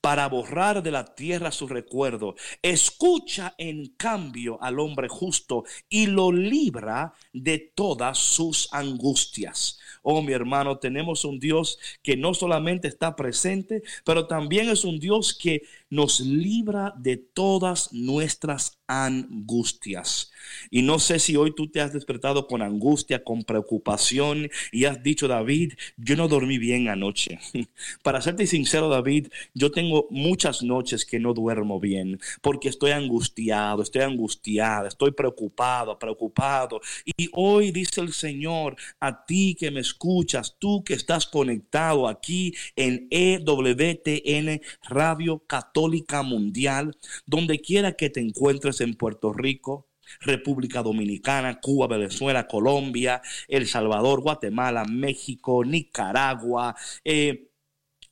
para 0.00 0.28
borrar 0.28 0.82
de 0.82 0.90
la 0.90 1.04
tierra 1.14 1.50
su 1.50 1.66
recuerdo. 1.66 2.36
Escucha 2.62 3.54
en 3.58 3.86
cambio 3.96 4.58
al 4.62 4.78
hombre 4.78 5.08
justo 5.08 5.64
y 5.88 6.06
lo 6.06 6.32
libra 6.32 7.12
de 7.32 7.58
todas 7.58 8.18
sus 8.18 8.68
angustias. 8.72 9.78
Oh, 10.02 10.22
mi 10.22 10.32
hermano, 10.32 10.78
tenemos 10.78 11.24
un 11.24 11.40
Dios 11.40 11.78
que 12.02 12.16
no 12.16 12.34
solamente 12.34 12.86
está 12.86 13.16
presente, 13.16 13.82
pero 14.04 14.28
también 14.28 14.68
es 14.68 14.84
un 14.84 15.00
Dios 15.00 15.36
que 15.36 15.62
nos 15.90 16.20
libra 16.20 16.94
de 16.96 17.16
todas 17.16 17.92
nuestras 17.92 18.78
angustias. 18.88 20.30
Y 20.70 20.82
no 20.82 20.98
sé 20.98 21.18
si 21.18 21.36
hoy 21.36 21.54
tú 21.54 21.68
te 21.68 21.80
has 21.80 21.92
despertado 21.92 22.46
con 22.46 22.62
angustia, 22.62 23.24
con 23.24 23.44
preocupación 23.44 24.48
y 24.72 24.84
has 24.84 25.02
dicho, 25.02 25.28
David, 25.28 25.74
yo 25.96 26.16
no 26.16 26.28
dormí 26.28 26.58
bien 26.58 26.88
anoche. 26.88 27.38
Para 28.02 28.20
serte 28.20 28.46
sincero, 28.46 28.88
David, 28.88 29.28
yo 29.54 29.70
tengo 29.70 30.06
muchas 30.10 30.62
noches 30.62 31.04
que 31.04 31.18
no 31.18 31.34
duermo 31.34 31.80
bien 31.80 32.20
porque 32.42 32.68
estoy 32.68 32.92
angustiado, 32.92 33.82
estoy 33.82 34.02
angustiada, 34.02 34.88
estoy 34.88 35.12
preocupado, 35.12 35.98
preocupado. 35.98 36.80
Y 37.16 37.28
hoy 37.32 37.72
dice 37.72 38.00
el 38.00 38.12
Señor 38.12 38.76
a 39.00 39.24
ti 39.24 39.56
que 39.58 39.70
me 39.70 39.80
escuchas, 39.80 40.56
tú 40.58 40.84
que 40.84 40.94
estás 40.94 41.26
conectado 41.26 42.08
aquí 42.08 42.54
en 42.76 43.08
EWTN 43.10 44.60
Radio 44.88 45.42
Católica 45.76 46.22
Mundial, 46.22 46.96
donde 47.26 47.60
quiera 47.60 47.92
que 47.92 48.08
te 48.08 48.20
encuentres 48.20 48.80
en 48.80 48.94
Puerto 48.94 49.34
Rico, 49.34 49.88
República 50.20 50.82
Dominicana, 50.82 51.60
Cuba, 51.60 51.86
Venezuela, 51.86 52.46
Colombia, 52.48 53.20
El 53.46 53.66
Salvador, 53.66 54.22
Guatemala, 54.22 54.86
México, 54.86 55.62
Nicaragua. 55.66 56.74
eh, 57.04 57.50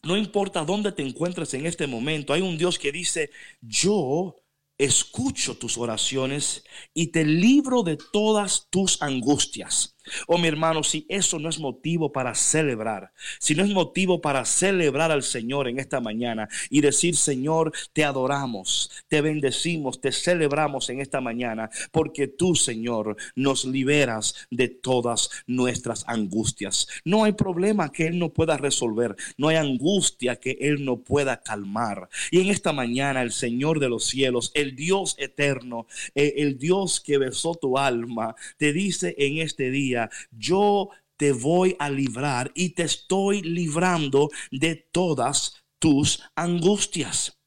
no 0.02 0.18
importa 0.18 0.66
dónde 0.66 0.92
te 0.92 1.02
encuentres 1.02 1.54
en 1.54 1.64
este 1.64 1.86
momento, 1.86 2.34
hay 2.34 2.42
un 2.42 2.58
Dios 2.58 2.78
que 2.78 2.92
dice, 2.92 3.30
yo 3.62 4.36
escucho 4.76 5.56
tus 5.56 5.78
oraciones 5.78 6.64
y 6.92 7.06
te 7.06 7.24
libro 7.24 7.82
de 7.82 7.96
todas 8.12 8.66
tus 8.68 9.00
angustias. 9.00 9.96
Oh, 10.26 10.38
mi 10.38 10.48
hermano, 10.48 10.82
si 10.82 11.06
eso 11.08 11.38
no 11.38 11.48
es 11.48 11.58
motivo 11.58 12.12
para 12.12 12.34
celebrar, 12.34 13.12
si 13.38 13.54
no 13.54 13.64
es 13.64 13.70
motivo 13.70 14.20
para 14.20 14.44
celebrar 14.44 15.10
al 15.10 15.22
Señor 15.22 15.68
en 15.68 15.78
esta 15.78 16.00
mañana 16.00 16.48
y 16.70 16.80
decir, 16.80 17.16
Señor, 17.16 17.72
te 17.92 18.04
adoramos, 18.04 18.90
te 19.08 19.20
bendecimos, 19.20 20.00
te 20.00 20.12
celebramos 20.12 20.90
en 20.90 21.00
esta 21.00 21.20
mañana, 21.20 21.70
porque 21.90 22.28
tú, 22.28 22.54
Señor, 22.54 23.16
nos 23.34 23.64
liberas 23.64 24.46
de 24.50 24.68
todas 24.68 25.30
nuestras 25.46 26.04
angustias. 26.06 26.86
No 27.04 27.24
hay 27.24 27.32
problema 27.32 27.90
que 27.90 28.06
Él 28.06 28.18
no 28.18 28.30
pueda 28.30 28.56
resolver, 28.56 29.16
no 29.38 29.48
hay 29.48 29.56
angustia 29.56 30.36
que 30.36 30.58
Él 30.60 30.84
no 30.84 30.98
pueda 30.98 31.40
calmar. 31.40 32.08
Y 32.30 32.40
en 32.40 32.48
esta 32.48 32.72
mañana 32.72 33.22
el 33.22 33.32
Señor 33.32 33.80
de 33.80 33.88
los 33.88 34.04
cielos, 34.04 34.50
el 34.54 34.76
Dios 34.76 35.14
eterno, 35.18 35.86
eh, 36.14 36.34
el 36.38 36.58
Dios 36.58 37.00
que 37.00 37.18
besó 37.18 37.54
tu 37.54 37.78
alma, 37.78 38.34
te 38.58 38.72
dice 38.72 39.14
en 39.18 39.38
este 39.38 39.70
día, 39.70 39.93
yo 40.30 40.90
te 41.16 41.32
voy 41.32 41.76
a 41.78 41.90
librar 41.90 42.50
y 42.54 42.70
te 42.70 42.82
estoy 42.82 43.42
librando 43.42 44.30
de 44.50 44.76
todas 44.76 45.64
tus 45.78 46.22
angustias. 46.34 47.38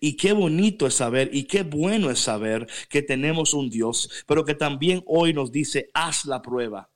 Y 0.00 0.16
qué 0.16 0.32
bonito 0.32 0.86
es 0.86 0.94
saber 0.94 1.30
y 1.32 1.44
qué 1.44 1.62
bueno 1.62 2.10
es 2.10 2.18
saber 2.18 2.66
que 2.88 3.02
tenemos 3.02 3.54
un 3.54 3.70
Dios, 3.70 4.10
pero 4.26 4.44
que 4.44 4.54
también 4.54 5.02
hoy 5.06 5.32
nos 5.32 5.52
dice, 5.52 5.90
haz 5.94 6.24
la 6.24 6.42
prueba. 6.42 6.90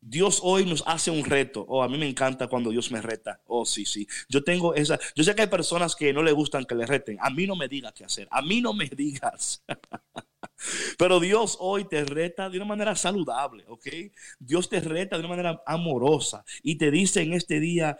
Dios 0.00 0.40
hoy 0.44 0.64
nos 0.64 0.84
hace 0.86 1.10
un 1.10 1.24
reto. 1.24 1.64
Oh, 1.68 1.82
a 1.82 1.88
mí 1.88 1.98
me 1.98 2.08
encanta 2.08 2.46
cuando 2.46 2.70
Dios 2.70 2.92
me 2.92 3.02
reta. 3.02 3.40
Oh, 3.46 3.66
sí, 3.66 3.84
sí. 3.84 4.06
Yo 4.28 4.44
tengo 4.44 4.72
esa. 4.74 5.00
Yo 5.16 5.24
sé 5.24 5.34
que 5.34 5.42
hay 5.42 5.48
personas 5.48 5.96
que 5.96 6.12
no 6.12 6.22
le 6.22 6.30
gustan 6.30 6.64
que 6.64 6.76
le 6.76 6.86
reten. 6.86 7.18
A 7.20 7.30
mí 7.30 7.44
no 7.44 7.56
me 7.56 7.66
digas 7.66 7.92
qué 7.92 8.04
hacer. 8.04 8.28
A 8.30 8.40
mí 8.40 8.60
no 8.60 8.72
me 8.72 8.88
digas. 8.96 9.64
Pero 10.98 11.20
Dios 11.20 11.56
hoy 11.60 11.86
te 11.86 12.04
reta 12.04 12.48
de 12.48 12.56
una 12.56 12.66
manera 12.66 12.96
saludable, 12.96 13.64
¿ok? 13.68 13.86
Dios 14.38 14.68
te 14.68 14.80
reta 14.80 15.16
de 15.16 15.20
una 15.20 15.28
manera 15.28 15.62
amorosa 15.66 16.44
y 16.62 16.76
te 16.76 16.90
dice 16.90 17.22
en 17.22 17.34
este 17.34 17.60
día, 17.60 17.98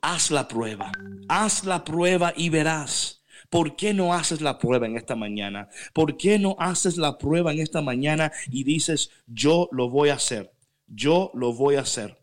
haz 0.00 0.30
la 0.30 0.48
prueba, 0.48 0.92
haz 1.28 1.64
la 1.64 1.84
prueba 1.84 2.32
y 2.36 2.48
verás. 2.48 3.22
¿Por 3.48 3.74
qué 3.74 3.94
no 3.94 4.14
haces 4.14 4.40
la 4.40 4.58
prueba 4.58 4.86
en 4.86 4.96
esta 4.96 5.16
mañana? 5.16 5.68
¿Por 5.92 6.16
qué 6.16 6.38
no 6.38 6.56
haces 6.58 6.96
la 6.96 7.18
prueba 7.18 7.52
en 7.52 7.60
esta 7.60 7.80
mañana 7.82 8.30
y 8.50 8.64
dices, 8.64 9.10
yo 9.26 9.68
lo 9.72 9.88
voy 9.88 10.10
a 10.10 10.14
hacer? 10.14 10.52
Yo 10.86 11.32
lo 11.34 11.52
voy 11.52 11.76
a 11.76 11.80
hacer. 11.80 12.19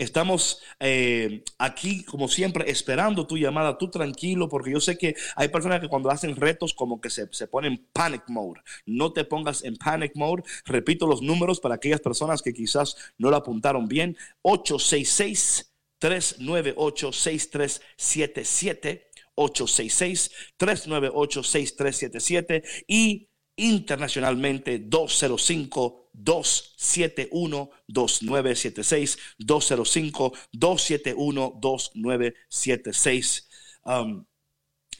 Estamos 0.00 0.62
eh, 0.78 1.44
aquí, 1.58 2.04
como 2.04 2.26
siempre, 2.26 2.70
esperando 2.70 3.26
tu 3.26 3.36
llamada, 3.36 3.76
tú 3.76 3.90
tranquilo, 3.90 4.48
porque 4.48 4.70
yo 4.70 4.80
sé 4.80 4.96
que 4.96 5.14
hay 5.36 5.48
personas 5.48 5.78
que 5.78 5.88
cuando 5.88 6.10
hacen 6.10 6.36
retos 6.36 6.72
como 6.72 7.02
que 7.02 7.10
se, 7.10 7.28
se 7.32 7.46
ponen 7.46 7.86
panic 7.92 8.22
mode. 8.28 8.62
No 8.86 9.12
te 9.12 9.24
pongas 9.26 9.62
en 9.62 9.76
panic 9.76 10.12
mode. 10.14 10.42
Repito 10.64 11.06
los 11.06 11.20
números 11.20 11.60
para 11.60 11.74
aquellas 11.74 12.00
personas 12.00 12.40
que 12.40 12.54
quizás 12.54 12.96
no 13.18 13.28
lo 13.28 13.36
apuntaron 13.36 13.88
bien. 13.88 14.16
866 14.40 15.70
398 15.98 17.12
6377 17.12 19.10
866 19.34 20.30
398 20.56 21.42
6377 21.42 22.62
y 22.86 23.29
internacionalmente 23.60 24.78
205 24.78 26.10
271 26.12 27.70
2976 27.88 29.18
205 29.38 30.32
271 30.52 31.58
2976 31.60 33.48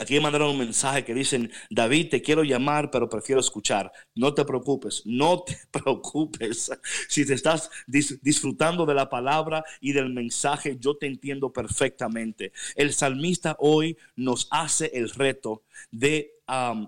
Aquí 0.01 0.15
me 0.15 0.21
mandaron 0.21 0.53
un 0.53 0.59
mensaje 0.59 1.05
que 1.05 1.13
dicen, 1.13 1.53
David, 1.69 2.09
te 2.09 2.23
quiero 2.23 2.43
llamar, 2.43 2.91
pero 2.91 3.11
prefiero 3.11 3.39
escuchar. 3.39 3.93
No 4.15 4.33
te 4.33 4.47
preocupes, 4.47 5.03
no 5.05 5.43
te 5.43 5.59
preocupes. 5.71 6.71
Si 7.07 7.27
te 7.27 7.35
estás 7.35 7.71
disfrutando 7.87 8.87
de 8.87 8.95
la 8.95 9.11
palabra 9.11 9.63
y 9.79 9.93
del 9.93 10.11
mensaje, 10.11 10.79
yo 10.81 10.97
te 10.97 11.07
entiendo 11.07 11.53
perfectamente. 11.53 12.53
El 12.77 12.95
salmista 12.95 13.57
hoy 13.59 13.99
nos 14.17 14.49
hace 14.51 14.91
el 14.95 15.11
reto 15.11 15.65
de, 15.91 16.40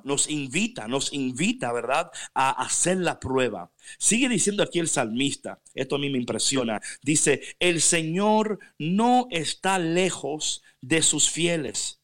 nos 0.04 0.28
invita, 0.28 0.88
nos 0.88 1.12
invita, 1.12 1.72
¿verdad?, 1.72 2.10
a 2.34 2.50
hacer 2.50 2.98
la 2.98 3.20
prueba. 3.20 3.70
Sigue 3.98 4.28
diciendo 4.28 4.62
aquí 4.62 4.78
el 4.78 4.88
salmista, 4.88 5.60
esto 5.74 5.96
a 5.96 5.98
mí 5.98 6.10
me 6.10 6.18
impresiona, 6.18 6.80
dice, 7.02 7.42
el 7.58 7.80
Señor 7.80 8.58
no 8.78 9.28
está 9.30 9.78
lejos 9.78 10.62
de 10.80 11.02
sus 11.02 11.30
fieles 11.30 12.00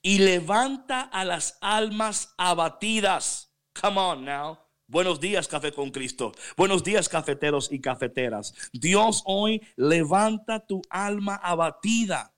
y 0.00 0.18
levanta 0.18 1.02
a 1.02 1.24
las 1.24 1.58
almas 1.60 2.34
abatidas. 2.38 3.52
Come 3.80 4.00
on 4.00 4.24
now. 4.24 4.58
Buenos 4.86 5.20
días, 5.20 5.48
Café 5.48 5.72
con 5.72 5.90
Cristo. 5.90 6.32
Buenos 6.54 6.84
días, 6.84 7.08
cafeteros 7.08 7.72
y 7.72 7.80
cafeteras. 7.80 8.52
Dios 8.72 9.22
hoy 9.24 9.62
levanta 9.76 10.66
tu 10.66 10.82
alma 10.90 11.36
abatida. 11.36 12.31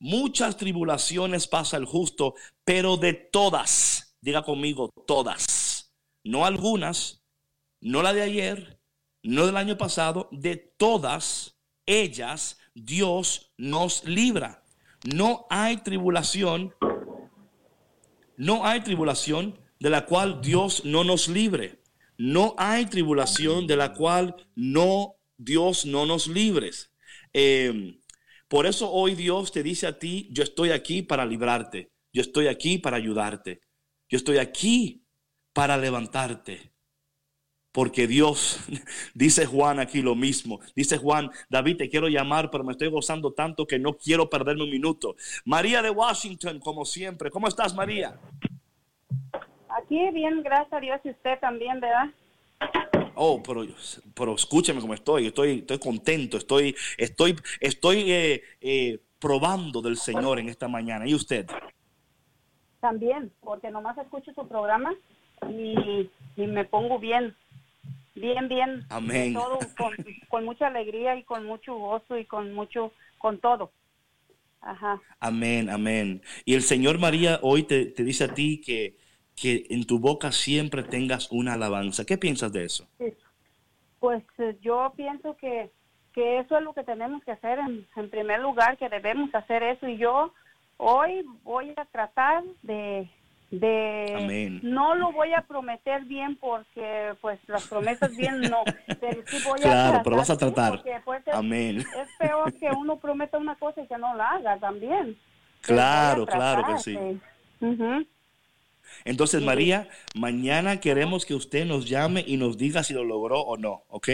Muchas 0.00 0.56
tribulaciones 0.56 1.46
pasa 1.46 1.76
el 1.76 1.84
justo, 1.84 2.34
pero 2.64 2.96
de 2.96 3.12
todas, 3.12 4.16
diga 4.20 4.42
conmigo, 4.42 4.90
todas. 5.06 5.94
No 6.24 6.44
algunas, 6.44 7.22
no 7.80 8.02
la 8.02 8.12
de 8.12 8.22
ayer, 8.22 8.80
no 9.22 9.46
del 9.46 9.56
año 9.56 9.78
pasado, 9.78 10.28
de 10.32 10.56
todas 10.56 11.56
ellas 11.86 12.58
Dios 12.74 13.52
nos 13.56 14.04
libra. 14.04 14.64
No 15.04 15.46
hay 15.48 15.78
tribulación 15.78 16.74
no 18.40 18.64
hay 18.64 18.80
tribulación 18.80 19.60
de 19.80 19.90
la 19.90 20.06
cual 20.06 20.40
Dios 20.40 20.86
no 20.86 21.04
nos 21.04 21.28
libre. 21.28 21.82
No 22.16 22.54
hay 22.56 22.86
tribulación 22.86 23.66
de 23.66 23.76
la 23.76 23.92
cual 23.92 24.34
no 24.54 25.16
Dios 25.36 25.84
no 25.84 26.06
nos 26.06 26.26
libres. 26.26 26.90
Em, 27.34 27.99
por 28.50 28.66
eso 28.66 28.90
hoy 28.90 29.14
Dios 29.14 29.52
te 29.52 29.62
dice 29.62 29.86
a 29.86 29.96
ti, 29.96 30.28
yo 30.32 30.42
estoy 30.42 30.72
aquí 30.72 31.02
para 31.02 31.24
librarte. 31.24 31.92
Yo 32.12 32.20
estoy 32.20 32.48
aquí 32.48 32.78
para 32.78 32.96
ayudarte. 32.96 33.60
Yo 34.08 34.16
estoy 34.16 34.38
aquí 34.38 35.06
para 35.52 35.76
levantarte. 35.76 36.72
Porque 37.70 38.08
Dios, 38.08 38.58
dice 39.14 39.46
Juan 39.46 39.78
aquí 39.78 40.02
lo 40.02 40.16
mismo. 40.16 40.58
Dice 40.74 40.98
Juan, 40.98 41.30
David, 41.48 41.76
te 41.76 41.88
quiero 41.88 42.08
llamar, 42.08 42.50
pero 42.50 42.64
me 42.64 42.72
estoy 42.72 42.88
gozando 42.88 43.32
tanto 43.32 43.68
que 43.68 43.78
no 43.78 43.96
quiero 43.96 44.28
perderme 44.28 44.64
un 44.64 44.70
minuto. 44.70 45.14
María 45.44 45.80
de 45.80 45.90
Washington, 45.90 46.58
como 46.58 46.84
siempre. 46.84 47.30
¿Cómo 47.30 47.46
estás, 47.46 47.72
María? 47.72 48.18
Aquí 49.80 50.10
bien, 50.10 50.42
gracias 50.42 50.72
a 50.72 50.80
Dios 50.80 51.00
y 51.04 51.10
usted 51.10 51.38
también, 51.38 51.78
¿verdad? 51.78 52.10
Oh, 53.14 53.42
pero, 53.42 53.66
pero 54.14 54.34
escúchame 54.34 54.80
cómo 54.80 54.94
estoy. 54.94 55.26
Estoy, 55.26 55.58
estoy 55.58 55.78
contento. 55.78 56.36
Estoy, 56.36 56.74
estoy, 56.96 57.36
estoy 57.60 58.12
eh, 58.12 58.42
eh, 58.60 58.98
probando 59.18 59.82
del 59.82 59.96
Señor 59.96 60.38
en 60.38 60.48
esta 60.48 60.68
mañana. 60.68 61.06
¿Y 61.06 61.14
usted? 61.14 61.46
También, 62.80 63.32
porque 63.40 63.70
nomás 63.70 63.98
escucho 63.98 64.32
su 64.32 64.48
programa 64.48 64.94
y, 65.48 66.10
y 66.36 66.46
me 66.46 66.64
pongo 66.64 66.98
bien, 66.98 67.36
bien, 68.14 68.48
bien. 68.48 68.86
Amén. 68.88 69.34
todo, 69.34 69.58
con, 69.76 69.94
con 70.28 70.44
mucha 70.44 70.68
alegría 70.68 71.16
y 71.16 71.24
con 71.24 71.44
mucho 71.44 71.74
gozo 71.74 72.16
y 72.16 72.24
con 72.24 72.54
mucho, 72.54 72.92
con 73.18 73.38
todo. 73.38 73.72
Ajá. 74.62 75.00
Amén, 75.20 75.68
amén. 75.70 76.22
Y 76.44 76.54
el 76.54 76.62
Señor 76.62 76.98
María 76.98 77.38
hoy 77.42 77.62
te, 77.62 77.86
te 77.86 78.04
dice 78.04 78.24
a 78.24 78.34
ti 78.34 78.60
que, 78.60 78.96
que 79.40 79.66
en 79.70 79.86
tu 79.86 79.98
boca 79.98 80.32
siempre 80.32 80.82
tengas 80.82 81.30
una 81.32 81.54
alabanza. 81.54 82.04
¿Qué 82.04 82.18
piensas 82.18 82.52
de 82.52 82.64
eso? 82.64 82.86
Sí. 82.98 83.14
Pues 83.98 84.22
eh, 84.38 84.56
yo 84.60 84.92
pienso 84.96 85.36
que, 85.36 85.70
que 86.12 86.40
eso 86.40 86.58
es 86.58 86.62
lo 86.62 86.74
que 86.74 86.84
tenemos 86.84 87.24
que 87.24 87.32
hacer 87.32 87.58
en, 87.58 87.86
en 87.96 88.10
primer 88.10 88.40
lugar, 88.40 88.76
que 88.76 88.88
debemos 88.88 89.34
hacer 89.34 89.62
eso. 89.62 89.88
Y 89.88 89.96
yo 89.96 90.32
hoy 90.76 91.24
voy 91.42 91.72
a 91.76 91.84
tratar 91.86 92.42
de, 92.62 93.08
de 93.50 94.14
Amén. 94.16 94.60
no 94.62 94.94
lo 94.94 95.12
voy 95.12 95.32
a 95.32 95.42
prometer 95.42 96.04
bien 96.04 96.36
porque 96.36 97.14
pues 97.22 97.38
las 97.46 97.66
promesas 97.66 98.14
bien 98.16 98.40
no, 98.42 98.64
pero 99.00 99.22
sí 99.30 99.38
voy 99.42 99.60
a 99.60 99.62
Claro, 99.62 99.88
tratar, 99.88 100.04
pero 100.04 100.16
vas 100.16 100.30
a 100.30 100.34
sí, 100.34 100.38
tratar. 100.38 100.82
pues, 101.04 101.26
es, 101.26 101.34
Amén. 101.34 101.78
es 101.78 102.08
peor 102.18 102.52
que 102.54 102.70
uno 102.70 102.98
prometa 102.98 103.38
una 103.38 103.54
cosa 103.56 103.80
y 103.82 103.86
que 103.86 103.96
no 103.96 104.14
la 104.16 104.30
haga 104.32 104.58
también. 104.58 105.16
Claro, 105.62 106.22
a 106.22 106.26
claro 106.26 106.64
que 106.66 106.78
sí. 106.78 106.96
Ujú. 107.60 108.06
Entonces, 109.04 109.42
María, 109.42 109.88
mañana 110.14 110.80
queremos 110.80 111.24
que 111.26 111.34
usted 111.34 111.64
nos 111.66 111.88
llame 111.88 112.24
y 112.26 112.36
nos 112.36 112.56
diga 112.58 112.82
si 112.82 112.94
lo 112.94 113.04
logró 113.04 113.40
o 113.40 113.56
no, 113.56 113.84
¿ok? 113.88 114.08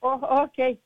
Oh, 0.00 0.14
ok. 0.44 0.78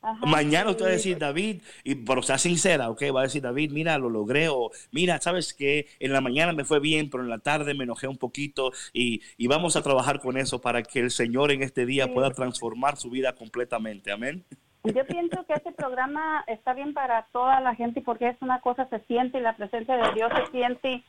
Ajá, 0.00 0.26
Mañana 0.26 0.70
usted 0.70 0.84
va 0.84 0.88
a 0.90 0.92
decir, 0.92 1.18
David, 1.18 1.60
y, 1.82 1.96
pero 1.96 2.22
sea 2.22 2.38
sincera, 2.38 2.88
¿ok? 2.88 3.02
Va 3.14 3.20
a 3.20 3.22
decir, 3.24 3.42
David, 3.42 3.72
mira, 3.72 3.98
lo 3.98 4.08
logré, 4.08 4.48
o 4.48 4.70
mira, 4.92 5.20
¿sabes 5.20 5.52
qué? 5.52 5.88
En 5.98 6.12
la 6.12 6.20
mañana 6.20 6.52
me 6.52 6.64
fue 6.64 6.78
bien, 6.78 7.10
pero 7.10 7.24
en 7.24 7.28
la 7.30 7.40
tarde 7.40 7.74
me 7.74 7.82
enojé 7.82 8.06
un 8.06 8.16
poquito, 8.16 8.70
y, 8.92 9.22
y 9.36 9.48
vamos 9.48 9.74
a 9.74 9.82
trabajar 9.82 10.20
con 10.20 10.36
eso 10.36 10.60
para 10.60 10.84
que 10.84 11.00
el 11.00 11.10
Señor 11.10 11.50
en 11.50 11.62
este 11.64 11.84
día 11.84 12.04
Sí. 12.04 12.12
pueda 12.12 12.30
transformar 12.30 12.96
su 12.96 13.10
vida 13.10 13.34
completamente, 13.34 14.12
amén. 14.12 14.44
Yo 14.84 15.04
pienso 15.04 15.44
que 15.46 15.54
este 15.54 15.72
programa 15.72 16.44
está 16.46 16.72
bien 16.74 16.94
para 16.94 17.26
toda 17.32 17.60
la 17.60 17.74
gente 17.74 18.00
porque 18.00 18.28
es 18.28 18.36
una 18.40 18.60
cosa 18.60 18.88
se 18.88 19.00
siente 19.00 19.38
y 19.38 19.40
la 19.42 19.56
presencia 19.56 19.96
de 19.96 20.14
Dios 20.14 20.30
se 20.36 20.50
siente 20.52 21.02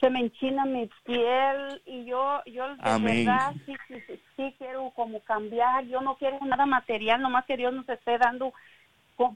se 0.00 0.10
me 0.10 0.20
enchina 0.20 0.64
mi 0.66 0.90
piel 1.04 1.82
y 1.86 2.04
yo, 2.04 2.42
yo 2.46 2.68
de 2.68 2.74
Amén. 2.80 3.26
verdad 3.26 3.54
sí, 3.64 3.74
sí, 3.88 3.94
sí, 4.06 4.20
sí 4.36 4.54
quiero 4.58 4.90
como 4.94 5.20
cambiar. 5.20 5.84
Yo 5.86 6.00
no 6.00 6.16
quiero 6.16 6.38
nada 6.44 6.66
material, 6.66 7.22
nomás 7.22 7.46
que 7.46 7.56
Dios 7.56 7.72
nos 7.72 7.88
esté 7.88 8.18
dando 8.18 8.52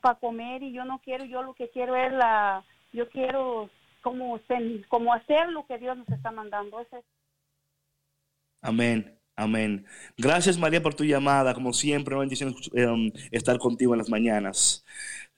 para 0.03 0.19
comer 0.19 0.63
y 0.63 0.73
yo 0.73 0.85
no 0.85 0.99
quiero, 0.99 1.25
yo 1.25 1.43
lo 1.43 1.55
que 1.55 1.71
quiero 1.71 1.97
es 1.97 2.13
la, 2.13 2.63
yo 2.93 3.09
quiero 3.09 3.71
como, 4.03 4.39
como 4.89 5.15
hacer 5.15 5.49
lo 5.51 5.67
que 5.67 5.79
Dios 5.79 5.97
nos 5.97 6.09
está 6.09 6.31
mandando. 6.31 6.81
Ese 6.81 6.99
es 6.99 7.05
Amén. 8.63 9.17
Amén. 9.37 9.87
Gracias 10.19 10.59
María 10.59 10.83
por 10.83 10.95
tu 10.95 11.05
llamada. 11.05 11.55
Como 11.55 11.73
siempre, 11.73 12.15
una 12.15 12.21
bendición 12.21 12.55
eh, 12.75 13.13
estar 13.31 13.59
contigo 13.59 13.95
en 13.95 13.99
las 13.99 14.11
mañanas. 14.11 14.85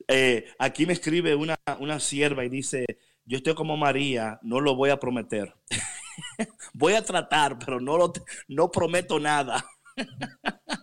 Eh, 0.09 0.47
aquí 0.59 0.87
me 0.87 0.93
escribe 0.93 1.37
una, 1.37 1.57
una 1.79 2.01
sierva 2.01 2.45
y 2.45 2.49
dice, 2.49 2.85
yo 3.25 3.39
estoy 3.39 3.55
como 3.55 3.77
María, 3.77 4.39
no 4.43 4.61
lo 4.61 4.75
voy 4.75 4.91
a 4.91 4.99
prometer. 4.99 5.55
voy 6.75 6.95
a 6.95 7.05
tratar, 7.05 7.59
pero 7.59 7.81
no, 7.81 7.97
lo, 7.97 8.13
no 8.49 8.71
prometo 8.71 9.19
nada. 9.19 9.65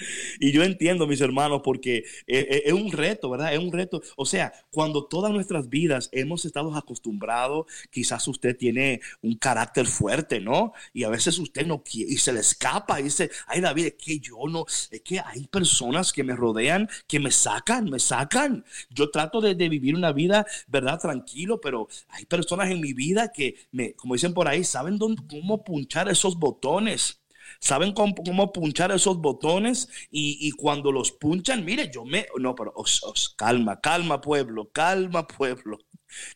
Y 0.40 0.52
yo 0.52 0.62
entiendo, 0.62 1.06
mis 1.06 1.20
hermanos, 1.20 1.60
porque 1.64 1.98
eh, 1.98 2.04
eh, 2.26 2.62
es 2.66 2.72
un 2.72 2.90
reto, 2.92 3.30
¿verdad? 3.30 3.52
Es 3.52 3.58
un 3.58 3.72
reto. 3.72 4.02
O 4.16 4.24
sea, 4.24 4.52
cuando 4.70 5.04
todas 5.06 5.32
nuestras 5.32 5.68
vidas 5.68 6.08
hemos 6.12 6.44
estado 6.44 6.74
acostumbrados, 6.74 7.66
quizás 7.90 8.26
usted 8.28 8.56
tiene 8.56 9.00
un 9.22 9.36
carácter 9.36 9.86
fuerte, 9.86 10.40
¿no? 10.40 10.72
Y 10.92 11.04
a 11.04 11.08
veces 11.08 11.38
usted 11.38 11.66
no 11.66 11.82
quiere 11.82 12.12
y 12.12 12.16
se 12.16 12.32
le 12.32 12.40
escapa 12.40 13.00
y 13.00 13.04
dice, 13.04 13.30
ay 13.46 13.60
David, 13.60 13.86
es 13.86 13.94
que 13.94 14.18
yo 14.18 14.38
no, 14.48 14.64
es 14.66 15.00
que 15.02 15.20
hay 15.20 15.46
personas 15.48 16.12
que 16.12 16.24
me 16.24 16.34
rodean, 16.34 16.88
que 17.06 17.20
me 17.20 17.30
sacan, 17.30 17.84
me 17.90 17.98
sacan. 17.98 18.64
Yo 18.90 19.10
trato 19.10 19.40
de, 19.40 19.54
de 19.54 19.68
vivir 19.68 19.94
una 19.94 20.12
vida, 20.12 20.46
¿verdad? 20.68 20.98
Tranquilo, 21.00 21.60
pero 21.60 21.88
hay 22.08 22.24
personas 22.26 22.70
en 22.70 22.80
mi 22.80 22.92
vida 22.92 23.32
que, 23.32 23.56
me, 23.72 23.94
como 23.94 24.14
dicen 24.14 24.34
por 24.34 24.48
ahí, 24.48 24.64
saben 24.64 24.98
dónde, 24.98 25.22
cómo 25.28 25.64
punchar 25.64 26.08
esos 26.08 26.38
botones. 26.38 27.19
Saben 27.60 27.92
cómo, 27.92 28.14
cómo 28.14 28.52
punchar 28.52 28.92
esos 28.92 29.18
botones 29.18 29.88
y, 30.10 30.38
y 30.40 30.52
cuando 30.52 30.92
los 30.92 31.12
punchan, 31.12 31.64
mire, 31.64 31.90
yo 31.92 32.04
me... 32.04 32.26
No, 32.38 32.54
pero 32.54 32.72
os- 32.76 33.02
os- 33.04 33.34
calma, 33.36 33.80
calma 33.80 34.20
pueblo, 34.20 34.70
calma 34.72 35.26
pueblo. 35.26 35.78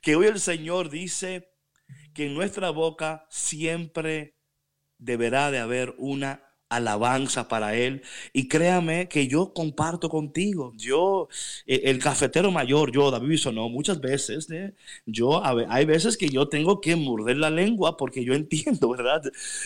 Que 0.02 0.16
hoy 0.16 0.26
el 0.26 0.40
Señor 0.40 0.90
dice 0.90 1.48
que 2.14 2.26
en 2.26 2.34
nuestra 2.34 2.70
boca 2.70 3.26
siempre 3.30 4.36
deberá 4.98 5.50
de 5.50 5.60
haber 5.60 5.94
una 5.98 6.43
alabanza 6.68 7.48
para 7.48 7.74
Él. 7.76 8.02
Y 8.32 8.48
créame 8.48 9.08
que 9.08 9.28
yo 9.28 9.52
comparto 9.52 10.08
contigo. 10.08 10.72
Yo, 10.76 11.28
eh, 11.66 11.82
el 11.84 11.98
cafetero 11.98 12.50
mayor, 12.50 12.92
yo, 12.92 13.10
David 13.10 13.38
no 13.52 13.68
muchas 13.68 14.00
veces, 14.00 14.50
¿eh? 14.50 14.74
yo, 15.06 15.42
hay 15.44 15.84
veces 15.84 16.16
que 16.16 16.28
yo 16.28 16.48
tengo 16.48 16.80
que 16.80 16.96
morder 16.96 17.36
la 17.36 17.50
lengua 17.50 17.96
porque 17.96 18.24
yo 18.24 18.34
entiendo, 18.34 18.90
¿verdad? 18.90 19.22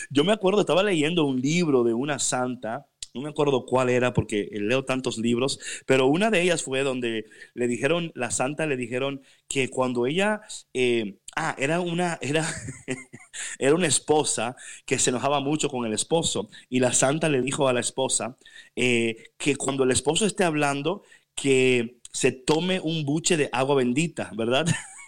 Yo 0.09 0.23
me 0.23 0.33
acuerdo, 0.33 0.61
estaba 0.61 0.83
leyendo 0.83 1.25
un 1.25 1.41
libro 1.41 1.83
de 1.83 1.93
una 1.93 2.19
santa. 2.19 2.87
No 3.13 3.21
me 3.21 3.29
acuerdo 3.29 3.65
cuál 3.65 3.89
era 3.89 4.13
porque 4.13 4.49
leo 4.51 4.85
tantos 4.85 5.17
libros, 5.17 5.59
pero 5.87 6.05
una 6.07 6.29
de 6.29 6.41
ellas 6.43 6.63
fue 6.63 6.83
donde 6.83 7.25
le 7.55 7.67
dijeron, 7.67 8.11
la 8.13 8.29
santa 8.29 8.67
le 8.67 8.77
dijeron 8.77 9.21
que 9.47 9.69
cuando 9.69 10.05
ella, 10.05 10.41
eh, 10.73 11.17
ah, 11.35 11.55
era 11.57 11.79
una, 11.79 12.19
era, 12.21 12.45
era 13.57 13.75
una 13.75 13.87
esposa 13.87 14.55
que 14.85 14.99
se 14.99 15.09
enojaba 15.11 15.39
mucho 15.39 15.69
con 15.69 15.85
el 15.85 15.93
esposo 15.93 16.49
y 16.69 16.79
la 16.79 16.93
santa 16.93 17.29
le 17.29 17.41
dijo 17.41 17.67
a 17.67 17.73
la 17.73 17.79
esposa 17.81 18.37
eh, 18.75 19.31
que 19.37 19.55
cuando 19.55 19.83
el 19.83 19.91
esposo 19.91 20.25
esté 20.25 20.43
hablando, 20.43 21.03
que 21.35 21.97
se 22.11 22.31
tome 22.31 22.79
un 22.81 23.05
buche 23.05 23.37
de 23.37 23.49
agua 23.51 23.75
bendita, 23.75 24.31
¿verdad? 24.35 24.65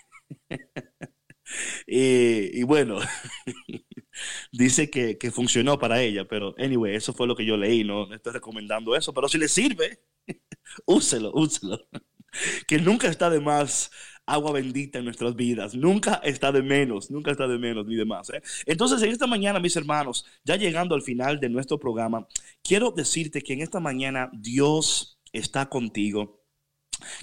Y 1.88 2.64
bueno, 2.64 3.00
dice 4.52 4.90
que, 4.90 5.18
que 5.18 5.32
funcionó 5.32 5.80
para 5.80 6.02
ella, 6.02 6.26
pero 6.28 6.56
anyway, 6.58 6.96
eso 6.96 7.14
fue 7.14 7.28
lo 7.28 7.36
que 7.36 7.46
yo 7.46 7.58
leí, 7.58 7.84
no 7.84 8.14
estoy 8.14 8.34
recomendando 8.34 8.96
eso, 8.96 9.14
pero 9.14 9.28
si 9.30 9.38
le 9.38 9.48
sirve, 9.48 10.00
úselo, 10.86 11.32
úselo. 11.34 11.80
Que 12.68 12.80
nunca 12.80 13.08
está 13.08 13.30
de 13.30 13.40
más 13.40 13.92
agua 14.26 14.54
bendita 14.54 15.00
en 15.00 15.06
nuestras 15.06 15.36
vidas, 15.36 15.76
nunca 15.76 16.22
está 16.24 16.52
de 16.52 16.62
menos, 16.62 17.12
nunca 17.12 17.32
está 17.32 17.48
de 17.48 17.58
menos 17.58 17.86
ni 17.86 17.96
de 17.96 18.06
más. 18.06 18.30
¿eh? 18.30 18.42
Entonces, 18.66 19.02
en 19.02 19.12
esta 19.12 19.28
mañana, 19.28 19.60
mis 19.60 19.76
hermanos, 19.76 20.26
ya 20.44 20.56
llegando 20.56 20.96
al 20.96 21.02
final 21.02 21.40
de 21.40 21.50
nuestro 21.50 21.80
programa, 21.80 22.28
quiero 22.64 22.92
decirte 22.92 23.42
que 23.42 23.54
en 23.54 23.62
esta 23.62 23.80
mañana 23.80 24.30
Dios 24.34 25.20
está 25.34 25.68
contigo, 25.68 26.42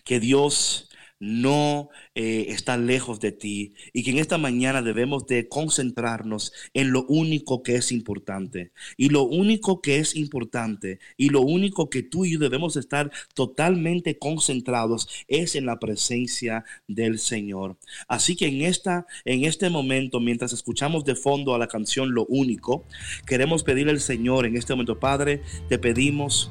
que 0.05 0.21
Dios 0.21 0.89
no 1.21 1.89
eh, 2.14 2.47
está 2.49 2.77
lejos 2.77 3.21
de 3.21 3.33
ti 3.33 3.75
y 3.93 4.03
que 4.03 4.11
en 4.11 4.19
esta 4.19 4.39
mañana 4.39 4.83
debemos 4.83 5.27
de 5.27 5.49
concentrarnos 5.49 6.53
en 6.75 6.93
lo 6.93 7.05
único 7.07 7.62
que 7.62 7.77
es 7.77 7.93
importante. 7.93 8.73
Y 8.97 9.09
lo 9.09 9.23
único 9.25 9.81
que 9.81 9.99
es 9.99 10.14
importante 10.14 11.01
y 11.16 11.31
lo 11.31 11.41
único 11.41 11.91
que 11.91 12.03
tú 12.03 12.25
y 12.25 12.33
yo 12.33 12.39
debemos 12.39 12.77
estar 12.77 13.11
totalmente 13.35 14.19
concentrados 14.19 15.09
es 15.27 15.55
en 15.55 15.66
la 15.66 15.79
presencia 15.79 16.64
del 16.87 17.19
Señor. 17.19 17.77
Así 18.07 18.37
que 18.37 18.47
en 18.47 18.62
esta 18.62 19.07
en 19.25 19.45
este 19.45 19.71
momento 19.71 20.21
mientras 20.21 20.53
escuchamos 20.53 21.05
de 21.05 21.14
fondo 21.14 21.55
a 21.55 21.59
la 21.59 21.69
canción 21.69 22.14
Lo 22.14 22.27
único, 22.27 22.85
queremos 23.27 23.62
pedirle 23.62 23.93
al 23.93 24.01
Señor 24.01 24.47
en 24.47 24.57
este 24.57 24.73
momento, 24.73 24.99
Padre, 24.99 25.43
te 25.69 25.79
pedimos 25.79 26.51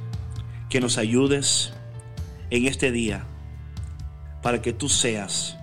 que 0.69 0.81
nos 0.81 0.97
ayudes 0.97 1.73
en 2.49 2.65
este 2.65 2.91
día 2.91 3.27
para 4.47 4.61
que 4.61 4.71
tú 4.71 4.87
seas 4.87 5.57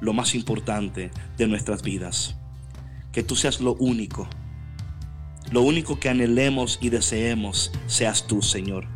lo 0.00 0.12
más 0.12 0.36
importante 0.36 1.10
de 1.36 1.48
nuestras 1.48 1.82
vidas. 1.82 2.36
Que 3.10 3.24
tú 3.24 3.34
seas 3.34 3.60
lo 3.60 3.74
único. 3.74 4.28
Lo 5.50 5.62
único 5.62 5.98
que 5.98 6.08
anhelemos 6.08 6.78
y 6.80 6.90
deseemos 6.90 7.72
seas 7.88 8.28
tú, 8.28 8.40
Señor. 8.40 8.86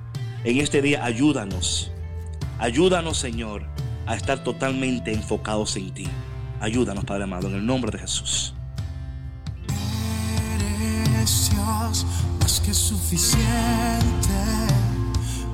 En 0.45 0.61
este 0.61 0.81
día 0.81 1.05
ayúdanos. 1.05 1.91
Ayúdanos, 2.61 3.19
Señor, 3.19 3.67
a 4.07 4.15
estar 4.15 4.45
totalmente 4.45 5.13
enfocados 5.13 5.75
en 5.75 5.93
ti. 5.93 6.07
Ayúdanos, 6.61 7.05
Padre 7.05 7.25
amado, 7.25 7.49
en 7.49 7.57
el 7.57 7.67
nombre 7.67 7.91
de 7.91 7.99
Jesús. 7.99 8.55
Dios 11.51 12.07
más 12.39 12.61
que 12.61 12.73
suficiente 12.73 13.59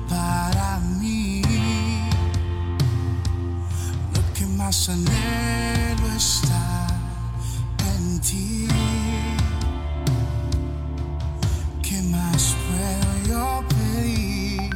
para 0.07 0.79
mí. 0.79 1.02
Lo 4.73 4.79
que 4.79 4.85
más 4.85 4.89
anhelo 4.89 6.07
está 6.17 6.87
en 7.95 8.19
ti. 8.21 8.67
¿Qué 11.83 12.01
más 12.01 12.55
puedo 12.65 13.09
yo 13.29 13.63
pedir? 13.69 14.71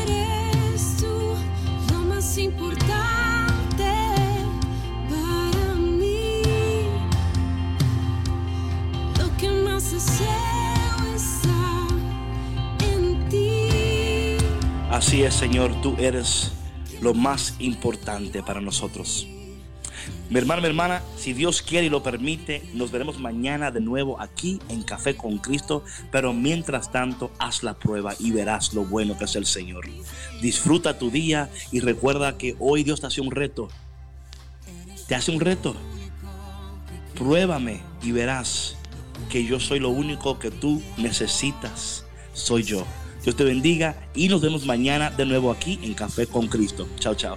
Eres 0.00 0.96
tú 1.00 1.34
lo 1.92 1.98
más 2.04 2.38
importante 2.38 3.92
para 5.10 5.74
mí. 5.74 6.42
Lo 9.18 9.36
que 9.36 9.50
más 9.50 9.92
deseo 9.92 11.14
está 11.14 11.86
en 12.90 13.28
ti. 13.28 14.38
Así 14.90 15.24
es, 15.24 15.34
Señor, 15.34 15.78
tú 15.82 15.94
eres 15.98 16.52
lo 17.02 17.14
más 17.14 17.56
importante 17.58 18.42
para 18.42 18.60
nosotros. 18.60 19.26
Mi 20.30 20.38
hermano, 20.38 20.62
mi 20.62 20.68
hermana, 20.68 21.02
si 21.16 21.32
Dios 21.34 21.60
quiere 21.60 21.86
y 21.86 21.90
lo 21.90 22.02
permite, 22.02 22.62
nos 22.72 22.90
veremos 22.90 23.18
mañana 23.18 23.70
de 23.70 23.80
nuevo 23.80 24.20
aquí 24.20 24.60
en 24.68 24.82
Café 24.82 25.16
con 25.16 25.38
Cristo. 25.38 25.84
Pero 26.10 26.32
mientras 26.32 26.90
tanto, 26.90 27.30
haz 27.38 27.62
la 27.62 27.74
prueba 27.74 28.14
y 28.18 28.30
verás 28.30 28.72
lo 28.72 28.84
bueno 28.84 29.18
que 29.18 29.24
es 29.24 29.36
el 29.36 29.46
Señor. 29.46 29.84
Disfruta 30.40 30.98
tu 30.98 31.10
día 31.10 31.50
y 31.70 31.80
recuerda 31.80 32.38
que 32.38 32.56
hoy 32.58 32.82
Dios 32.82 33.00
te 33.00 33.08
hace 33.08 33.20
un 33.20 33.30
reto. 33.30 33.68
Te 35.06 35.14
hace 35.14 35.32
un 35.32 35.40
reto. 35.40 35.76
Pruébame 37.14 37.82
y 38.02 38.12
verás 38.12 38.76
que 39.28 39.44
yo 39.44 39.60
soy 39.60 39.80
lo 39.80 39.90
único 39.90 40.38
que 40.38 40.50
tú 40.50 40.82
necesitas. 40.96 42.06
Soy 42.32 42.62
yo. 42.62 42.86
Dios 43.22 43.36
te 43.36 43.44
bendiga 43.44 43.94
y 44.14 44.28
nos 44.28 44.40
vemos 44.40 44.66
mañana 44.66 45.10
de 45.10 45.24
nuevo 45.24 45.50
aquí 45.50 45.78
en 45.82 45.94
Café 45.94 46.26
con 46.26 46.48
Cristo. 46.48 46.88
Chao, 46.98 47.14
chao. 47.14 47.36